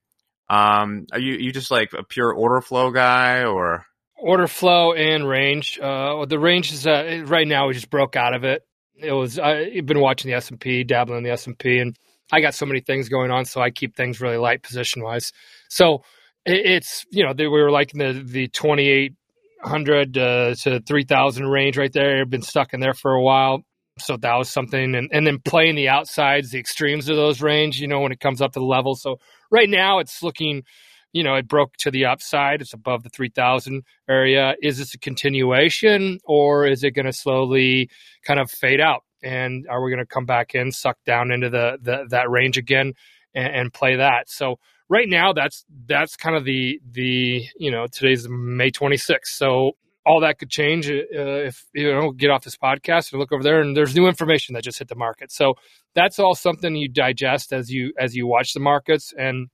um, 0.50 1.06
are 1.12 1.20
you 1.20 1.34
you 1.34 1.52
just 1.52 1.70
like 1.70 1.92
a 1.92 2.02
pure 2.02 2.32
order 2.32 2.60
flow 2.60 2.90
guy 2.90 3.44
or 3.44 3.86
order 4.18 4.48
flow 4.48 4.92
and 4.92 5.26
range? 5.26 5.78
Uh, 5.80 6.24
the 6.26 6.40
range 6.40 6.72
is 6.72 6.88
uh, 6.88 7.22
right 7.24 7.46
now 7.46 7.68
we 7.68 7.74
just 7.74 7.88
broke 7.88 8.16
out 8.16 8.34
of 8.34 8.42
it. 8.42 8.66
It 8.96 9.12
was 9.12 9.38
I've 9.38 9.86
been 9.86 10.00
watching 10.00 10.28
the 10.28 10.36
S 10.36 10.50
and 10.50 10.60
P, 10.60 10.82
dabbling 10.82 11.18
in 11.18 11.24
the 11.24 11.30
S 11.30 11.46
and 11.46 11.56
P, 11.56 11.78
and 11.78 11.96
I 12.32 12.40
got 12.40 12.54
so 12.54 12.66
many 12.66 12.80
things 12.80 13.08
going 13.08 13.30
on, 13.30 13.44
so 13.44 13.60
I 13.60 13.70
keep 13.70 13.94
things 13.94 14.20
really 14.20 14.38
light 14.38 14.64
position 14.64 15.04
wise. 15.04 15.32
So 15.68 16.02
it's 16.44 17.06
you 17.10 17.24
know 17.24 17.32
we 17.36 17.46
were 17.46 17.70
like 17.70 17.94
in 17.94 18.00
the 18.00 18.20
the 18.20 18.48
28 18.48 19.14
hundred 19.62 20.18
uh, 20.18 20.54
to 20.54 20.80
three 20.80 21.04
thousand 21.04 21.46
range 21.46 21.78
right 21.78 21.92
there. 21.92 22.22
I've 22.22 22.30
been 22.30 22.42
stuck 22.42 22.74
in 22.74 22.80
there 22.80 22.94
for 22.94 23.12
a 23.12 23.22
while, 23.22 23.62
so 24.00 24.16
that 24.16 24.34
was 24.34 24.50
something. 24.50 24.96
And 24.96 25.10
and 25.12 25.24
then 25.24 25.38
playing 25.38 25.76
the 25.76 25.90
outsides, 25.90 26.50
the 26.50 26.58
extremes 26.58 27.08
of 27.08 27.16
those 27.16 27.40
range. 27.40 27.78
You 27.78 27.86
know, 27.86 28.00
when 28.00 28.10
it 28.10 28.18
comes 28.18 28.42
up 28.42 28.54
to 28.54 28.58
the 28.58 28.66
level. 28.66 28.96
So 28.96 29.20
right 29.50 29.68
now 29.68 29.98
it's 29.98 30.22
looking. 30.22 30.64
You 31.12 31.24
know, 31.24 31.34
it 31.34 31.48
broke 31.48 31.72
to 31.78 31.90
the 31.90 32.04
upside. 32.04 32.60
It's 32.60 32.72
above 32.72 33.02
the 33.02 33.08
3000 33.08 33.82
area. 34.08 34.54
Is 34.62 34.78
this 34.78 34.94
a 34.94 34.98
continuation 34.98 36.20
or 36.24 36.68
is 36.68 36.84
it 36.84 36.92
going 36.92 37.06
to 37.06 37.12
slowly 37.12 37.90
kind 38.24 38.38
of 38.38 38.48
fade 38.48 38.80
out? 38.80 39.02
And 39.20 39.66
are 39.68 39.82
we 39.82 39.90
going 39.90 39.98
to 39.98 40.06
come 40.06 40.24
back 40.24 40.54
in, 40.54 40.70
suck 40.70 40.98
down 41.04 41.32
into 41.32 41.50
the, 41.50 41.78
the 41.82 42.04
that 42.10 42.30
range 42.30 42.56
again 42.56 42.92
and, 43.34 43.54
and 43.54 43.72
play 43.74 43.96
that? 43.96 44.30
So 44.30 44.60
right 44.90 45.08
now 45.08 45.32
that's 45.32 45.64
that's 45.86 46.16
kind 46.16 46.36
of 46.36 46.44
the 46.44 46.80
the 46.90 47.46
you 47.56 47.70
know 47.70 47.86
today's 47.86 48.28
May 48.28 48.70
26th, 48.70 49.24
so 49.24 49.72
all 50.06 50.20
that 50.20 50.38
could 50.38 50.50
change 50.50 50.88
uh, 50.88 51.02
if 51.12 51.64
you 51.74 51.92
know 51.92 52.12
get 52.12 52.30
off 52.30 52.44
this 52.44 52.56
podcast 52.56 53.12
and 53.12 53.20
look 53.20 53.32
over 53.32 53.42
there 53.42 53.60
and 53.60 53.76
there's 53.76 53.94
new 53.94 54.06
information 54.06 54.54
that 54.54 54.64
just 54.64 54.78
hit 54.78 54.88
the 54.88 54.94
market. 54.94 55.30
So 55.30 55.54
that's 55.94 56.18
all 56.18 56.34
something 56.34 56.74
you 56.74 56.88
digest 56.88 57.52
as 57.52 57.70
you 57.70 57.92
as 57.98 58.14
you 58.14 58.26
watch 58.26 58.52
the 58.54 58.60
markets 58.60 59.12
and 59.16 59.48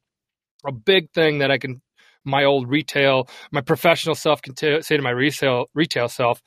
a 0.66 0.72
big 0.72 1.10
thing 1.12 1.38
that 1.38 1.50
I 1.50 1.58
can 1.58 1.80
my 2.24 2.44
old 2.44 2.68
retail 2.68 3.28
my 3.52 3.60
professional 3.60 4.14
self 4.14 4.42
can 4.42 4.54
t- 4.54 4.82
say 4.82 4.96
to 4.96 5.02
my 5.02 5.10
retail 5.10 5.66
retail 5.74 6.08
self 6.08 6.42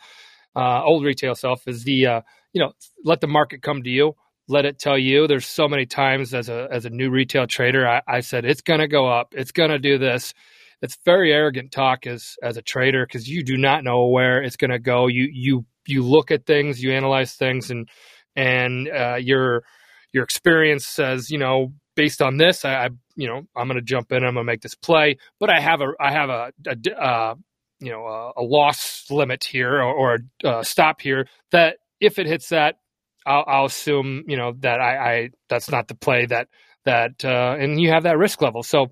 uh, 0.56 0.84
old 0.84 1.06
retail 1.06 1.36
self 1.36 1.68
is 1.68 1.84
the 1.84 2.06
uh, 2.06 2.22
you 2.54 2.62
know 2.62 2.74
let 3.06 3.22
the 3.22 3.28
market 3.28 3.62
come 3.62 3.84
to 3.84 3.90
you 3.90 4.16
let 4.50 4.66
it 4.66 4.80
tell 4.80 4.98
you. 4.98 5.28
There's 5.28 5.46
so 5.48 5.68
many 5.68 5.86
times 5.86 6.34
as 6.34 6.50
a 6.50 6.68
as 6.72 6.84
a 6.84 6.90
new 6.90 7.10
retail 7.10 7.48
trader, 7.48 7.88
I, 7.88 8.02
I 8.08 8.20
said 8.20 8.44
it's 8.44 8.62
going 8.62 8.80
to 8.82 8.88
go 8.88 9.08
up, 9.08 9.34
it's 9.38 9.52
going 9.52 9.70
to 9.70 9.80
do 9.80 9.98
this. 9.98 10.34
It's 10.82 10.98
very 11.06 11.34
arrogant 11.34 11.72
talk 11.72 12.08
as 12.08 12.36
as 12.42 12.58
a 12.58 12.62
trader 12.62 13.06
because 13.06 13.28
you 13.28 13.44
do 13.44 13.58
not 13.58 13.84
know 13.84 14.08
where 14.08 14.42
it's 14.42 14.56
going 14.56 14.72
to 14.72 14.80
go. 14.80 15.08
You 15.08 15.30
you 15.32 15.66
you 15.88 16.04
look 16.04 16.32
at 16.32 16.46
things, 16.46 16.82
you 16.82 16.92
analyze 16.92 17.34
things, 17.34 17.72
and 17.72 17.90
and 18.36 18.88
uh, 18.90 19.18
your 19.20 19.64
your 20.14 20.24
experience 20.24 20.86
says, 20.88 21.30
you 21.30 21.38
know, 21.38 21.74
based 21.96 22.22
on 22.22 22.38
this, 22.38 22.64
I, 22.66 22.86
I 22.86 22.90
you 23.16 23.28
know 23.28 23.42
I'm 23.56 23.68
going 23.68 23.80
to 23.80 23.82
jump 23.82 24.12
in, 24.12 24.18
I'm 24.24 24.36
going 24.36 24.46
to 24.46 24.52
make 24.52 24.62
this 24.62 24.76
play, 24.76 25.18
but 25.40 25.50
I 25.50 25.60
have 25.60 25.82
a 25.82 25.92
I 26.00 26.12
have 26.12 26.30
a, 26.30 26.52
a 26.68 27.02
uh, 27.02 27.36
you 27.80 27.92
know 27.92 28.06
a, 28.06 28.42
a, 28.42 28.44
loss 28.44 29.06
limit 29.10 29.44
here 29.44 29.82
or, 29.82 29.94
or 29.94 30.18
a, 30.44 30.60
a 30.60 30.66
stop 30.66 31.02
here 31.02 31.28
that 31.52 31.78
if 32.00 32.20
it 32.20 32.28
hits 32.28 32.50
that 32.50 32.76
I'll, 33.26 33.44
I'll 33.48 33.66
assume 33.66 34.24
you 34.28 34.38
know 34.38 34.54
that 34.60 34.80
I, 34.80 34.98
I, 34.98 35.30
that's 35.50 35.70
not 35.70 35.88
the 35.88 35.96
play 35.96 36.26
that 36.26 36.48
that 36.86 37.24
uh, 37.26 37.56
and 37.60 37.80
you 37.80 37.90
have 37.92 38.04
that 38.04 38.18
risk 38.18 38.42
level. 38.42 38.64
So 38.64 38.92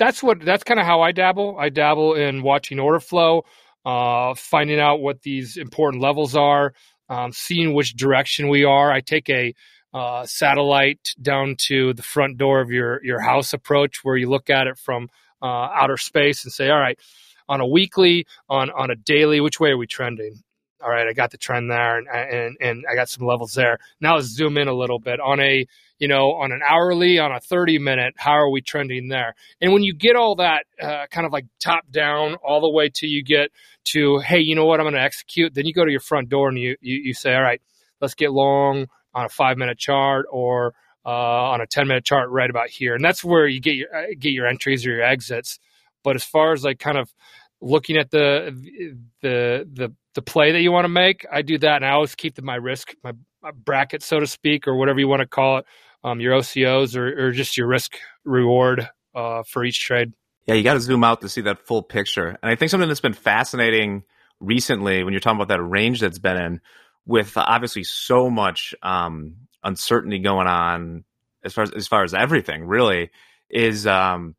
that's 0.00 0.22
what 0.22 0.40
that's 0.40 0.64
kind 0.64 0.80
of 0.80 0.86
how 0.86 1.02
I 1.02 1.12
dabble. 1.12 1.56
I 1.58 1.68
dabble 1.68 2.14
in 2.14 2.42
watching 2.42 2.80
order 2.80 3.00
flow, 3.00 3.44
uh, 3.84 4.34
finding 4.34 4.80
out 4.80 5.00
what 5.00 5.20
these 5.20 5.58
important 5.58 6.02
levels 6.02 6.34
are, 6.34 6.72
um, 7.10 7.32
seeing 7.32 7.74
which 7.74 7.94
direction 7.94 8.48
we 8.48 8.64
are. 8.64 8.90
I 8.90 9.00
take 9.00 9.28
a 9.28 9.54
uh, 9.92 10.24
satellite 10.24 11.10
down 11.20 11.54
to 11.66 11.92
the 11.92 12.02
front 12.02 12.38
door 12.38 12.62
of 12.62 12.70
your 12.70 13.04
your 13.04 13.20
house 13.20 13.52
approach, 13.52 14.02
where 14.02 14.16
you 14.16 14.30
look 14.30 14.48
at 14.48 14.66
it 14.66 14.78
from 14.78 15.10
uh, 15.42 15.46
outer 15.46 15.98
space 15.98 16.44
and 16.44 16.52
say, 16.52 16.70
all 16.70 16.80
right, 16.80 16.98
on 17.46 17.60
a 17.60 17.66
weekly, 17.66 18.26
on 18.48 18.70
on 18.70 18.90
a 18.90 18.96
daily, 18.96 19.40
which 19.40 19.60
way 19.60 19.70
are 19.70 19.78
we 19.78 19.86
trending? 19.86 20.42
all 20.82 20.88
right, 20.88 21.06
I 21.06 21.12
got 21.12 21.30
the 21.30 21.36
trend 21.36 21.70
there 21.70 21.98
and, 21.98 22.08
and, 22.08 22.56
and 22.58 22.84
I 22.90 22.94
got 22.94 23.10
some 23.10 23.26
levels 23.26 23.52
there. 23.52 23.78
Now 24.00 24.14
let's 24.14 24.28
zoom 24.28 24.56
in 24.56 24.66
a 24.66 24.72
little 24.72 24.98
bit 24.98 25.20
on 25.20 25.38
a, 25.38 25.66
you 26.00 26.08
know, 26.08 26.32
on 26.32 26.50
an 26.50 26.60
hourly, 26.66 27.18
on 27.18 27.30
a 27.30 27.38
30 27.38 27.78
minute, 27.78 28.14
how 28.16 28.32
are 28.32 28.50
we 28.50 28.62
trending 28.62 29.08
there? 29.08 29.34
And 29.60 29.72
when 29.72 29.82
you 29.82 29.94
get 29.94 30.16
all 30.16 30.36
that 30.36 30.64
uh, 30.82 31.06
kind 31.10 31.26
of 31.26 31.32
like 31.32 31.44
top 31.62 31.88
down 31.90 32.36
all 32.36 32.60
the 32.60 32.70
way 32.70 32.88
till 32.88 33.10
you 33.10 33.22
get 33.22 33.50
to, 33.92 34.18
hey, 34.18 34.40
you 34.40 34.56
know 34.56 34.64
what, 34.64 34.80
I'm 34.80 34.84
going 34.84 34.94
to 34.94 35.02
execute, 35.02 35.54
then 35.54 35.66
you 35.66 35.74
go 35.74 35.84
to 35.84 35.90
your 35.90 36.00
front 36.00 36.30
door 36.30 36.48
and 36.48 36.58
you, 36.58 36.76
you, 36.80 37.00
you 37.04 37.14
say, 37.14 37.34
all 37.34 37.42
right, 37.42 37.60
let's 38.00 38.14
get 38.14 38.32
long 38.32 38.86
on 39.14 39.26
a 39.26 39.28
five 39.28 39.58
minute 39.58 39.78
chart 39.78 40.24
or 40.30 40.74
uh, 41.04 41.08
on 41.10 41.60
a 41.60 41.66
10 41.66 41.86
minute 41.86 42.04
chart 42.04 42.30
right 42.30 42.48
about 42.48 42.70
here. 42.70 42.94
And 42.94 43.04
that's 43.04 43.22
where 43.22 43.46
you 43.46 43.60
get 43.60 43.74
your, 43.74 43.94
uh, 43.94 44.06
get 44.18 44.30
your 44.30 44.46
entries 44.46 44.86
or 44.86 44.90
your 44.90 45.02
exits. 45.02 45.58
But 46.02 46.16
as 46.16 46.24
far 46.24 46.52
as 46.52 46.64
like 46.64 46.78
kind 46.78 46.96
of 46.96 47.12
looking 47.60 47.98
at 47.98 48.10
the 48.10 48.54
the 49.20 49.68
the 49.70 49.94
the 50.14 50.22
play 50.22 50.52
that 50.52 50.60
you 50.60 50.72
want 50.72 50.84
to 50.84 50.88
make, 50.88 51.26
I 51.30 51.42
do 51.42 51.58
that, 51.58 51.76
and 51.76 51.84
I 51.84 51.90
always 51.90 52.14
keep 52.14 52.34
the, 52.34 52.42
my 52.42 52.56
risk, 52.56 52.94
my, 53.04 53.12
my, 53.42 53.52
bracket, 53.52 54.02
so 54.02 54.18
to 54.18 54.26
speak, 54.26 54.66
or 54.66 54.74
whatever 54.74 54.98
you 54.98 55.06
want 55.06 55.20
to 55.20 55.28
call 55.28 55.58
it, 55.58 55.66
um, 56.04 56.20
your 56.20 56.34
OCOs 56.34 56.96
or, 56.96 57.26
or 57.26 57.32
just 57.32 57.56
your 57.56 57.66
risk 57.66 57.96
reward 58.24 58.88
uh, 59.14 59.42
for 59.42 59.64
each 59.64 59.80
trade. 59.80 60.12
Yeah, 60.46 60.54
you 60.54 60.62
got 60.62 60.74
to 60.74 60.80
zoom 60.80 61.04
out 61.04 61.20
to 61.20 61.28
see 61.28 61.42
that 61.42 61.66
full 61.66 61.82
picture. 61.82 62.28
And 62.42 62.50
I 62.50 62.56
think 62.56 62.70
something 62.70 62.88
that's 62.88 63.00
been 63.00 63.12
fascinating 63.12 64.04
recently, 64.40 65.04
when 65.04 65.12
you're 65.12 65.20
talking 65.20 65.38
about 65.40 65.54
that 65.54 65.62
range 65.62 66.00
that's 66.00 66.18
been 66.18 66.36
in, 66.36 66.60
with 67.06 67.36
obviously 67.36 67.84
so 67.84 68.30
much 68.30 68.74
um, 68.82 69.36
uncertainty 69.62 70.18
going 70.18 70.46
on 70.46 71.04
as 71.44 71.52
far 71.54 71.64
as 71.64 71.70
as 71.72 71.88
far 71.88 72.04
as 72.04 72.14
everything, 72.14 72.64
really, 72.64 73.10
is 73.48 73.86
um, 73.86 74.34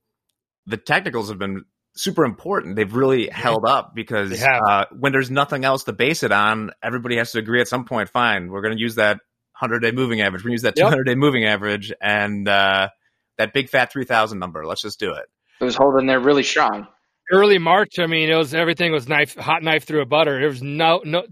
the 0.65 0.77
technicals 0.77 1.29
have 1.29 1.39
been 1.39 1.65
super 1.93 2.23
important. 2.23 2.75
They've 2.75 2.93
really 2.93 3.27
held 3.27 3.65
up 3.65 3.93
because 3.95 4.41
uh, 4.41 4.85
when 4.97 5.11
there's 5.11 5.31
nothing 5.31 5.65
else 5.65 5.83
to 5.85 5.93
base 5.93 6.23
it 6.23 6.31
on, 6.31 6.71
everybody 6.81 7.17
has 7.17 7.31
to 7.31 7.39
agree 7.39 7.61
at 7.61 7.67
some 7.67 7.85
point. 7.85 8.09
Fine, 8.09 8.49
we're 8.49 8.61
going 8.61 8.75
to 8.75 8.81
use 8.81 8.95
that 8.95 9.19
100 9.61 9.79
day 9.79 9.91
moving 9.91 10.21
average. 10.21 10.41
We're 10.41 10.49
going 10.49 10.57
to 10.57 10.63
use 10.63 10.73
that 10.73 10.75
200 10.75 11.03
day 11.03 11.15
moving 11.15 11.45
average 11.45 11.93
and 12.01 12.47
uh, 12.47 12.89
that 13.37 13.53
big 13.53 13.69
fat 13.69 13.91
3,000 13.91 14.39
number. 14.39 14.65
Let's 14.65 14.81
just 14.81 14.99
do 14.99 15.13
it. 15.13 15.25
It 15.59 15.63
was 15.63 15.75
holding 15.75 16.07
there 16.07 16.19
really 16.19 16.43
strong. 16.43 16.87
Early 17.31 17.59
March, 17.59 17.99
I 17.99 18.07
mean, 18.07 18.29
it 18.29 18.35
was 18.35 18.53
everything 18.53 18.91
was 18.91 19.07
knife, 19.07 19.35
hot 19.35 19.63
knife 19.63 19.85
through 19.85 20.01
a 20.01 20.05
butter. 20.05 20.39
There 20.39 20.49
was 20.49 20.61
no, 20.61 21.01
no, 21.05 21.23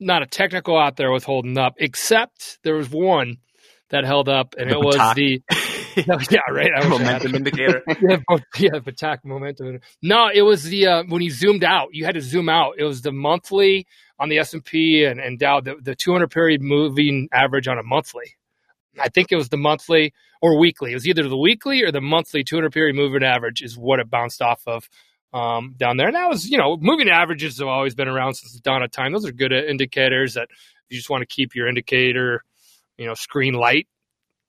not 0.00 0.22
a 0.22 0.26
technical 0.26 0.78
out 0.78 0.96
there 0.96 1.10
was 1.10 1.24
holding 1.24 1.58
up, 1.58 1.74
except 1.78 2.58
there 2.62 2.74
was 2.74 2.88
one 2.88 3.36
that 3.90 4.04
held 4.04 4.28
up, 4.28 4.54
and 4.56 4.70
the 4.70 4.76
it 4.76 4.84
was 4.84 4.96
the 5.14 5.42
yeah, 5.96 6.40
right. 6.50 6.70
I 6.74 6.88
momentum 6.88 7.34
indicator. 7.34 7.82
yeah, 8.00 8.16
yeah, 8.58 8.70
attack 8.86 9.24
momentum. 9.24 9.80
No, 10.00 10.28
it 10.32 10.40
was 10.42 10.64
the 10.64 10.86
uh, 10.86 11.02
when 11.06 11.20
you 11.20 11.30
zoomed 11.30 11.64
out. 11.64 11.88
You 11.92 12.06
had 12.06 12.14
to 12.14 12.22
zoom 12.22 12.48
out. 12.48 12.74
It 12.78 12.84
was 12.84 13.02
the 13.02 13.12
monthly 13.12 13.86
on 14.22 14.28
the 14.28 14.38
S 14.38 14.54
and 14.54 14.64
P 14.64 15.04
and 15.04 15.20
and 15.20 15.38
Dow, 15.38 15.60
the, 15.60 15.74
the 15.82 15.96
200 15.96 16.30
period 16.30 16.62
moving 16.62 17.28
average 17.32 17.66
on 17.66 17.78
a 17.78 17.82
monthly. 17.82 18.36
I 19.00 19.08
think 19.08 19.32
it 19.32 19.36
was 19.36 19.48
the 19.48 19.56
monthly 19.56 20.12
or 20.40 20.58
weekly. 20.58 20.92
It 20.92 20.94
was 20.94 21.08
either 21.08 21.28
the 21.28 21.36
weekly 21.36 21.82
or 21.82 21.90
the 21.90 22.00
monthly 22.00 22.44
200 22.44 22.72
period 22.72 22.94
moving 22.94 23.24
average 23.24 23.62
is 23.62 23.76
what 23.76 23.98
it 23.98 24.08
bounced 24.08 24.40
off 24.40 24.62
of 24.66 24.88
um, 25.32 25.74
down 25.76 25.96
there. 25.96 26.06
And 26.06 26.16
that 26.16 26.28
was, 26.28 26.48
you 26.48 26.58
know, 26.58 26.76
moving 26.76 27.08
averages 27.08 27.58
have 27.58 27.68
always 27.68 27.94
been 27.94 28.08
around 28.08 28.34
since 28.34 28.52
the 28.52 28.60
dawn 28.60 28.82
of 28.82 28.90
time. 28.90 29.12
Those 29.12 29.26
are 29.26 29.32
good 29.32 29.52
indicators 29.52 30.34
that 30.34 30.48
you 30.88 30.96
just 30.96 31.08
want 31.08 31.22
to 31.22 31.26
keep 31.26 31.54
your 31.54 31.68
indicator, 31.68 32.44
you 32.98 33.06
know, 33.06 33.14
screen 33.14 33.54
light 33.54 33.88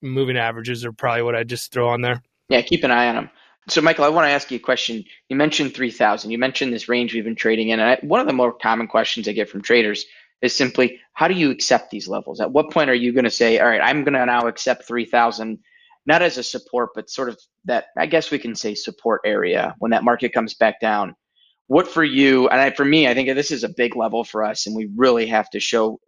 moving 0.04 0.38
averages 0.38 0.86
are 0.86 0.92
probably 0.92 1.24
what 1.24 1.36
I 1.36 1.44
just 1.44 1.72
throw 1.72 1.90
on 1.90 2.02
there. 2.02 2.22
Yeah, 2.50 2.62
keep 2.62 2.84
an 2.84 2.92
eye 2.92 3.08
on 3.08 3.16
them. 3.16 3.30
So, 3.70 3.82
Michael, 3.82 4.04
I 4.04 4.10
want 4.10 4.26
to 4.28 4.32
ask 4.32 4.52
you 4.52 4.58
a 4.58 4.62
question. 4.62 5.04
You 5.30 5.36
mentioned 5.36 5.74
3,000. 5.74 6.32
You 6.32 6.38
mentioned 6.38 6.74
this 6.74 6.90
range 6.90 7.14
we've 7.14 7.24
been 7.24 7.36
trading 7.36 7.70
in. 7.70 7.80
And 7.80 7.90
I, 7.92 7.98
one 8.06 8.20
of 8.20 8.28
the 8.28 8.34
more 8.34 8.52
common 8.52 8.88
questions 8.88 9.28
I 9.28 9.32
get 9.32 9.50
from 9.50 9.62
traders 9.62 10.06
is 10.42 10.56
simply, 10.56 11.00
how 11.14 11.30
do 11.30 11.34
you 11.34 11.50
accept 11.50 11.90
these 11.90 12.08
levels? 12.08 12.42
At 12.42 12.52
what 12.52 12.72
point 12.72 12.90
are 12.90 12.96
you 12.96 13.14
going 13.14 13.24
to 13.24 13.32
say, 13.32 13.60
all 13.60 13.68
right, 13.68 13.82
I'm 13.82 14.04
going 14.04 14.14
to 14.14 14.26
now 14.26 14.48
accept 14.48 14.86
3,000, 14.86 15.58
not 16.06 16.22
as 16.22 16.38
a 16.38 16.44
support, 16.44 16.90
but 16.94 17.10
sort 17.10 17.30
of 17.30 17.40
that, 17.64 17.86
I 17.98 18.06
guess 18.06 18.32
we 18.32 18.40
can 18.40 18.54
say 18.54 18.76
support 18.76 19.22
area 19.24 19.74
when 19.80 19.92
that 19.92 20.04
market 20.04 20.34
comes 20.34 20.54
back 20.54 20.82
down? 20.82 21.16
What 21.68 21.88
for 21.88 22.04
you, 22.04 22.50
and 22.50 22.60
I, 22.60 22.72
for 22.72 22.84
me, 22.84 23.08
I 23.08 23.14
think 23.14 23.34
this 23.34 23.52
is 23.52 23.64
a 23.64 23.70
big 23.70 23.96
level 23.96 24.26
for 24.26 24.44
us, 24.44 24.68
and 24.68 24.76
we 24.76 24.90
really 24.98 25.28
have 25.28 25.50
to 25.52 25.62
show 25.62 26.02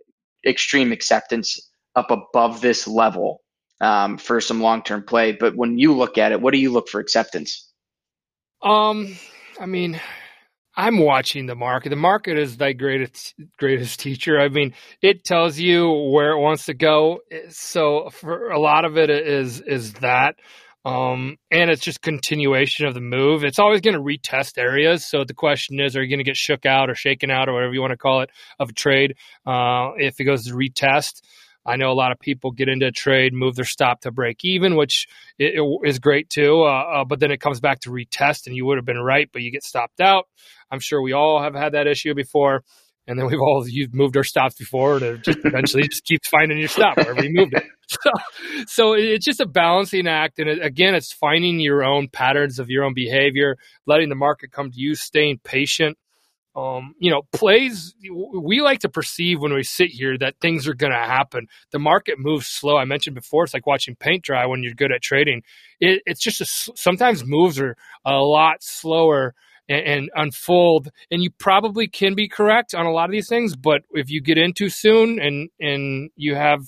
extreme 0.45 0.91
acceptance 0.91 1.71
up 1.95 2.11
above 2.11 2.59
this 2.59 2.85
level 2.89 3.41
um, 3.81 4.17
for 4.17 4.41
some 4.41 4.61
long 4.61 4.83
term 4.83 5.03
play. 5.03 5.31
But 5.31 5.55
when 5.55 5.77
you 5.77 5.93
look 5.95 6.17
at 6.17 6.31
it, 6.31 6.41
what 6.41 6.53
do 6.53 6.59
you 6.59 6.71
look 6.71 6.89
for 6.89 6.99
acceptance? 6.99 7.69
Um, 8.61 9.15
I 9.59 9.65
mean, 9.65 9.99
I'm 10.75 10.99
watching 10.99 11.45
the 11.45 11.55
market. 11.55 11.89
The 11.89 11.95
market 11.95 12.37
is 12.37 12.57
thy 12.57 12.73
greatest 12.73 13.33
greatest 13.57 13.99
teacher. 13.99 14.39
I 14.39 14.49
mean, 14.49 14.73
it 15.01 15.23
tells 15.23 15.57
you 15.57 15.89
where 15.89 16.31
it 16.31 16.39
wants 16.39 16.65
to 16.65 16.73
go. 16.73 17.19
So 17.49 18.09
for 18.09 18.51
a 18.51 18.59
lot 18.59 18.85
of 18.85 18.97
it 18.97 19.09
is 19.09 19.61
is 19.61 19.93
that. 19.95 20.35
Um, 20.83 21.37
and 21.49 21.71
it's 21.71 21.81
just 21.81 22.03
continuation 22.03 22.85
of 22.85 22.93
the 22.93 23.01
move. 23.01 23.43
It's 23.43 23.57
always 23.57 23.81
going 23.81 23.95
to 23.95 23.99
retest 23.99 24.59
areas. 24.59 25.03
So 25.03 25.23
the 25.23 25.33
question 25.33 25.79
is, 25.79 25.97
are 25.97 26.03
you 26.03 26.09
going 26.09 26.19
to 26.19 26.23
get 26.23 26.37
shook 26.37 26.63
out 26.67 26.91
or 26.91 26.95
shaken 26.95 27.31
out 27.31 27.49
or 27.49 27.53
whatever 27.53 27.73
you 27.73 27.81
want 27.81 27.93
to 27.93 27.97
call 27.97 28.21
it 28.21 28.29
of 28.59 28.69
a 28.69 28.73
trade? 28.73 29.15
Uh, 29.47 29.93
if 29.97 30.19
it 30.19 30.25
goes 30.25 30.45
to 30.45 30.53
retest, 30.53 31.23
I 31.65 31.77
know 31.77 31.91
a 31.91 31.93
lot 31.93 32.11
of 32.11 32.19
people 32.19 32.51
get 32.51 32.69
into 32.69 32.87
a 32.87 32.91
trade, 32.91 33.33
move 33.33 33.55
their 33.55 33.65
stop 33.65 34.01
to 34.01 34.11
break 34.11 34.45
even, 34.45 34.75
which 34.75 35.07
is 35.39 35.99
great 35.99 36.29
too. 36.29 36.63
Uh, 36.63 37.01
uh, 37.01 37.05
but 37.05 37.19
then 37.19 37.31
it 37.31 37.39
comes 37.39 37.59
back 37.59 37.79
to 37.81 37.89
retest, 37.89 38.47
and 38.47 38.55
you 38.55 38.65
would 38.65 38.77
have 38.77 38.85
been 38.85 38.99
right, 38.99 39.29
but 39.33 39.41
you 39.41 39.51
get 39.51 39.63
stopped 39.63 39.99
out. 39.99 40.25
I'm 40.71 40.79
sure 40.79 41.01
we 41.01 41.13
all 41.13 41.41
have 41.41 41.55
had 41.55 41.73
that 41.73 41.87
issue 41.87 42.13
before. 42.13 42.63
And 43.07 43.19
then 43.19 43.27
we've 43.27 43.39
all 43.39 43.63
you've 43.67 43.93
moved 43.93 44.17
our 44.17 44.23
stops 44.23 44.55
before 44.55 44.97
to 44.97 45.19
just 45.19 45.37
eventually 45.43 45.87
just 45.87 46.05
keep 46.05 46.25
finding 46.25 46.57
your 46.57 46.67
stop 46.67 46.97
wherever 46.97 47.23
you 47.23 47.31
moved 47.33 47.53
it. 47.53 47.63
So, 47.87 48.09
so 48.65 48.93
it's 48.93 49.23
just 49.23 49.39
a 49.39 49.45
balancing 49.45 50.07
act, 50.07 50.39
and 50.39 50.49
it, 50.49 50.65
again, 50.65 50.95
it's 50.95 51.13
finding 51.13 51.59
your 51.59 51.83
own 51.83 52.07
patterns 52.07 52.57
of 52.57 52.67
your 52.67 52.83
own 52.83 52.95
behavior, 52.95 53.57
letting 53.85 54.09
the 54.09 54.15
market 54.15 54.51
come 54.51 54.71
to 54.71 54.75
you, 54.75 54.95
staying 54.95 55.39
patient, 55.43 55.95
um, 56.55 56.95
you 56.99 57.11
know, 57.11 57.23
plays, 57.33 57.93
we 58.33 58.61
like 58.61 58.79
to 58.79 58.89
perceive 58.89 59.41
when 59.41 59.53
we 59.53 59.63
sit 59.63 59.89
here 59.89 60.17
that 60.17 60.35
things 60.39 60.67
are 60.67 60.73
going 60.73 60.93
to 60.93 60.97
happen. 60.97 61.47
The 61.71 61.79
market 61.79 62.17
moves 62.17 62.47
slow. 62.47 62.77
I 62.77 62.85
mentioned 62.85 63.15
before, 63.15 63.43
it's 63.43 63.53
like 63.53 63.67
watching 63.67 63.95
paint 63.95 64.23
dry 64.23 64.45
when 64.45 64.63
you're 64.63 64.73
good 64.73 64.91
at 64.91 65.01
trading. 65.01 65.43
It, 65.81 66.01
it's 66.05 66.21
just 66.21 66.39
a, 66.39 66.45
sometimes 66.77 67.25
moves 67.25 67.59
are 67.59 67.75
a 68.05 68.19
lot 68.19 68.63
slower 68.63 69.35
and, 69.67 69.85
and, 69.85 70.09
unfold. 70.15 70.89
And 71.11 71.21
you 71.21 71.29
probably 71.31 71.87
can 71.87 72.15
be 72.15 72.29
correct 72.29 72.73
on 72.73 72.85
a 72.85 72.91
lot 72.91 73.05
of 73.05 73.11
these 73.11 73.27
things, 73.27 73.55
but 73.57 73.81
if 73.91 74.09
you 74.09 74.21
get 74.21 74.37
in 74.37 74.53
too 74.53 74.69
soon 74.69 75.19
and, 75.19 75.49
and 75.59 76.09
you 76.15 76.35
have 76.35 76.61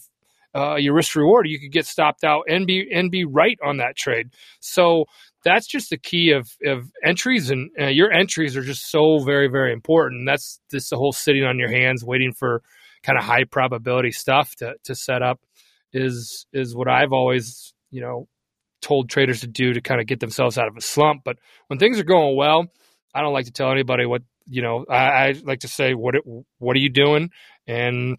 uh, 0.55 0.75
your 0.75 0.93
risk 0.93 1.15
reward, 1.15 1.47
you 1.47 1.59
could 1.59 1.71
get 1.71 1.85
stopped 1.85 2.23
out 2.23 2.43
and 2.49 2.65
be 2.65 2.87
and 2.93 3.11
be 3.11 3.25
right 3.25 3.57
on 3.63 3.77
that 3.77 3.95
trade. 3.95 4.29
So 4.59 5.05
that's 5.43 5.67
just 5.67 5.89
the 5.89 5.97
key 5.97 6.31
of, 6.31 6.49
of 6.65 6.91
entries 7.03 7.51
and 7.51 7.69
uh, 7.79 7.87
your 7.87 8.11
entries 8.11 8.57
are 8.57 8.63
just 8.63 8.89
so 8.89 9.19
very 9.19 9.47
very 9.47 9.73
important. 9.73 10.25
That's 10.25 10.59
just 10.71 10.89
the 10.89 10.97
whole 10.97 11.11
sitting 11.11 11.43
on 11.43 11.59
your 11.59 11.71
hands 11.71 12.03
waiting 12.03 12.33
for 12.33 12.61
kind 13.03 13.17
of 13.17 13.23
high 13.23 13.43
probability 13.43 14.11
stuff 14.11 14.55
to, 14.55 14.73
to 14.83 14.95
set 14.95 15.21
up 15.21 15.39
is 15.93 16.45
is 16.51 16.75
what 16.75 16.89
i've 16.89 17.13
always 17.13 17.73
you 17.91 18.01
know 18.01 18.27
told 18.81 19.09
traders 19.09 19.41
to 19.41 19.47
do 19.47 19.73
to 19.73 19.81
kind 19.81 20.01
of 20.01 20.07
get 20.07 20.19
themselves 20.19 20.57
out 20.57 20.67
of 20.67 20.77
a 20.77 20.81
slump. 20.81 21.23
But 21.23 21.37
when 21.67 21.79
things 21.79 21.99
are 21.99 22.03
going 22.03 22.35
well 22.35 22.65
i 23.13 23.21
don't 23.21 23.33
like 23.33 23.45
to 23.45 23.51
tell 23.51 23.71
anybody 23.71 24.05
what 24.05 24.21
you 24.45 24.61
know 24.61 24.85
i, 24.89 24.95
I 24.95 25.35
like 25.43 25.61
to 25.61 25.67
say 25.67 25.93
what 25.93 26.15
it, 26.15 26.23
what 26.59 26.75
are 26.75 26.79
you 26.79 26.89
doing? 26.89 27.31
And 27.65 28.17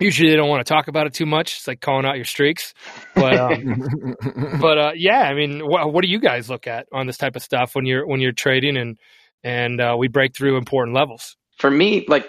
usually 0.00 0.30
they 0.30 0.36
don't 0.36 0.48
want 0.48 0.66
to 0.66 0.72
talk 0.72 0.88
about 0.88 1.06
it 1.06 1.14
too 1.14 1.26
much. 1.26 1.56
It's 1.56 1.66
like 1.66 1.80
calling 1.80 2.06
out 2.06 2.16
your 2.16 2.24
streaks. 2.24 2.74
But 3.14 3.36
um, 3.38 3.84
but 4.60 4.78
uh, 4.78 4.92
yeah, 4.94 5.22
I 5.22 5.34
mean, 5.34 5.60
wh- 5.60 5.92
what 5.92 6.02
do 6.02 6.08
you 6.08 6.20
guys 6.20 6.50
look 6.50 6.66
at 6.66 6.86
on 6.92 7.06
this 7.06 7.16
type 7.16 7.36
of 7.36 7.42
stuff 7.42 7.74
when 7.74 7.86
you're 7.86 8.06
when 8.06 8.20
you're 8.20 8.32
trading 8.32 8.76
and 8.76 8.98
and 9.42 9.80
uh, 9.80 9.96
we 9.98 10.08
break 10.08 10.36
through 10.36 10.56
important 10.56 10.94
levels? 10.96 11.36
For 11.58 11.70
me, 11.70 12.04
like. 12.08 12.26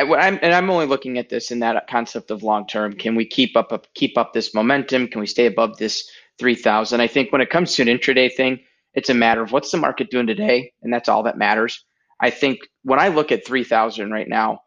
I'm, 0.00 0.38
and 0.42 0.54
I'm 0.54 0.70
only 0.70 0.86
looking 0.86 1.18
at 1.18 1.28
this 1.28 1.50
in 1.50 1.58
that 1.58 1.88
concept 1.88 2.30
of 2.30 2.44
long 2.44 2.68
term. 2.68 2.92
Can 2.92 3.16
we 3.16 3.26
keep 3.26 3.56
up, 3.56 3.72
up 3.72 3.88
keep 3.94 4.16
up 4.16 4.32
this 4.32 4.54
momentum? 4.54 5.08
Can 5.08 5.20
we 5.20 5.26
stay 5.26 5.46
above 5.46 5.76
this 5.78 6.08
3,000? 6.38 7.00
I 7.00 7.08
think 7.08 7.32
when 7.32 7.40
it 7.40 7.50
comes 7.50 7.74
to 7.74 7.82
an 7.82 7.88
intraday 7.88 8.32
thing, 8.32 8.60
it's 8.94 9.10
a 9.10 9.14
matter 9.14 9.42
of 9.42 9.50
what's 9.50 9.72
the 9.72 9.76
market 9.76 10.08
doing 10.08 10.28
today, 10.28 10.72
and 10.82 10.92
that's 10.92 11.08
all 11.08 11.24
that 11.24 11.36
matters. 11.36 11.84
I 12.20 12.30
think 12.30 12.60
when 12.84 13.00
I 13.00 13.08
look 13.08 13.32
at 13.32 13.44
3,000 13.44 14.12
right 14.12 14.28
now, 14.28 14.60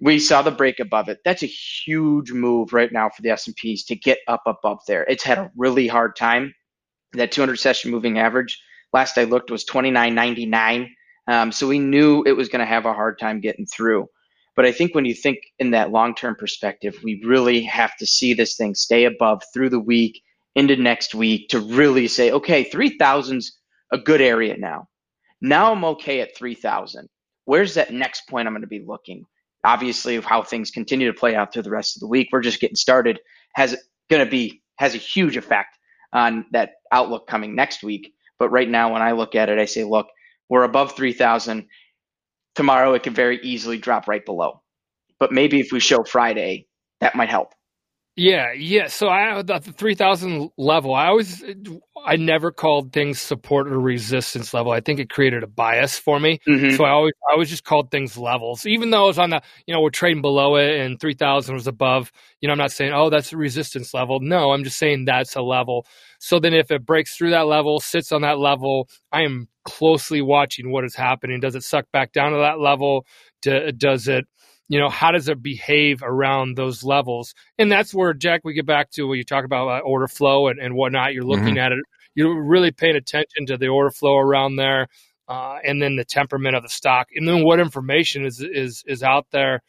we 0.00 0.18
saw 0.18 0.42
the 0.42 0.50
break 0.50 0.78
above 0.78 1.08
it. 1.08 1.18
That's 1.24 1.42
a 1.42 1.46
huge 1.46 2.32
move 2.32 2.72
right 2.72 2.92
now 2.92 3.08
for 3.08 3.22
the 3.22 3.30
S&Ps 3.30 3.84
to 3.84 3.96
get 3.96 4.18
up 4.28 4.42
above 4.46 4.80
there. 4.86 5.04
It's 5.04 5.24
had 5.24 5.38
a 5.38 5.50
really 5.56 5.88
hard 5.88 6.16
time. 6.16 6.54
That 7.14 7.32
200 7.32 7.56
session 7.56 7.90
moving 7.90 8.18
average, 8.18 8.60
last 8.92 9.16
I 9.16 9.24
looked, 9.24 9.50
was 9.50 9.64
29.99. 9.64 10.88
Um, 11.28 11.50
so 11.50 11.66
we 11.66 11.78
knew 11.78 12.22
it 12.26 12.32
was 12.32 12.48
going 12.48 12.60
to 12.60 12.66
have 12.66 12.84
a 12.84 12.92
hard 12.92 13.18
time 13.18 13.40
getting 13.40 13.66
through. 13.66 14.06
But 14.54 14.66
I 14.66 14.72
think 14.72 14.94
when 14.94 15.04
you 15.04 15.14
think 15.14 15.38
in 15.58 15.70
that 15.70 15.90
long 15.90 16.14
term 16.14 16.34
perspective, 16.34 16.98
we 17.02 17.22
really 17.24 17.62
have 17.62 17.96
to 17.98 18.06
see 18.06 18.34
this 18.34 18.56
thing 18.56 18.74
stay 18.74 19.04
above 19.04 19.42
through 19.52 19.70
the 19.70 19.80
week 19.80 20.22
into 20.54 20.76
next 20.76 21.14
week 21.14 21.48
to 21.50 21.60
really 21.60 22.08
say, 22.08 22.32
okay, 22.32 22.64
3,000's 22.68 23.58
a 23.92 23.98
good 23.98 24.20
area 24.20 24.56
now. 24.56 24.88
Now 25.40 25.72
I'm 25.72 25.84
okay 25.84 26.20
at 26.20 26.36
3,000. 26.36 27.08
Where's 27.44 27.74
that 27.74 27.92
next 27.92 28.28
point 28.28 28.46
I'm 28.46 28.54
going 28.54 28.62
to 28.62 28.66
be 28.66 28.84
looking? 28.86 29.26
Obviously 29.66 30.14
of 30.14 30.24
how 30.24 30.42
things 30.42 30.70
continue 30.70 31.08
to 31.08 31.18
play 31.18 31.34
out 31.34 31.52
through 31.52 31.64
the 31.64 31.70
rest 31.70 31.96
of 31.96 32.00
the 32.00 32.06
week. 32.06 32.28
We're 32.32 32.40
just 32.40 32.60
getting 32.60 32.76
started. 32.76 33.18
Has 33.54 33.76
going 34.08 34.24
to 34.24 34.30
be 34.30 34.62
has 34.76 34.94
a 34.94 34.98
huge 34.98 35.36
effect 35.36 35.76
on 36.12 36.46
that 36.52 36.74
outlook 36.92 37.26
coming 37.26 37.54
next 37.54 37.82
week. 37.82 38.14
But 38.38 38.50
right 38.50 38.68
now, 38.68 38.92
when 38.92 39.02
I 39.02 39.12
look 39.12 39.34
at 39.34 39.48
it, 39.48 39.58
I 39.58 39.64
say, 39.64 39.82
look, 39.84 40.06
we're 40.48 40.62
above 40.62 40.94
3,000. 40.94 41.66
Tomorrow, 42.54 42.94
it 42.94 43.02
could 43.02 43.14
very 43.14 43.40
easily 43.42 43.78
drop 43.78 44.06
right 44.06 44.24
below. 44.24 44.62
But 45.18 45.32
maybe 45.32 45.58
if 45.58 45.72
we 45.72 45.80
show 45.80 46.04
Friday, 46.04 46.68
that 47.00 47.16
might 47.16 47.30
help. 47.30 47.54
Yeah, 48.18 48.52
yeah. 48.52 48.86
So 48.86 49.08
I 49.08 49.38
at 49.38 49.46
the 49.46 49.74
three 49.76 49.94
thousand 49.94 50.50
level, 50.56 50.94
I 50.94 51.08
always, 51.08 51.44
I 52.06 52.16
never 52.16 52.50
called 52.50 52.90
things 52.90 53.20
support 53.20 53.68
or 53.68 53.78
resistance 53.78 54.54
level. 54.54 54.72
I 54.72 54.80
think 54.80 55.00
it 55.00 55.10
created 55.10 55.42
a 55.42 55.46
bias 55.46 55.98
for 55.98 56.18
me. 56.18 56.40
Mm-hmm. 56.48 56.76
So 56.76 56.84
I 56.84 56.90
always, 56.90 57.12
I 57.28 57.34
always 57.34 57.50
just 57.50 57.64
called 57.64 57.90
things 57.90 58.16
levels, 58.16 58.64
even 58.64 58.88
though 58.88 59.04
it 59.04 59.08
was 59.08 59.18
on 59.18 59.30
the, 59.30 59.42
you 59.66 59.74
know, 59.74 59.82
we're 59.82 59.90
trading 59.90 60.22
below 60.22 60.56
it 60.56 60.80
and 60.80 60.98
three 60.98 61.12
thousand 61.12 61.56
was 61.56 61.66
above. 61.66 62.10
You 62.40 62.48
know, 62.48 62.52
I'm 62.52 62.58
not 62.58 62.72
saying, 62.72 62.94
oh, 62.94 63.10
that's 63.10 63.34
a 63.34 63.36
resistance 63.36 63.92
level. 63.92 64.18
No, 64.20 64.50
I'm 64.52 64.64
just 64.64 64.78
saying 64.78 65.04
that's 65.04 65.36
a 65.36 65.42
level. 65.42 65.86
So 66.18 66.40
then, 66.40 66.54
if 66.54 66.70
it 66.70 66.86
breaks 66.86 67.16
through 67.16 67.32
that 67.32 67.46
level, 67.46 67.80
sits 67.80 68.12
on 68.12 68.22
that 68.22 68.38
level, 68.38 68.88
I 69.12 69.24
am 69.24 69.48
closely 69.64 70.22
watching 70.22 70.70
what 70.70 70.84
is 70.84 70.94
happening. 70.94 71.40
Does 71.40 71.54
it 71.54 71.64
suck 71.64 71.84
back 71.92 72.12
down 72.12 72.32
to 72.32 72.38
that 72.38 72.60
level? 72.60 73.04
does 73.76 74.08
it 74.08 74.26
you 74.68 74.78
know 74.78 74.88
how 74.88 75.10
does 75.12 75.28
it 75.28 75.42
behave 75.42 76.02
around 76.02 76.56
those 76.56 76.84
levels? 76.84 77.34
And 77.58 77.70
that's 77.70 77.94
where 77.94 78.12
jack 78.14 78.42
we 78.44 78.54
get 78.54 78.66
back 78.66 78.90
to 78.92 79.04
what 79.04 79.14
you 79.14 79.24
talk 79.24 79.44
about 79.44 79.68
uh, 79.68 79.80
order 79.80 80.08
flow 80.08 80.48
and, 80.48 80.58
and 80.58 80.74
whatnot 80.74 81.14
you're 81.14 81.24
looking 81.24 81.54
mm-hmm. 81.54 81.58
at 81.58 81.72
it 81.72 81.78
you're 82.16 82.42
really 82.42 82.72
paying 82.72 82.96
attention 82.96 83.46
to 83.46 83.56
the 83.56 83.68
order 83.68 83.90
flow 83.90 84.16
around 84.16 84.56
there 84.56 84.88
uh, 85.28 85.58
and 85.62 85.80
then 85.80 85.96
the 85.96 86.04
temperament 86.04 86.56
of 86.56 86.62
the 86.62 86.68
stock. 86.68 87.08
And 87.14 87.28
then 87.28 87.44
what 87.44 87.60
information 87.60 88.24
is 88.24 88.40
is 88.40 88.82
is 88.86 89.02
out 89.02 89.26
there 89.30 89.62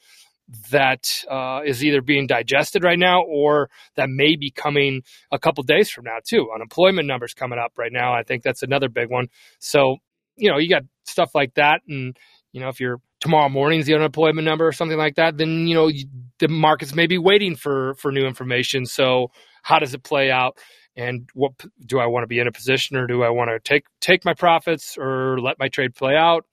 that 0.71 1.25
uh, 1.29 1.59
is 1.65 1.83
either 1.83 2.01
being 2.01 2.25
digested 2.25 2.81
right 2.81 2.97
now 2.97 3.21
or 3.23 3.69
that 3.97 4.09
may 4.09 4.37
be 4.37 4.49
coming 4.49 5.03
a 5.29 5.37
couple 5.37 5.61
days 5.63 5.89
from 5.89 6.05
now 6.05 6.17
too. 6.25 6.49
Unemployment 6.55 7.05
numbers 7.05 7.33
coming 7.33 7.59
up 7.59 7.73
right 7.77 7.91
now 7.91 8.13
i 8.13 8.23
think 8.23 8.43
that's 8.43 8.63
another 8.63 8.89
big 8.89 9.09
one. 9.09 9.27
So 9.59 9.97
you 10.37 10.49
know 10.49 10.57
you 10.57 10.69
got 10.69 10.83
stuff 11.05 11.31
like 11.35 11.53
that 11.55 11.81
and 11.87 12.15
you 12.51 12.61
know 12.61 12.69
if 12.69 12.79
you're 12.79 12.99
tomorrow 13.19 13.49
morning's 13.49 13.85
the 13.85 13.95
unemployment 13.95 14.45
number 14.45 14.67
or 14.67 14.71
something 14.71 14.97
like 14.97 15.15
that, 15.15 15.37
then 15.37 15.67
you 15.67 15.75
know 15.75 15.91
the 16.39 16.47
markets 16.47 16.95
may 16.95 17.07
be 17.07 17.17
waiting 17.17 17.55
for 17.55 17.95
for 17.95 18.11
new 18.11 18.25
information. 18.25 18.85
So 18.85 19.31
how 19.63 19.79
does 19.79 19.93
it 19.93 20.03
play 20.03 20.31
out? 20.31 20.57
And 20.95 21.29
what 21.35 21.51
do 21.85 21.99
I 21.99 22.07
want 22.07 22.23
to 22.23 22.27
be 22.27 22.39
in 22.39 22.47
a 22.47 22.51
position, 22.51 22.97
or 22.97 23.05
do 23.05 23.21
I 23.23 23.29
want 23.29 23.51
to 23.51 23.59
take 23.59 23.85
take 24.01 24.25
my 24.25 24.33
profits, 24.33 24.97
or 24.97 25.39
let 25.39 25.59
my 25.59 25.67
trade 25.67 25.93
play 25.93 26.15
out, 26.15 26.45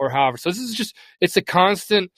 or 0.00 0.10
however? 0.10 0.36
So 0.36 0.50
this 0.50 0.58
is 0.58 0.74
just 0.74 0.96
it's 1.20 1.36
a 1.36 1.42
constant. 1.42 2.10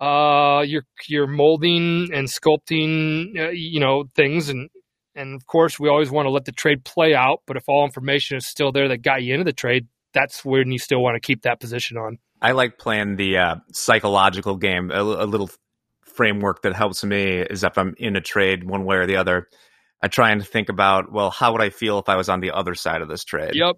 Uh, 0.00 0.62
you're 0.66 0.84
you're 1.08 1.26
molding 1.26 2.08
and 2.12 2.26
sculpting, 2.28 3.38
uh, 3.38 3.50
you 3.50 3.80
know, 3.80 4.04
things, 4.14 4.50
and 4.50 4.68
and 5.14 5.34
of 5.34 5.46
course 5.46 5.80
we 5.80 5.88
always 5.88 6.10
want 6.10 6.26
to 6.26 6.30
let 6.30 6.44
the 6.44 6.52
trade 6.52 6.84
play 6.84 7.14
out. 7.14 7.42
But 7.46 7.56
if 7.56 7.68
all 7.68 7.84
information 7.84 8.36
is 8.36 8.46
still 8.46 8.72
there 8.72 8.88
that 8.88 8.98
got 8.98 9.22
you 9.22 9.32
into 9.32 9.44
the 9.44 9.52
trade, 9.52 9.88
that's 10.12 10.44
when 10.44 10.72
you 10.72 10.78
still 10.78 11.02
want 11.02 11.16
to 11.16 11.20
keep 11.20 11.42
that 11.42 11.60
position 11.60 11.96
on. 11.96 12.18
I 12.42 12.52
like 12.52 12.78
playing 12.78 13.16
the 13.16 13.38
uh, 13.38 13.54
psychological 13.72 14.56
game. 14.56 14.90
A, 14.90 15.00
a, 15.00 15.26
little 15.26 15.50
framework 16.02 16.62
that 16.62 16.74
helps 16.74 17.04
me 17.04 17.38
is 17.38 17.64
if 17.64 17.76
I'm 17.76 17.94
in 17.98 18.16
a 18.16 18.20
trade 18.20 18.64
one 18.64 18.84
way 18.84 18.96
or 18.96 19.06
the 19.06 19.16
other. 19.16 19.48
I 20.02 20.08
try 20.08 20.30
and 20.30 20.46
think 20.46 20.70
about, 20.70 21.12
well, 21.12 21.30
how 21.30 21.52
would 21.52 21.60
I 21.60 21.68
feel 21.68 21.98
if 21.98 22.08
I 22.08 22.16
was 22.16 22.28
on 22.28 22.40
the 22.40 22.52
other 22.52 22.74
side 22.74 23.02
of 23.02 23.08
this 23.08 23.24
trade? 23.24 23.52
Yep. 23.54 23.76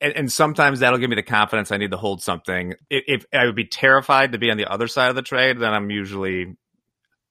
And, 0.00 0.12
and 0.14 0.32
sometimes 0.32 0.80
that'll 0.80 0.98
give 0.98 1.10
me 1.10 1.16
the 1.16 1.22
confidence 1.22 1.70
I 1.70 1.76
need 1.76 1.92
to 1.92 1.96
hold 1.96 2.22
something. 2.22 2.74
If, 2.88 3.04
if 3.06 3.26
I 3.32 3.46
would 3.46 3.54
be 3.54 3.66
terrified 3.66 4.32
to 4.32 4.38
be 4.38 4.50
on 4.50 4.56
the 4.56 4.70
other 4.70 4.88
side 4.88 5.10
of 5.10 5.14
the 5.14 5.22
trade, 5.22 5.58
then 5.60 5.72
I'm 5.72 5.90
usually 5.90 6.56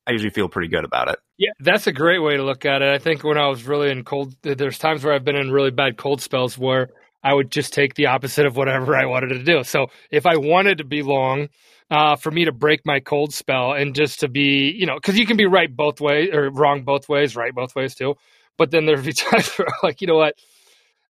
I 0.07 0.11
usually 0.11 0.31
feel 0.31 0.49
pretty 0.49 0.69
good 0.69 0.85
about 0.85 1.09
it. 1.09 1.19
Yeah, 1.37 1.51
that's 1.59 1.85
a 1.85 1.91
great 1.91 2.17
way 2.17 2.35
to 2.35 2.43
look 2.43 2.65
at 2.65 2.81
it. 2.81 2.91
I 2.91 2.97
think 2.97 3.23
when 3.23 3.37
I 3.37 3.47
was 3.47 3.65
really 3.65 3.91
in 3.91 4.03
cold, 4.03 4.35
there's 4.41 4.79
times 4.79 5.03
where 5.03 5.13
I've 5.13 5.23
been 5.23 5.35
in 5.35 5.51
really 5.51 5.69
bad 5.69 5.97
cold 5.97 6.19
spells 6.19 6.57
where 6.57 6.89
I 7.23 7.33
would 7.33 7.51
just 7.51 7.73
take 7.73 7.95
the 7.95 8.07
opposite 8.07 8.45
of 8.45 8.55
whatever 8.55 8.95
I 8.95 9.05
wanted 9.05 9.29
to 9.29 9.43
do. 9.43 9.63
So 9.63 9.87
if 10.11 10.25
I 10.25 10.37
wanted 10.37 10.77
to 10.79 10.85
be 10.85 11.01
long, 11.03 11.49
uh, 11.91 12.15
for 12.15 12.31
me 12.31 12.45
to 12.45 12.51
break 12.51 12.85
my 12.85 12.99
cold 12.99 13.33
spell 13.33 13.73
and 13.73 13.95
just 13.95 14.19
to 14.19 14.27
be, 14.27 14.71
you 14.71 14.85
know, 14.85 14.95
because 14.95 15.17
you 15.17 15.25
can 15.25 15.37
be 15.37 15.45
right 15.45 15.75
both 15.75 15.99
ways 15.99 16.29
or 16.33 16.49
wrong 16.51 16.83
both 16.83 17.09
ways, 17.09 17.35
right 17.35 17.53
both 17.53 17.75
ways 17.75 17.95
too. 17.95 18.15
But 18.57 18.71
then 18.71 18.85
there'd 18.85 19.03
be 19.03 19.13
times 19.13 19.49
where 19.57 19.67
like, 19.81 20.01
you 20.01 20.07
know 20.07 20.15
what, 20.15 20.35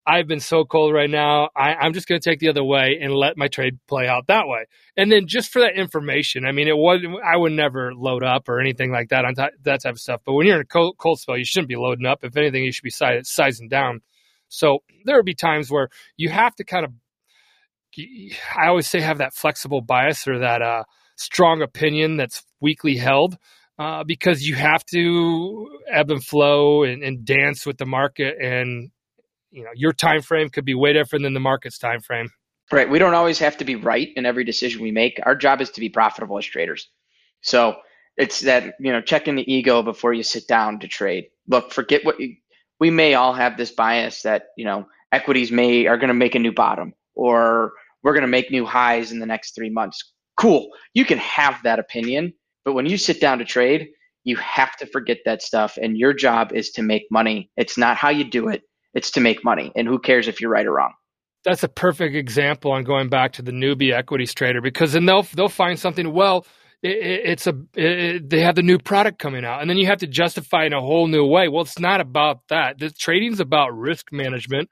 I've 0.07 0.27
been 0.27 0.39
so 0.39 0.65
cold 0.65 0.93
right 0.93 1.09
now. 1.09 1.49
I, 1.55 1.85
am 1.85 1.93
just 1.93 2.07
going 2.07 2.19
to 2.19 2.29
take 2.29 2.39
the 2.39 2.49
other 2.49 2.63
way 2.63 2.97
and 2.99 3.13
let 3.13 3.37
my 3.37 3.47
trade 3.47 3.77
play 3.87 4.07
out 4.07 4.27
that 4.27 4.47
way. 4.47 4.65
And 4.97 5.11
then 5.11 5.27
just 5.27 5.51
for 5.51 5.59
that 5.59 5.75
information, 5.75 6.45
I 6.45 6.51
mean, 6.51 6.67
it 6.67 6.75
was 6.75 7.01
I 7.23 7.37
would 7.37 7.51
never 7.51 7.93
load 7.93 8.23
up 8.23 8.49
or 8.49 8.59
anything 8.59 8.91
like 8.91 9.09
that 9.09 9.25
on 9.25 9.35
that 9.35 9.81
type 9.83 9.93
of 9.93 9.99
stuff. 9.99 10.21
But 10.25 10.33
when 10.33 10.47
you're 10.47 10.55
in 10.55 10.61
a 10.61 10.65
cold, 10.65 10.97
cold 10.97 11.19
spell, 11.19 11.37
you 11.37 11.45
shouldn't 11.45 11.69
be 11.69 11.75
loading 11.75 12.07
up. 12.07 12.23
If 12.23 12.37
anything, 12.37 12.63
you 12.63 12.71
should 12.71 12.83
be 12.83 12.89
sizing 12.89 13.67
down. 13.67 14.01
So 14.49 14.79
there 15.05 15.15
would 15.15 15.25
be 15.25 15.35
times 15.35 15.71
where 15.71 15.89
you 16.17 16.29
have 16.29 16.55
to 16.55 16.63
kind 16.63 16.85
of, 16.85 16.91
I 18.55 18.67
always 18.67 18.87
say, 18.87 18.99
have 18.99 19.19
that 19.19 19.33
flexible 19.33 19.81
bias 19.81 20.27
or 20.27 20.39
that 20.39 20.61
uh, 20.61 20.83
strong 21.15 21.61
opinion 21.61 22.17
that's 22.17 22.43
weakly 22.59 22.97
held. 22.97 23.37
Uh, 23.77 24.03
because 24.03 24.45
you 24.45 24.55
have 24.55 24.83
to 24.87 25.69
ebb 25.89 26.11
and 26.11 26.21
flow 26.21 26.83
and, 26.83 27.01
and, 27.01 27.23
dance 27.23 27.65
with 27.65 27.77
the 27.77 27.85
market 27.85 28.35
and 28.41 28.91
you 29.51 29.63
know 29.63 29.69
your 29.73 29.93
time 29.93 30.21
frame 30.21 30.49
could 30.49 30.65
be 30.65 30.75
way 30.75 30.91
different 30.91 31.23
than 31.23 31.33
the 31.33 31.39
market's 31.39 31.77
time 31.77 32.01
frame 32.01 32.29
right. 32.71 32.89
We 32.89 32.99
don't 32.99 33.13
always 33.13 33.39
have 33.39 33.57
to 33.57 33.65
be 33.65 33.75
right 33.75 34.09
in 34.15 34.25
every 34.25 34.43
decision 34.43 34.81
we 34.81 34.91
make. 34.91 35.19
Our 35.23 35.35
job 35.35 35.61
is 35.61 35.71
to 35.71 35.79
be 35.79 35.89
profitable 35.89 36.37
as 36.37 36.45
traders. 36.45 36.89
So 37.41 37.77
it's 38.17 38.41
that 38.41 38.75
you 38.79 38.91
know 38.91 39.01
checking 39.01 39.35
the 39.35 39.51
ego 39.51 39.81
before 39.81 40.13
you 40.13 40.23
sit 40.23 40.47
down 40.47 40.79
to 40.79 40.87
trade. 40.87 41.25
Look 41.47 41.71
forget 41.71 42.05
what 42.05 42.19
you, 42.19 42.35
we 42.79 42.89
may 42.89 43.13
all 43.13 43.33
have 43.33 43.57
this 43.57 43.71
bias 43.71 44.21
that 44.23 44.47
you 44.57 44.65
know 44.65 44.85
equities 45.11 45.51
may 45.51 45.85
are 45.87 45.97
going 45.97 46.09
to 46.09 46.13
make 46.13 46.35
a 46.35 46.39
new 46.39 46.51
bottom 46.51 46.93
or 47.15 47.73
we're 48.03 48.13
going 48.13 48.21
to 48.21 48.27
make 48.27 48.49
new 48.49 48.65
highs 48.65 49.11
in 49.11 49.19
the 49.19 49.25
next 49.25 49.55
three 49.55 49.69
months. 49.69 50.13
Cool, 50.37 50.69
you 50.93 51.03
can 51.03 51.17
have 51.17 51.61
that 51.63 51.79
opinion, 51.79 52.33
but 52.63 52.73
when 52.73 52.85
you 52.85 52.97
sit 52.97 53.19
down 53.19 53.39
to 53.39 53.45
trade, 53.45 53.89
you 54.23 54.37
have 54.37 54.75
to 54.77 54.85
forget 54.85 55.17
that 55.25 55.41
stuff, 55.41 55.77
and 55.81 55.97
your 55.97 56.13
job 56.13 56.53
is 56.53 56.71
to 56.71 56.81
make 56.81 57.03
money. 57.11 57.49
It's 57.57 57.77
not 57.77 57.97
how 57.97 58.09
you 58.09 58.29
do 58.29 58.47
it; 58.47 58.61
it's 58.93 59.11
to 59.11 59.19
make 59.19 59.43
money. 59.43 59.71
And 59.75 59.87
who 59.87 59.99
cares 59.99 60.27
if 60.27 60.39
you're 60.39 60.51
right 60.51 60.65
or 60.65 60.73
wrong? 60.73 60.93
That's 61.45 61.63
a 61.63 61.69
perfect 61.69 62.15
example 62.15 62.71
on 62.71 62.83
going 62.83 63.09
back 63.09 63.33
to 63.33 63.41
the 63.41 63.51
newbie 63.51 63.93
equities 63.93 64.33
trader 64.33 64.61
because 64.61 64.93
then 64.93 65.05
they'll 65.05 65.23
they'll 65.23 65.49
find 65.49 65.79
something 65.79 66.13
well 66.13 66.45
it, 66.81 67.21
it's 67.25 67.47
a 67.47 67.53
it, 67.75 68.29
they 68.29 68.41
have 68.41 68.55
the 68.55 68.63
new 68.63 68.77
product 68.77 69.19
coming 69.19 69.45
out, 69.45 69.61
and 69.61 69.69
then 69.69 69.77
you 69.77 69.87
have 69.87 69.99
to 69.99 70.07
justify 70.07 70.65
in 70.65 70.73
a 70.73 70.81
whole 70.81 71.07
new 71.07 71.25
way. 71.25 71.47
Well, 71.47 71.63
it's 71.63 71.79
not 71.79 72.01
about 72.01 72.41
that. 72.49 72.79
The 72.79 72.89
trading's 72.89 73.39
about 73.39 73.77
risk 73.77 74.11
management, 74.11 74.69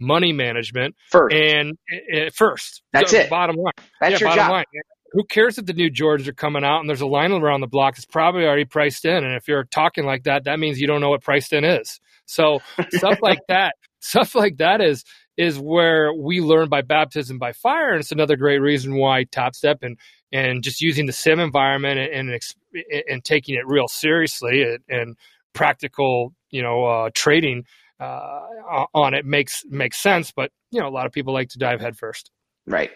money 0.00 0.32
management, 0.32 0.96
first, 1.10 1.34
and 1.34 1.76
eh, 1.90 2.16
eh, 2.16 2.30
first. 2.34 2.82
That's 2.92 3.12
it. 3.12 3.28
Bottom 3.28 3.56
line. 3.56 3.72
That's 4.00 4.20
yeah, 4.20 4.28
your 4.28 4.36
job. 4.36 4.50
Line. 4.50 4.64
Who 5.12 5.24
cares 5.24 5.58
if 5.58 5.66
the 5.66 5.74
new 5.74 5.90
Jordans 5.90 6.26
are 6.26 6.32
coming 6.32 6.64
out 6.64 6.80
and 6.80 6.88
there's 6.88 7.02
a 7.02 7.06
line 7.06 7.32
around 7.32 7.60
the 7.60 7.66
block? 7.66 7.96
It's 7.96 8.06
probably 8.06 8.44
already 8.44 8.64
priced 8.64 9.04
in, 9.04 9.24
and 9.24 9.34
if 9.34 9.46
you're 9.46 9.64
talking 9.64 10.06
like 10.06 10.24
that, 10.24 10.44
that 10.44 10.58
means 10.58 10.80
you 10.80 10.86
don't 10.86 11.02
know 11.02 11.10
what 11.10 11.22
priced 11.22 11.52
in 11.52 11.64
is. 11.64 12.00
So 12.24 12.60
stuff 12.90 13.18
like 13.22 13.40
that, 13.48 13.74
stuff 14.00 14.34
like 14.34 14.56
that 14.58 14.80
is 14.80 15.04
is 15.36 15.58
where 15.58 16.12
we 16.14 16.40
learn 16.40 16.68
by 16.68 16.80
baptism 16.80 17.38
by 17.38 17.52
fire, 17.52 17.90
and 17.90 18.00
it's 18.00 18.12
another 18.12 18.36
great 18.36 18.60
reason 18.60 18.96
why 18.96 19.24
Topstep 19.24 19.82
and 19.82 19.98
and 20.32 20.62
just 20.62 20.80
using 20.80 21.06
the 21.06 21.12
sim 21.12 21.40
environment 21.40 21.98
and 21.98 22.30
and, 22.30 23.04
and 23.08 23.24
taking 23.24 23.54
it 23.54 23.66
real 23.66 23.88
seriously 23.88 24.62
and, 24.62 24.78
and 24.88 25.16
practical, 25.52 26.34
you 26.50 26.62
know, 26.62 26.84
uh, 26.84 27.10
trading 27.14 27.64
uh, 28.00 28.86
on 28.94 29.14
it 29.14 29.24
makes 29.24 29.64
makes 29.68 29.98
sense. 29.98 30.32
But 30.32 30.50
you 30.70 30.80
know, 30.80 30.88
a 30.88 30.90
lot 30.90 31.06
of 31.06 31.12
people 31.12 31.32
like 31.32 31.50
to 31.50 31.58
dive 31.58 31.80
headfirst. 31.80 32.30
Right. 32.66 32.90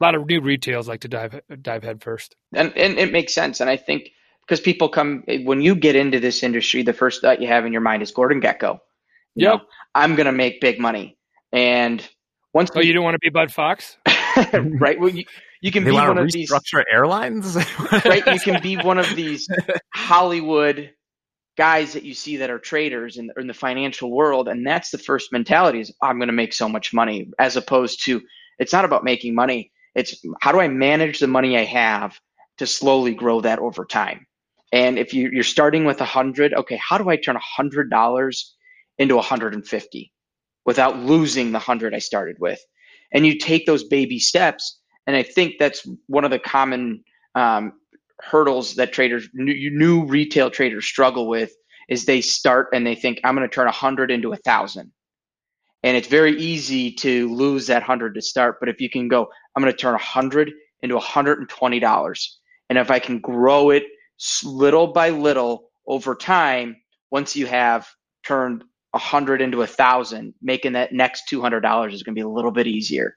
A 0.00 0.04
lot 0.04 0.14
of 0.14 0.26
new 0.26 0.40
retails 0.40 0.88
like 0.88 1.00
to 1.00 1.08
dive 1.08 1.40
dive 1.62 1.82
headfirst. 1.82 2.36
And 2.52 2.76
and 2.76 2.98
it 2.98 3.12
makes 3.12 3.34
sense. 3.34 3.60
And 3.60 3.70
I 3.70 3.76
think 3.76 4.10
because 4.46 4.60
people 4.60 4.88
come 4.88 5.24
when 5.44 5.60
you 5.60 5.74
get 5.74 5.96
into 5.96 6.20
this 6.20 6.42
industry, 6.42 6.82
the 6.82 6.92
first 6.92 7.22
thought 7.22 7.40
you 7.40 7.48
have 7.48 7.64
in 7.64 7.72
your 7.72 7.82
mind 7.82 8.02
is 8.02 8.10
Gordon 8.10 8.40
Gekko. 8.40 8.80
You 9.34 9.48
yep. 9.48 9.52
Know, 9.52 9.60
I'm 9.94 10.14
going 10.14 10.26
to 10.26 10.32
make 10.32 10.60
big 10.60 10.78
money. 10.78 11.16
And 11.52 12.06
once 12.52 12.70
oh, 12.74 12.80
you 12.80 12.92
don't 12.92 13.04
want 13.04 13.14
to 13.14 13.20
be 13.20 13.30
Bud 13.30 13.52
Fox, 13.52 13.96
right? 14.52 14.98
Well, 14.98 15.10
you, 15.10 15.24
you 15.64 15.72
can 15.72 15.82
they 15.82 15.92
be 15.92 15.96
one 15.96 16.18
of 16.18 16.30
these 16.30 16.48
structure 16.48 16.84
airlines, 16.92 17.56
right? 18.04 18.22
You 18.26 18.38
can 18.38 18.60
be 18.60 18.76
one 18.76 18.98
of 18.98 19.16
these 19.16 19.48
Hollywood 19.94 20.90
guys 21.56 21.94
that 21.94 22.02
you 22.02 22.12
see 22.12 22.36
that 22.36 22.50
are 22.50 22.58
traders 22.58 23.16
in, 23.16 23.30
in 23.38 23.46
the 23.46 23.54
financial 23.54 24.14
world, 24.14 24.46
and 24.46 24.66
that's 24.66 24.90
the 24.90 24.98
first 24.98 25.32
mentality: 25.32 25.80
is 25.80 25.90
I'm 26.02 26.18
going 26.18 26.28
to 26.28 26.34
make 26.34 26.52
so 26.52 26.68
much 26.68 26.92
money, 26.92 27.30
as 27.38 27.56
opposed 27.56 28.04
to 28.04 28.20
it's 28.58 28.74
not 28.74 28.84
about 28.84 29.04
making 29.04 29.34
money. 29.34 29.72
It's 29.94 30.22
how 30.42 30.52
do 30.52 30.60
I 30.60 30.68
manage 30.68 31.18
the 31.18 31.28
money 31.28 31.56
I 31.56 31.64
have 31.64 32.20
to 32.58 32.66
slowly 32.66 33.14
grow 33.14 33.40
that 33.40 33.58
over 33.58 33.86
time. 33.86 34.26
And 34.70 34.98
if 34.98 35.14
you, 35.14 35.30
you're 35.32 35.44
starting 35.44 35.86
with 35.86 36.02
a 36.02 36.04
hundred, 36.04 36.52
okay, 36.52 36.76
how 36.76 36.98
do 36.98 37.08
I 37.08 37.16
turn 37.16 37.36
a 37.36 37.40
hundred 37.56 37.88
dollars 37.88 38.54
into 38.98 39.14
a 39.14 39.18
150 39.18 40.12
without 40.66 40.98
losing 40.98 41.52
the 41.52 41.58
hundred 41.58 41.94
I 41.94 42.00
started 42.00 42.36
with? 42.38 42.60
And 43.10 43.26
you 43.26 43.38
take 43.38 43.64
those 43.64 43.84
baby 43.84 44.18
steps 44.18 44.78
and 45.06 45.16
I 45.16 45.22
think 45.22 45.54
that's 45.58 45.86
one 46.06 46.24
of 46.24 46.30
the 46.30 46.38
common 46.38 47.04
um, 47.34 47.72
hurdles 48.20 48.74
that 48.76 48.92
traders, 48.92 49.28
new, 49.34 49.70
new 49.70 50.06
retail 50.06 50.50
traders 50.50 50.86
struggle 50.86 51.28
with 51.28 51.52
is 51.88 52.04
they 52.04 52.20
start 52.20 52.68
and 52.72 52.86
they 52.86 52.94
think, 52.94 53.20
I'm 53.24 53.34
going 53.34 53.48
to 53.48 53.54
turn 53.54 53.66
a 53.66 53.68
100 53.68 54.10
into 54.10 54.28
a 54.28 54.30
1,000. 54.30 54.90
And 55.82 55.96
it's 55.96 56.08
very 56.08 56.32
easy 56.40 56.92
to 56.94 57.32
lose 57.34 57.66
that 57.66 57.82
100 57.82 58.14
to 58.14 58.22
start. 58.22 58.56
But 58.58 58.70
if 58.70 58.80
you 58.80 58.88
can 58.88 59.08
go, 59.08 59.28
I'm 59.54 59.62
going 59.62 59.72
to 59.72 59.78
turn 59.78 59.90
a 59.90 59.94
100 59.94 60.50
into 60.82 60.96
$120. 60.96 62.28
And 62.70 62.78
if 62.78 62.90
I 62.90 62.98
can 62.98 63.20
grow 63.20 63.70
it 63.70 63.84
little 64.44 64.86
by 64.88 65.10
little 65.10 65.70
over 65.86 66.14
time, 66.14 66.76
once 67.10 67.36
you 67.36 67.46
have 67.46 67.86
turned 68.26 68.64
a 68.94 68.98
hundred 68.98 69.42
into 69.42 69.62
a 69.62 69.66
thousand, 69.66 70.34
making 70.40 70.72
that 70.72 70.92
next 70.92 71.28
two 71.28 71.40
hundred 71.40 71.60
dollars 71.60 71.92
is 71.92 72.02
going 72.02 72.14
to 72.14 72.18
be 72.18 72.24
a 72.24 72.28
little 72.28 72.52
bit 72.52 72.66
easier. 72.66 73.16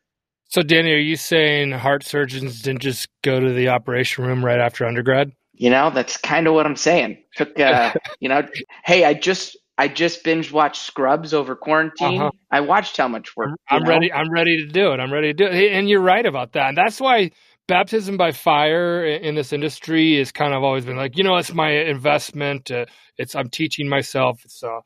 So, 0.49 0.61
Danny, 0.61 0.93
are 0.93 0.97
you 0.97 1.17
saying 1.17 1.71
heart 1.71 2.03
surgeons 2.03 2.61
didn't 2.61 2.81
just 2.81 3.09
go 3.21 3.39
to 3.39 3.51
the 3.51 3.69
operation 3.69 4.25
room 4.25 4.43
right 4.43 4.59
after 4.59 4.85
undergrad? 4.85 5.31
You 5.53 5.69
know, 5.69 5.89
that's 5.89 6.17
kind 6.17 6.47
of 6.47 6.53
what 6.53 6.65
I'm 6.65 6.75
saying. 6.75 7.23
Took, 7.35 7.59
uh, 7.59 7.93
you 8.19 8.29
know, 8.29 8.43
hey, 8.85 9.03
I 9.03 9.13
just 9.13 9.57
I 9.77 9.87
just 9.87 10.23
binge 10.23 10.51
watched 10.51 10.81
Scrubs 10.81 11.33
over 11.33 11.55
quarantine. 11.55 12.21
Uh-huh. 12.21 12.31
I 12.49 12.61
watched 12.61 12.97
how 12.97 13.07
much 13.07 13.35
work. 13.35 13.51
I'm 13.69 13.83
know? 13.83 13.89
ready. 13.89 14.11
I'm 14.11 14.31
ready 14.31 14.57
to 14.57 14.67
do 14.67 14.91
it. 14.93 14.99
I'm 14.99 15.11
ready 15.11 15.33
to 15.33 15.33
do 15.33 15.45
it. 15.45 15.73
And 15.73 15.89
you're 15.89 16.01
right 16.01 16.25
about 16.25 16.53
that. 16.53 16.69
And 16.69 16.77
that's 16.77 17.01
why 17.01 17.31
baptism 17.67 18.15
by 18.17 18.31
fire 18.31 19.05
in 19.05 19.35
this 19.35 19.51
industry 19.51 20.15
is 20.17 20.31
kind 20.31 20.53
of 20.53 20.63
always 20.63 20.85
been 20.85 20.97
like, 20.97 21.17
you 21.17 21.23
know, 21.23 21.35
it's 21.35 21.53
my 21.53 21.71
investment. 21.71 22.71
Uh, 22.71 22.85
it's 23.17 23.35
I'm 23.35 23.49
teaching 23.49 23.89
myself. 23.89 24.41
It's 24.45 24.63
uh, 24.63 24.79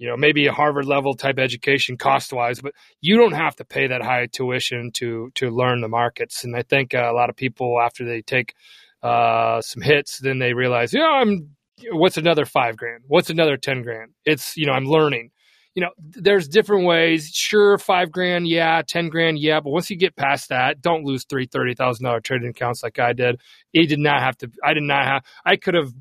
you 0.00 0.08
know, 0.08 0.16
maybe 0.16 0.46
a 0.46 0.52
Harvard 0.52 0.86
level 0.86 1.12
type 1.12 1.38
education 1.38 1.98
cost 1.98 2.32
wise, 2.32 2.62
but 2.62 2.72
you 3.02 3.18
don't 3.18 3.34
have 3.34 3.54
to 3.56 3.66
pay 3.66 3.86
that 3.86 4.02
high 4.02 4.26
tuition 4.32 4.90
to 4.92 5.30
to 5.34 5.50
learn 5.50 5.82
the 5.82 5.88
markets. 5.88 6.42
And 6.42 6.56
I 6.56 6.62
think 6.62 6.94
uh, 6.94 7.06
a 7.10 7.12
lot 7.12 7.28
of 7.28 7.36
people 7.36 7.78
after 7.78 8.06
they 8.06 8.22
take 8.22 8.54
uh, 9.02 9.60
some 9.60 9.82
hits, 9.82 10.18
then 10.18 10.38
they 10.38 10.54
realize, 10.54 10.94
yeah, 10.94 11.06
I'm. 11.06 11.50
What's 11.92 12.16
another 12.16 12.46
five 12.46 12.76
grand? 12.78 13.04
What's 13.08 13.28
another 13.28 13.58
ten 13.58 13.82
grand? 13.82 14.12
It's 14.24 14.56
you 14.56 14.66
know, 14.66 14.72
I'm 14.72 14.86
learning. 14.86 15.32
You 15.74 15.82
know, 15.82 15.90
there's 15.98 16.48
different 16.48 16.86
ways. 16.86 17.30
Sure, 17.32 17.76
five 17.76 18.10
grand, 18.10 18.48
yeah, 18.48 18.80
ten 18.86 19.10
grand, 19.10 19.38
yeah. 19.38 19.60
But 19.60 19.70
once 19.70 19.90
you 19.90 19.96
get 19.98 20.16
past 20.16 20.48
that, 20.48 20.80
don't 20.80 21.04
lose 21.04 21.26
three 21.26 21.46
thirty 21.46 21.74
thousand 21.74 22.06
dollar 22.06 22.20
trading 22.20 22.48
accounts 22.48 22.82
like 22.82 22.98
I 22.98 23.12
did. 23.12 23.38
He 23.72 23.84
did 23.84 23.98
not 23.98 24.22
have 24.22 24.38
to. 24.38 24.50
I 24.64 24.72
did 24.72 24.82
not 24.82 25.04
have. 25.04 25.24
I 25.44 25.56
could 25.56 25.74
have 25.74 25.92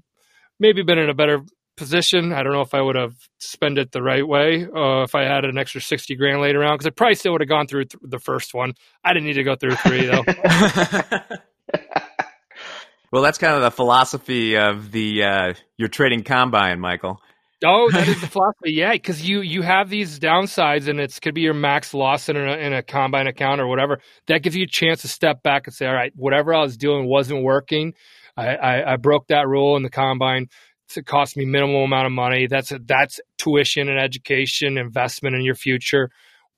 maybe 0.58 0.84
been 0.84 1.00
in 1.00 1.10
a 1.10 1.14
better 1.14 1.40
position. 1.80 2.32
I 2.32 2.44
don't 2.44 2.54
know 2.54 2.62
if 2.62 2.76
I 2.76 2.82
would 2.82 2.96
have 2.96 3.16
spent 3.40 3.80
it 3.80 3.92
the 3.92 4.04
right 4.04 4.28
way 4.28 4.66
uh, 4.66 5.04
if 5.04 5.16
I 5.16 5.24
had 5.24 5.46
an 5.46 5.58
extra 5.58 5.82
60 5.82 6.16
grand 6.16 6.42
later 6.42 6.64
on 6.64 6.76
because 6.76 6.86
I 6.86 6.92
probably 6.92 7.16
still 7.16 7.32
would 7.32 7.42
have 7.42 7.50
gone 7.50 7.66
through 7.66 7.86
th- 7.86 8.02
the 8.04 8.20
first 8.20 8.54
one. 8.54 8.74
I 9.04 9.14
didn't 9.14 9.26
need 9.26 9.34
to 9.34 9.44
go 9.44 9.56
through 9.56 9.76
three 9.76 10.06
though. 10.06 10.24
well, 13.12 13.24
that's 13.24 13.40
kind 13.40 13.56
of 13.56 13.64
the 13.64 13.72
philosophy 13.72 14.58
of 14.58 14.92
the 14.92 15.24
uh, 15.24 15.54
your 15.78 15.88
trading 15.88 16.24
combine, 16.24 16.80
Michael. 16.80 17.20
Oh, 17.66 17.90
that 17.92 18.08
is 18.08 18.22
the 18.22 18.28
philosophy. 18.28 18.74
Yeah, 18.74 18.94
because 18.94 19.28
you 19.28 19.42
you 19.42 19.62
have 19.62 19.90
these 19.90 20.20
downsides, 20.20 20.88
and 20.88 21.00
it's 21.00 21.20
could 21.20 21.36
be 21.36 21.42
your 21.42 21.54
max 21.54 21.94
loss 21.94 22.30
in 22.30 22.38
a, 22.38 22.54
in 22.58 22.74
a 22.74 22.84
combine 22.84 23.28
account 23.28 23.62
or 23.62 23.68
whatever. 23.68 24.00
That 24.28 24.44
gives 24.44 24.56
you 24.56 24.64
a 24.64 24.68
chance 24.68 25.02
to 25.02 25.08
step 25.08 25.44
back 25.44 25.68
and 25.68 25.74
say, 25.74 25.86
all 25.88 25.94
right, 25.94 26.14
whatever 26.16 26.54
I 26.54 26.62
was 26.62 26.78
doing 26.78 27.08
wasn't 27.08 27.44
working. 27.44 27.94
I, 28.38 28.56
I, 28.56 28.94
I 28.94 28.96
broke 28.96 29.28
that 29.28 29.48
rule 29.48 29.76
in 29.76 29.84
the 29.84 29.90
combine. 29.90 30.48
It 30.98 31.06
cost 31.06 31.38
me 31.38 31.46
minimal 31.46 31.84
amount 31.84 32.08
of 32.08 32.12
money. 32.12 32.48
That's 32.48 32.72
a, 32.72 32.80
that's 32.80 33.20
tuition 33.38 33.90
and 33.90 34.00
education 34.00 34.78
investment 34.78 35.36
in 35.36 35.42
your 35.42 35.56
future. 35.56 36.10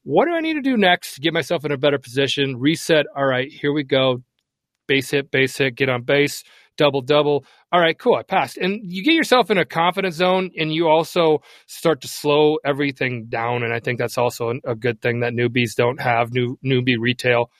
What 0.04 0.26
do 0.26 0.34
I 0.34 0.40
need 0.40 0.54
to 0.54 0.62
do 0.62 0.78
next 0.78 1.16
to 1.16 1.22
get 1.22 1.34
myself 1.34 1.64
in 1.66 1.72
a 1.72 1.78
better 1.78 2.00
position? 2.00 2.58
Reset. 2.58 3.06
All 3.16 3.26
right, 3.26 3.52
here 3.52 3.72
we 3.72 3.84
go. 3.84 4.24
Base 4.88 5.12
hit, 5.12 5.32
base 5.32 5.58
hit, 5.58 5.76
get 5.76 5.90
on 5.90 6.02
base, 6.02 6.44
double 6.76 7.02
double. 7.02 7.46
All 7.72 7.80
right, 7.80 7.98
cool. 7.98 8.16
I 8.16 8.24
passed. 8.24 8.58
And 8.58 8.82
you 8.84 9.04
get 9.04 9.14
yourself 9.14 9.52
in 9.52 9.58
a 9.58 9.66
confidence 9.66 10.16
zone 10.16 10.50
and 10.58 10.74
you 10.74 10.88
also 10.88 11.44
start 11.68 12.02
to 12.02 12.08
slow 12.08 12.58
everything 12.66 13.28
down. 13.30 13.64
And 13.64 13.74
I 13.74 13.80
think 13.80 14.00
that's 14.00 14.18
also 14.18 14.54
a 14.66 14.76
good 14.76 15.02
thing 15.02 15.20
that 15.20 15.34
newbies 15.34 15.76
don't 15.76 16.02
have, 16.02 16.34
new 16.34 16.58
newbie 16.66 16.98
retail. 17.00 17.52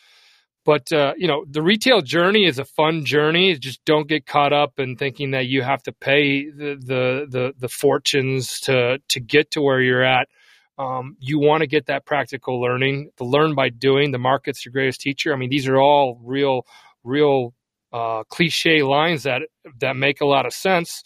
But 0.64 0.92
uh, 0.92 1.14
you 1.18 1.28
know, 1.28 1.44
the 1.50 1.62
retail 1.62 2.02
journey 2.02 2.46
is 2.46 2.60
a 2.60 2.66
fun 2.66 3.04
journey. 3.04 3.58
Just 3.58 3.84
don't 3.86 4.08
get 4.08 4.26
caught 4.28 4.54
up 4.54 4.80
in 4.80 4.96
thinking 4.96 5.32
that 5.32 5.48
you 5.48 5.64
have 5.64 5.82
to 5.84 5.92
pay 5.92 6.50
the 6.50 6.76
the 6.76 7.28
the, 7.30 7.54
the 7.58 7.70
fortunes 7.70 8.60
to 8.62 9.00
to 9.10 9.20
get 9.20 9.52
to 9.52 9.62
where 9.62 9.82
you're 9.82 10.04
at. 10.04 10.28
Um, 10.78 11.16
you 11.20 11.40
want 11.40 11.62
to 11.62 11.68
get 11.68 11.88
that 11.88 12.06
practical 12.06 12.60
learning, 12.62 13.12
the 13.18 13.24
learn 13.24 13.56
by 13.56 13.70
doing. 13.70 14.12
The 14.12 14.18
market's 14.18 14.66
your 14.66 14.72
greatest 14.72 15.02
teacher. 15.02 15.34
I 15.34 15.36
mean, 15.36 15.50
these 15.50 15.68
are 15.68 15.78
all 15.78 16.20
real, 16.24 16.66
real 17.04 17.54
uh, 17.92 18.24
cliche 18.24 18.82
lines 18.84 19.24
that 19.24 19.44
that 19.80 19.96
make 19.96 20.22
a 20.22 20.26
lot 20.26 20.46
of 20.46 20.54
sense, 20.54 21.04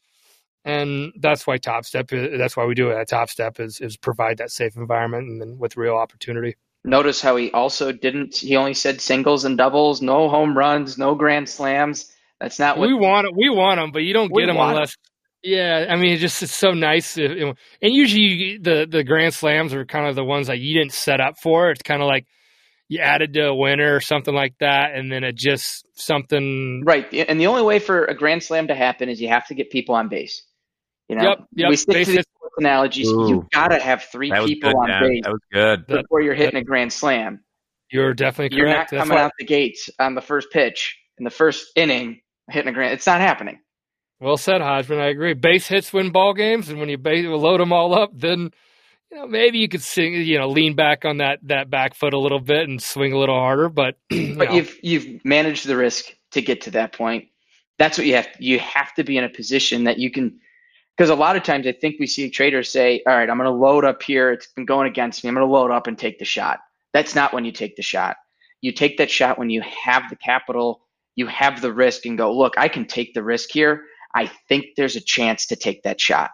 and 0.64 1.14
that's 1.20 1.48
why 1.48 1.58
Topstep. 1.58 2.14
Is, 2.14 2.38
That's 2.38 2.56
why 2.56 2.66
we 2.66 2.76
do 2.76 2.90
it 2.92 2.98
at 2.98 3.10
Topstep 3.10 3.60
is 3.60 3.80
is 3.82 3.98
provide 3.98 4.38
that 4.38 4.52
safe 4.52 4.76
environment 4.76 5.28
and 5.28 5.42
then 5.42 5.58
with 5.58 5.78
real 5.78 5.96
opportunity. 5.96 6.56
Notice 6.86 7.20
how 7.20 7.36
he 7.36 7.52
also 7.52 7.92
didn't. 7.92 8.36
He 8.36 8.56
only 8.56 8.76
said 8.76 9.02
singles 9.02 9.44
and 9.44 9.58
doubles, 9.58 10.04
no 10.04 10.30
home 10.30 10.56
runs, 10.56 10.98
no 11.00 11.16
grand 11.16 11.50
slams. 11.50 12.12
That's 12.40 12.60
not 12.60 12.78
what 12.78 12.88
we 12.88 12.94
want. 12.94 13.36
We 13.36 13.50
want 13.50 13.80
them, 13.80 13.92
but 13.92 14.04
you 14.04 14.14
don't 14.14 14.32
get 14.32 14.46
them 14.46 14.58
unless. 14.58 14.92
Them. 14.92 15.02
Yeah, 15.42 15.88
I 15.90 15.96
mean, 15.96 16.14
it 16.14 16.18
just 16.18 16.44
it's 16.44 16.54
so 16.54 16.72
nice. 16.72 17.18
And 17.18 17.56
usually 17.82 18.60
the 18.62 18.88
the 18.90 19.04
grand 19.04 19.34
slams 19.34 19.74
are 19.74 19.86
kind 19.86 20.08
of 20.08 20.16
the 20.16 20.24
ones 20.24 20.48
that 20.48 20.60
you 20.60 20.78
didn't 20.78 20.94
set 20.94 21.20
up 21.20 21.40
for. 21.42 21.72
It's 21.72 21.82
kind 21.82 22.02
of 22.02 22.08
like 22.08 22.28
you 22.88 23.00
added 23.00 23.34
to 23.34 23.48
a 23.48 23.56
winner 23.56 23.96
or 23.96 24.00
something 24.00 24.34
like 24.34 24.54
that, 24.60 24.94
and 24.94 25.12
then 25.12 25.24
it 25.24 25.36
just 25.36 25.88
something 25.96 26.84
right. 26.86 27.12
And 27.14 27.40
the 27.40 27.48
only 27.48 27.64
way 27.64 27.80
for 27.80 28.06
a 28.06 28.16
grand 28.16 28.44
slam 28.44 28.68
to 28.68 28.76
happen 28.76 29.10
is 29.10 29.20
you 29.20 29.30
have 29.30 29.48
to 29.48 29.56
get 29.56 29.72
people 29.72 29.96
on 29.96 30.08
base. 30.08 30.44
You 31.10 31.16
know, 31.16 31.24
yep, 31.24 31.38
yep. 31.54 31.70
we 31.70 31.76
stick 31.78 32.06
to 32.06 32.24
analogies, 32.58 33.08
Ooh. 33.10 33.28
you 33.28 33.48
gotta 33.54 33.80
have 33.80 34.04
three 34.12 34.32
people 34.32 34.72
good, 34.72 34.78
on 34.78 34.88
Dan. 34.88 35.02
base. 35.04 35.22
That 35.24 35.32
was 35.32 35.42
good. 35.52 35.88
Before 35.88 36.22
you're 36.22 36.34
hitting 36.34 36.60
a 36.60 36.64
grand 36.64 36.92
slam. 36.94 37.42
You're 37.92 38.14
definitely 38.14 38.58
You're 38.58 38.68
correct. 38.68 38.92
not 38.92 39.00
coming 39.00 39.18
out 39.18 39.32
the 39.38 39.46
gates 39.46 39.90
on 40.00 40.16
the 40.16 40.22
first 40.22 40.52
pitch 40.52 40.98
in 41.18 41.24
the 41.24 41.30
first 41.30 41.68
inning 41.76 42.22
hitting 42.50 42.70
a 42.70 42.74
grand. 42.74 42.94
It's 42.94 43.08
not 43.08 43.22
happening. 43.22 43.60
Well 44.20 44.38
said, 44.38 44.62
Hodgman. 44.62 45.00
I 45.00 45.08
agree. 45.08 45.34
Base 45.34 45.68
hits 45.68 45.92
win 45.92 46.12
ball 46.12 46.34
games, 46.34 46.70
and 46.70 46.80
when 46.80 46.90
you 46.90 46.98
base, 46.98 47.26
load 47.26 47.60
them 47.60 47.74
all 47.74 47.94
up, 47.94 48.12
then 48.14 48.52
you 49.12 49.18
know 49.18 49.28
maybe 49.28 49.60
you 49.60 49.68
could 49.68 49.82
sing, 49.82 50.14
you 50.14 50.40
know, 50.40 50.50
lean 50.50 50.76
back 50.76 51.06
on 51.06 51.18
that 51.18 51.40
that 51.44 51.70
back 51.70 51.96
foot 51.96 52.14
a 52.14 52.20
little 52.20 52.40
bit 52.40 52.68
and 52.68 52.82
swing 52.82 53.14
a 53.14 53.18
little 53.18 53.38
harder. 53.38 53.70
But 53.70 53.98
you 54.10 54.36
but 54.36 54.50
know. 54.50 54.56
you've 54.56 54.78
you've 54.82 55.26
managed 55.26 55.68
the 55.68 55.76
risk 55.76 56.06
to 56.32 56.42
get 56.42 56.62
to 56.62 56.72
that 56.72 56.94
point. 56.94 57.26
That's 57.78 57.98
what 57.98 58.08
you 58.08 58.16
have. 58.16 58.28
You 58.40 58.58
have 58.60 58.94
to 58.96 59.04
be 59.04 59.18
in 59.18 59.26
a 59.26 59.30
position 59.30 59.84
that 59.84 60.00
you 60.00 60.10
can 60.10 60.40
because 60.96 61.10
a 61.10 61.16
lot 61.16 61.36
of 61.36 61.44
times 61.44 61.68
I 61.68 61.74
think 61.74 61.98
we 62.00 62.08
see 62.08 62.30
traders 62.30 62.72
say, 62.72 63.02
all 63.06 63.16
right, 63.16 63.30
I'm 63.30 63.38
going 63.38 63.50
to 63.50 63.56
load 63.56 63.84
up 63.84 64.02
here. 64.02 64.32
It's 64.32 64.48
been 64.48 64.66
going 64.66 64.88
against 64.88 65.24
me. 65.24 65.28
I'm 65.28 65.36
going 65.36 65.46
to 65.46 65.52
load 65.52 65.72
up 65.72 65.88
and 65.88 65.98
take 65.98 66.20
the 66.20 66.26
shot. 66.26 66.60
That's 66.94 67.16
not 67.16 67.34
when 67.34 67.44
you 67.44 67.52
take 67.52 67.76
the 67.76 67.82
shot. 67.82 68.16
You 68.62 68.72
take 68.72 68.98
that 68.98 69.12
shot 69.12 69.38
when 69.38 69.50
you 69.50 69.62
have 69.62 70.04
the 70.10 70.16
capital, 70.16 70.82
you 71.16 71.28
have 71.28 71.62
the 71.62 71.74
risk, 71.74 72.06
and 72.06 72.18
go, 72.18 72.36
look, 72.36 72.54
I 72.58 72.68
can 72.70 72.86
take 72.86 73.14
the 73.14 73.24
risk 73.24 73.50
here. 73.52 73.84
I 74.14 74.32
think 74.48 74.68
there's 74.78 74.96
a 74.96 75.02
chance 75.02 75.48
to 75.48 75.58
take 75.58 75.84
that 75.84 76.00
shot. 76.00 76.32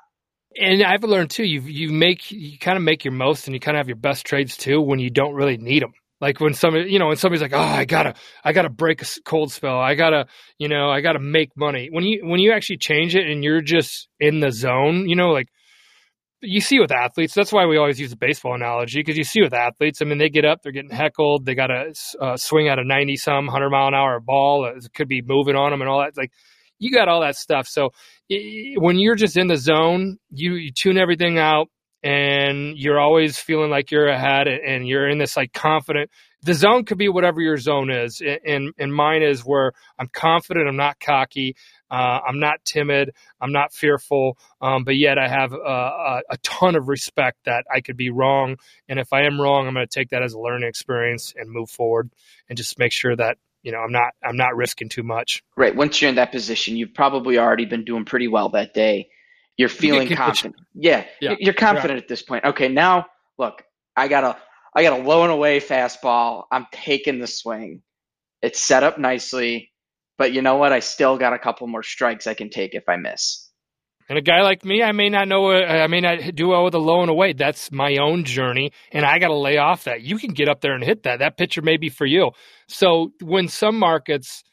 And 0.55 0.83
I've 0.83 1.03
learned 1.03 1.31
too, 1.31 1.45
you 1.45 1.61
you 1.61 1.89
make 1.89 2.29
you 2.29 2.57
kind 2.59 2.77
of 2.77 2.83
make 2.83 3.05
your 3.05 3.13
most, 3.13 3.47
and 3.47 3.55
you 3.55 3.59
kind 3.59 3.75
of 3.75 3.79
have 3.79 3.87
your 3.87 3.95
best 3.95 4.25
trades 4.25 4.57
too 4.57 4.81
when 4.81 4.99
you 4.99 5.09
don't 5.09 5.33
really 5.33 5.57
need 5.57 5.81
them. 5.81 5.93
Like 6.21 6.39
when 6.39 6.53
somebody, 6.53 6.91
you 6.91 6.99
know, 6.99 7.07
when 7.07 7.17
somebody's 7.17 7.41
like, 7.41 7.53
"Oh, 7.53 7.59
I 7.59 7.85
gotta, 7.85 8.13
I 8.43 8.53
gotta 8.53 8.69
break 8.69 9.01
a 9.01 9.05
cold 9.25 9.51
spell. 9.51 9.79
I 9.79 9.95
gotta, 9.95 10.27
you 10.59 10.67
know, 10.67 10.89
I 10.89 11.01
gotta 11.01 11.19
make 11.19 11.49
money." 11.57 11.89
When 11.91 12.03
you 12.03 12.21
when 12.23 12.39
you 12.39 12.53
actually 12.53 12.77
change 12.77 13.15
it 13.15 13.27
and 13.27 13.43
you're 13.43 13.61
just 13.61 14.07
in 14.19 14.39
the 14.39 14.51
zone, 14.51 15.09
you 15.09 15.15
know, 15.15 15.29
like 15.31 15.47
you 16.41 16.61
see 16.61 16.79
with 16.79 16.91
athletes. 16.91 17.33
That's 17.33 17.51
why 17.51 17.65
we 17.65 17.77
always 17.77 17.99
use 17.99 18.11
the 18.11 18.17
baseball 18.17 18.55
analogy 18.55 18.99
because 18.99 19.17
you 19.17 19.23
see 19.23 19.41
with 19.41 19.53
athletes. 19.53 20.01
I 20.01 20.05
mean, 20.05 20.17
they 20.17 20.29
get 20.29 20.45
up, 20.45 20.59
they're 20.61 20.71
getting 20.71 20.91
heckled, 20.91 21.45
they 21.45 21.55
got 21.55 21.67
to 21.67 21.93
uh, 22.19 22.37
swing 22.37 22.67
at 22.67 22.79
a 22.79 22.83
ninety 22.83 23.15
some, 23.15 23.47
hundred 23.47 23.71
mile 23.71 23.87
an 23.87 23.95
hour 23.95 24.19
ball. 24.19 24.65
It 24.65 24.85
could 24.93 25.07
be 25.07 25.21
moving 25.23 25.55
on 25.55 25.71
them 25.71 25.81
and 25.81 25.89
all 25.89 26.01
that. 26.01 26.17
like 26.17 26.31
you 26.79 26.91
got 26.91 27.07
all 27.07 27.21
that 27.21 27.35
stuff. 27.35 27.67
So 27.67 27.91
it, 28.27 28.81
when 28.81 28.97
you're 28.97 29.15
just 29.15 29.37
in 29.37 29.47
the 29.47 29.55
zone, 29.55 30.17
you, 30.31 30.55
you 30.55 30.71
tune 30.71 30.97
everything 30.97 31.37
out 31.37 31.67
and 32.03 32.77
you're 32.77 32.99
always 32.99 33.37
feeling 33.37 33.69
like 33.69 33.91
you're 33.91 34.07
ahead 34.07 34.47
and 34.47 34.87
you're 34.87 35.07
in 35.07 35.17
this 35.17 35.37
like 35.37 35.53
confident. 35.53 36.09
The 36.43 36.55
zone 36.55 36.85
could 36.85 36.97
be 36.97 37.07
whatever 37.07 37.39
your 37.39 37.57
zone 37.57 37.91
is 37.91 38.21
and 38.21 38.73
and 38.79 38.93
mine 38.93 39.21
is 39.21 39.41
where 39.41 39.73
i'm 39.99 40.07
confident 40.07 40.67
i'm 40.67 40.75
not 40.75 40.99
cocky 40.99 41.55
uh, 41.91 42.19
i'm 42.27 42.39
not 42.39 42.65
timid 42.65 43.11
i'm 43.39 43.51
not 43.51 43.71
fearful 43.73 44.39
um, 44.59 44.83
but 44.83 44.97
yet 44.97 45.19
i 45.19 45.27
have 45.27 45.53
a, 45.53 45.55
a, 45.57 46.21
a, 46.31 46.37
ton 46.37 46.75
of 46.75 46.87
respect 46.87 47.37
that 47.45 47.63
i 47.71 47.79
could 47.79 47.95
be 47.95 48.09
wrong 48.09 48.55
and 48.89 48.99
if 48.99 49.13
i 49.13 49.21
am 49.21 49.39
wrong 49.39 49.67
i'm 49.67 49.75
going 49.75 49.85
to 49.85 49.93
take 49.99 50.09
that 50.09 50.23
as 50.23 50.33
a 50.33 50.39
learning 50.39 50.67
experience 50.67 51.31
and 51.37 51.47
move 51.47 51.69
forward 51.69 52.09
and 52.49 52.57
just 52.57 52.79
make 52.79 52.91
sure 52.91 53.15
that 53.15 53.37
you 53.61 53.71
know 53.71 53.77
i'm 53.77 53.91
not 53.91 54.13
i'm 54.23 54.37
not 54.37 54.55
risking 54.55 54.89
too 54.89 55.03
much. 55.03 55.43
Right 55.55 55.75
once 55.75 56.01
you're 56.01 56.09
in 56.09 56.15
that 56.15 56.31
position 56.31 56.75
you've 56.75 56.95
probably 56.95 57.37
already 57.37 57.65
been 57.65 57.85
doing 57.85 58.05
pretty 58.05 58.27
well 58.27 58.49
that 58.49 58.73
day 58.73 59.09
you're 59.57 59.69
feeling 59.69 60.09
you 60.09 60.15
confident. 60.15 60.55
Yeah, 60.73 61.05
yeah, 61.19 61.35
you're 61.39 61.53
confident 61.53 61.99
at 61.99 62.07
this 62.07 62.21
point. 62.21 62.45
Okay, 62.45 62.67
now 62.67 63.07
look, 63.37 63.63
I 63.95 64.07
got 64.07 64.23
a 64.23 64.37
I 64.75 64.83
got 64.83 64.99
a 64.99 65.03
low 65.03 65.23
and 65.23 65.31
away 65.31 65.59
fastball. 65.59 66.45
I'm 66.51 66.67
taking 66.71 67.19
the 67.19 67.27
swing. 67.27 67.81
It's 68.41 68.61
set 68.61 68.83
up 68.83 68.97
nicely, 68.97 69.71
but 70.17 70.33
you 70.33 70.41
know 70.41 70.55
what? 70.55 70.71
I 70.71 70.79
still 70.79 71.17
got 71.17 71.33
a 71.33 71.39
couple 71.39 71.67
more 71.67 71.83
strikes 71.83 72.27
I 72.27 72.33
can 72.33 72.49
take 72.49 72.73
if 72.73 72.87
I 72.87 72.95
miss. 72.95 73.49
And 74.09 74.17
a 74.17 74.21
guy 74.21 74.41
like 74.41 74.65
me, 74.65 74.83
I 74.83 74.91
may 74.91 75.07
not 75.07 75.29
know, 75.29 75.51
uh, 75.51 75.63
I 75.63 75.87
may 75.87 76.01
not 76.01 76.35
do 76.35 76.49
well 76.49 76.65
with 76.65 76.73
a 76.73 76.79
low 76.79 77.01
and 77.01 77.09
away. 77.09 77.31
That's 77.31 77.71
my 77.71 77.95
own 77.95 78.25
journey, 78.25 78.73
and 78.91 79.05
I 79.05 79.19
got 79.19 79.27
to 79.27 79.37
lay 79.37 79.57
off 79.57 79.85
that. 79.85 80.01
You 80.01 80.17
can 80.17 80.33
get 80.33 80.49
up 80.49 80.59
there 80.59 80.73
and 80.73 80.83
hit 80.83 81.03
that. 81.03 81.19
That 81.19 81.37
pitcher 81.37 81.61
may 81.61 81.77
be 81.77 81.89
for 81.89 82.05
you. 82.05 82.31
So 82.67 83.13
when 83.21 83.47
some 83.47 83.79
markets 83.79 84.43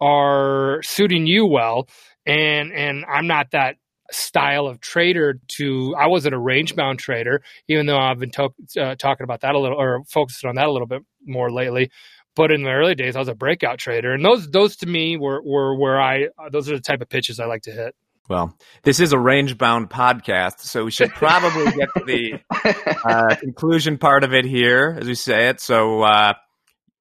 are 0.00 0.80
suiting 0.82 1.28
you 1.28 1.46
well, 1.46 1.88
and 2.26 2.72
and 2.72 3.04
I'm 3.04 3.28
not 3.28 3.52
that 3.52 3.76
style 4.14 4.66
of 4.66 4.80
trader 4.80 5.40
to 5.56 5.94
I 5.98 6.06
wasn't 6.06 6.34
a 6.34 6.38
range 6.38 6.74
bound 6.76 6.98
trader, 6.98 7.42
even 7.68 7.86
though 7.86 7.98
I've 7.98 8.18
been 8.18 8.30
to- 8.32 8.54
uh, 8.80 8.94
talking 8.96 9.24
about 9.24 9.40
that 9.40 9.54
a 9.54 9.58
little 9.58 9.78
or 9.78 10.02
focusing 10.08 10.48
on 10.48 10.56
that 10.56 10.66
a 10.66 10.72
little 10.72 10.86
bit 10.86 11.02
more 11.24 11.50
lately. 11.50 11.90
But 12.36 12.50
in 12.50 12.62
the 12.62 12.70
early 12.70 12.94
days, 12.94 13.14
I 13.14 13.20
was 13.20 13.28
a 13.28 13.34
breakout 13.34 13.78
trader, 13.78 14.12
and 14.12 14.24
those 14.24 14.50
those 14.50 14.76
to 14.76 14.86
me 14.86 15.16
were 15.16 15.40
were 15.42 15.76
where 15.78 16.00
I 16.00 16.28
those 16.50 16.68
are 16.70 16.74
the 16.74 16.82
type 16.82 17.00
of 17.00 17.08
pitches 17.08 17.38
I 17.38 17.46
like 17.46 17.62
to 17.62 17.72
hit. 17.72 17.94
Well, 18.28 18.56
this 18.82 19.00
is 19.00 19.12
a 19.12 19.18
range 19.18 19.58
bound 19.58 19.90
podcast, 19.90 20.60
so 20.60 20.84
we 20.86 20.90
should 20.90 21.10
probably 21.10 21.70
get 21.72 21.90
to 21.94 22.04
the 22.06 22.40
uh, 23.04 23.34
conclusion 23.36 23.98
part 23.98 24.24
of 24.24 24.32
it 24.32 24.46
here, 24.46 24.96
as 24.98 25.06
we 25.06 25.14
say 25.14 25.48
it. 25.50 25.60
So, 25.60 26.00
uh, 26.02 26.32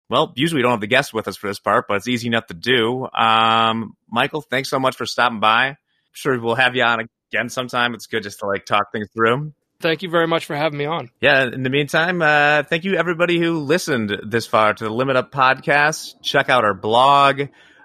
well, 0.09 0.33
usually 0.35 0.59
we 0.59 0.63
don't 0.63 0.71
have 0.71 0.81
the 0.81 0.87
guest 0.87 1.13
with 1.13 1.29
us 1.29 1.37
for 1.37 1.47
this 1.47 1.59
part, 1.59 1.85
but 1.87 1.95
it's 1.95 2.09
easy 2.09 2.27
enough 2.27 2.47
to 2.47 2.53
do. 2.53 3.07
Um, 3.17 3.95
Michael, 4.09 4.41
thanks 4.41 4.69
so 4.69 4.77
much 4.77 4.97
for 4.97 5.05
stopping 5.05 5.39
by. 5.39 5.77
Sure 6.15 6.39
we'll 6.39 6.55
have 6.55 6.75
you 6.75 6.83
on 6.83 7.07
again 7.31 7.49
sometime. 7.49 7.93
It's 7.93 8.07
good 8.07 8.23
just 8.23 8.39
to 8.39 8.47
like 8.47 8.65
talk 8.65 8.91
things 8.91 9.09
through. 9.13 9.53
Thank 9.81 10.01
you 10.01 10.09
very 10.09 10.27
much 10.27 10.45
for 10.45 10.55
having 10.55 10.79
me 10.79 10.85
on. 10.85 11.11
Yeah. 11.19 11.43
In 11.43 11.63
the 11.63 11.69
meantime, 11.69 12.21
uh, 12.21 12.63
thank 12.63 12.85
you 12.85 12.95
everybody 12.95 13.37
who 13.39 13.59
listened 13.59 14.17
this 14.25 14.47
far 14.47 14.73
to 14.73 14.83
the 14.85 14.89
Limit 14.89 15.17
Up 15.17 15.31
podcast. 15.31 16.15
Check 16.21 16.49
out 16.49 16.63
our 16.63 16.73
blog. 16.73 17.41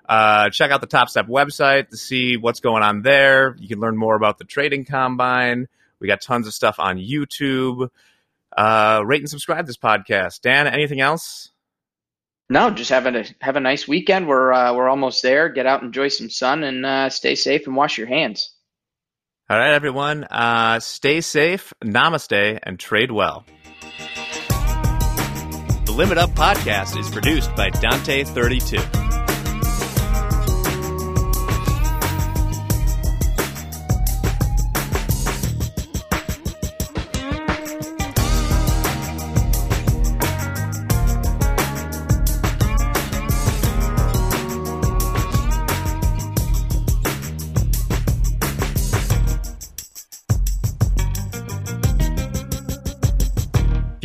Uh, 0.09 0.51
check 0.51 0.71
out 0.71 0.81
the 0.81 0.87
Topstep 0.87 1.29
website 1.29 1.89
to 1.89 1.97
see 1.97 2.37
what's 2.37 2.61
going 2.61 2.83
on 2.85 3.03
there. 3.03 3.57
You 3.59 3.69
can 3.69 3.81
learn 3.81 3.97
more 3.97 4.15
about 4.15 4.39
the 4.39 4.45
trading 4.45 4.85
combine. 4.85 5.67
We 5.99 6.07
got 6.07 6.21
tons 6.21 6.47
of 6.47 6.55
stuff 6.55 6.77
on 6.79 6.99
YouTube. 6.99 7.91
Uh, 8.57 9.03
rate 9.05 9.21
and 9.21 9.31
subscribe 9.31 9.67
to 9.67 9.67
this 9.67 9.77
podcast. 9.77 10.41
Dan, 10.41 10.69
anything 10.69 11.01
else? 11.01 11.51
No, 12.53 12.69
just 12.69 12.91
have 12.91 13.07
a 13.07 13.25
have 13.41 13.55
a 13.55 13.61
nice 13.61 13.87
weekend. 13.87 14.27
We're 14.27 14.53
uh, 14.53 14.75
we're 14.75 14.89
almost 14.89 15.23
there. 15.23 15.49
Get 15.49 15.67
out, 15.67 15.85
enjoy 15.85 16.09
some 16.09 16.29
sun, 16.29 16.65
and 16.65 16.85
uh, 16.85 17.09
stay 17.09 17.37
safe 17.37 17.69
and 17.69 17.77
wash 17.77 17.97
your 17.97 18.09
hands. 18.09 18.53
All 19.49 19.57
right, 19.57 19.73
everyone. 19.73 20.25
Uh, 20.25 20.81
stay 20.81 21.21
safe, 21.21 21.73
namaste, 21.85 22.59
and 22.65 22.77
trade 22.77 23.13
well. 23.13 23.47
The 25.85 25.93
Limit 25.93 26.19
Up 26.19 26.31
podcast 26.31 26.99
is 26.99 27.09
produced 27.09 27.55
by 27.55 27.71
Dante32. 27.71 29.20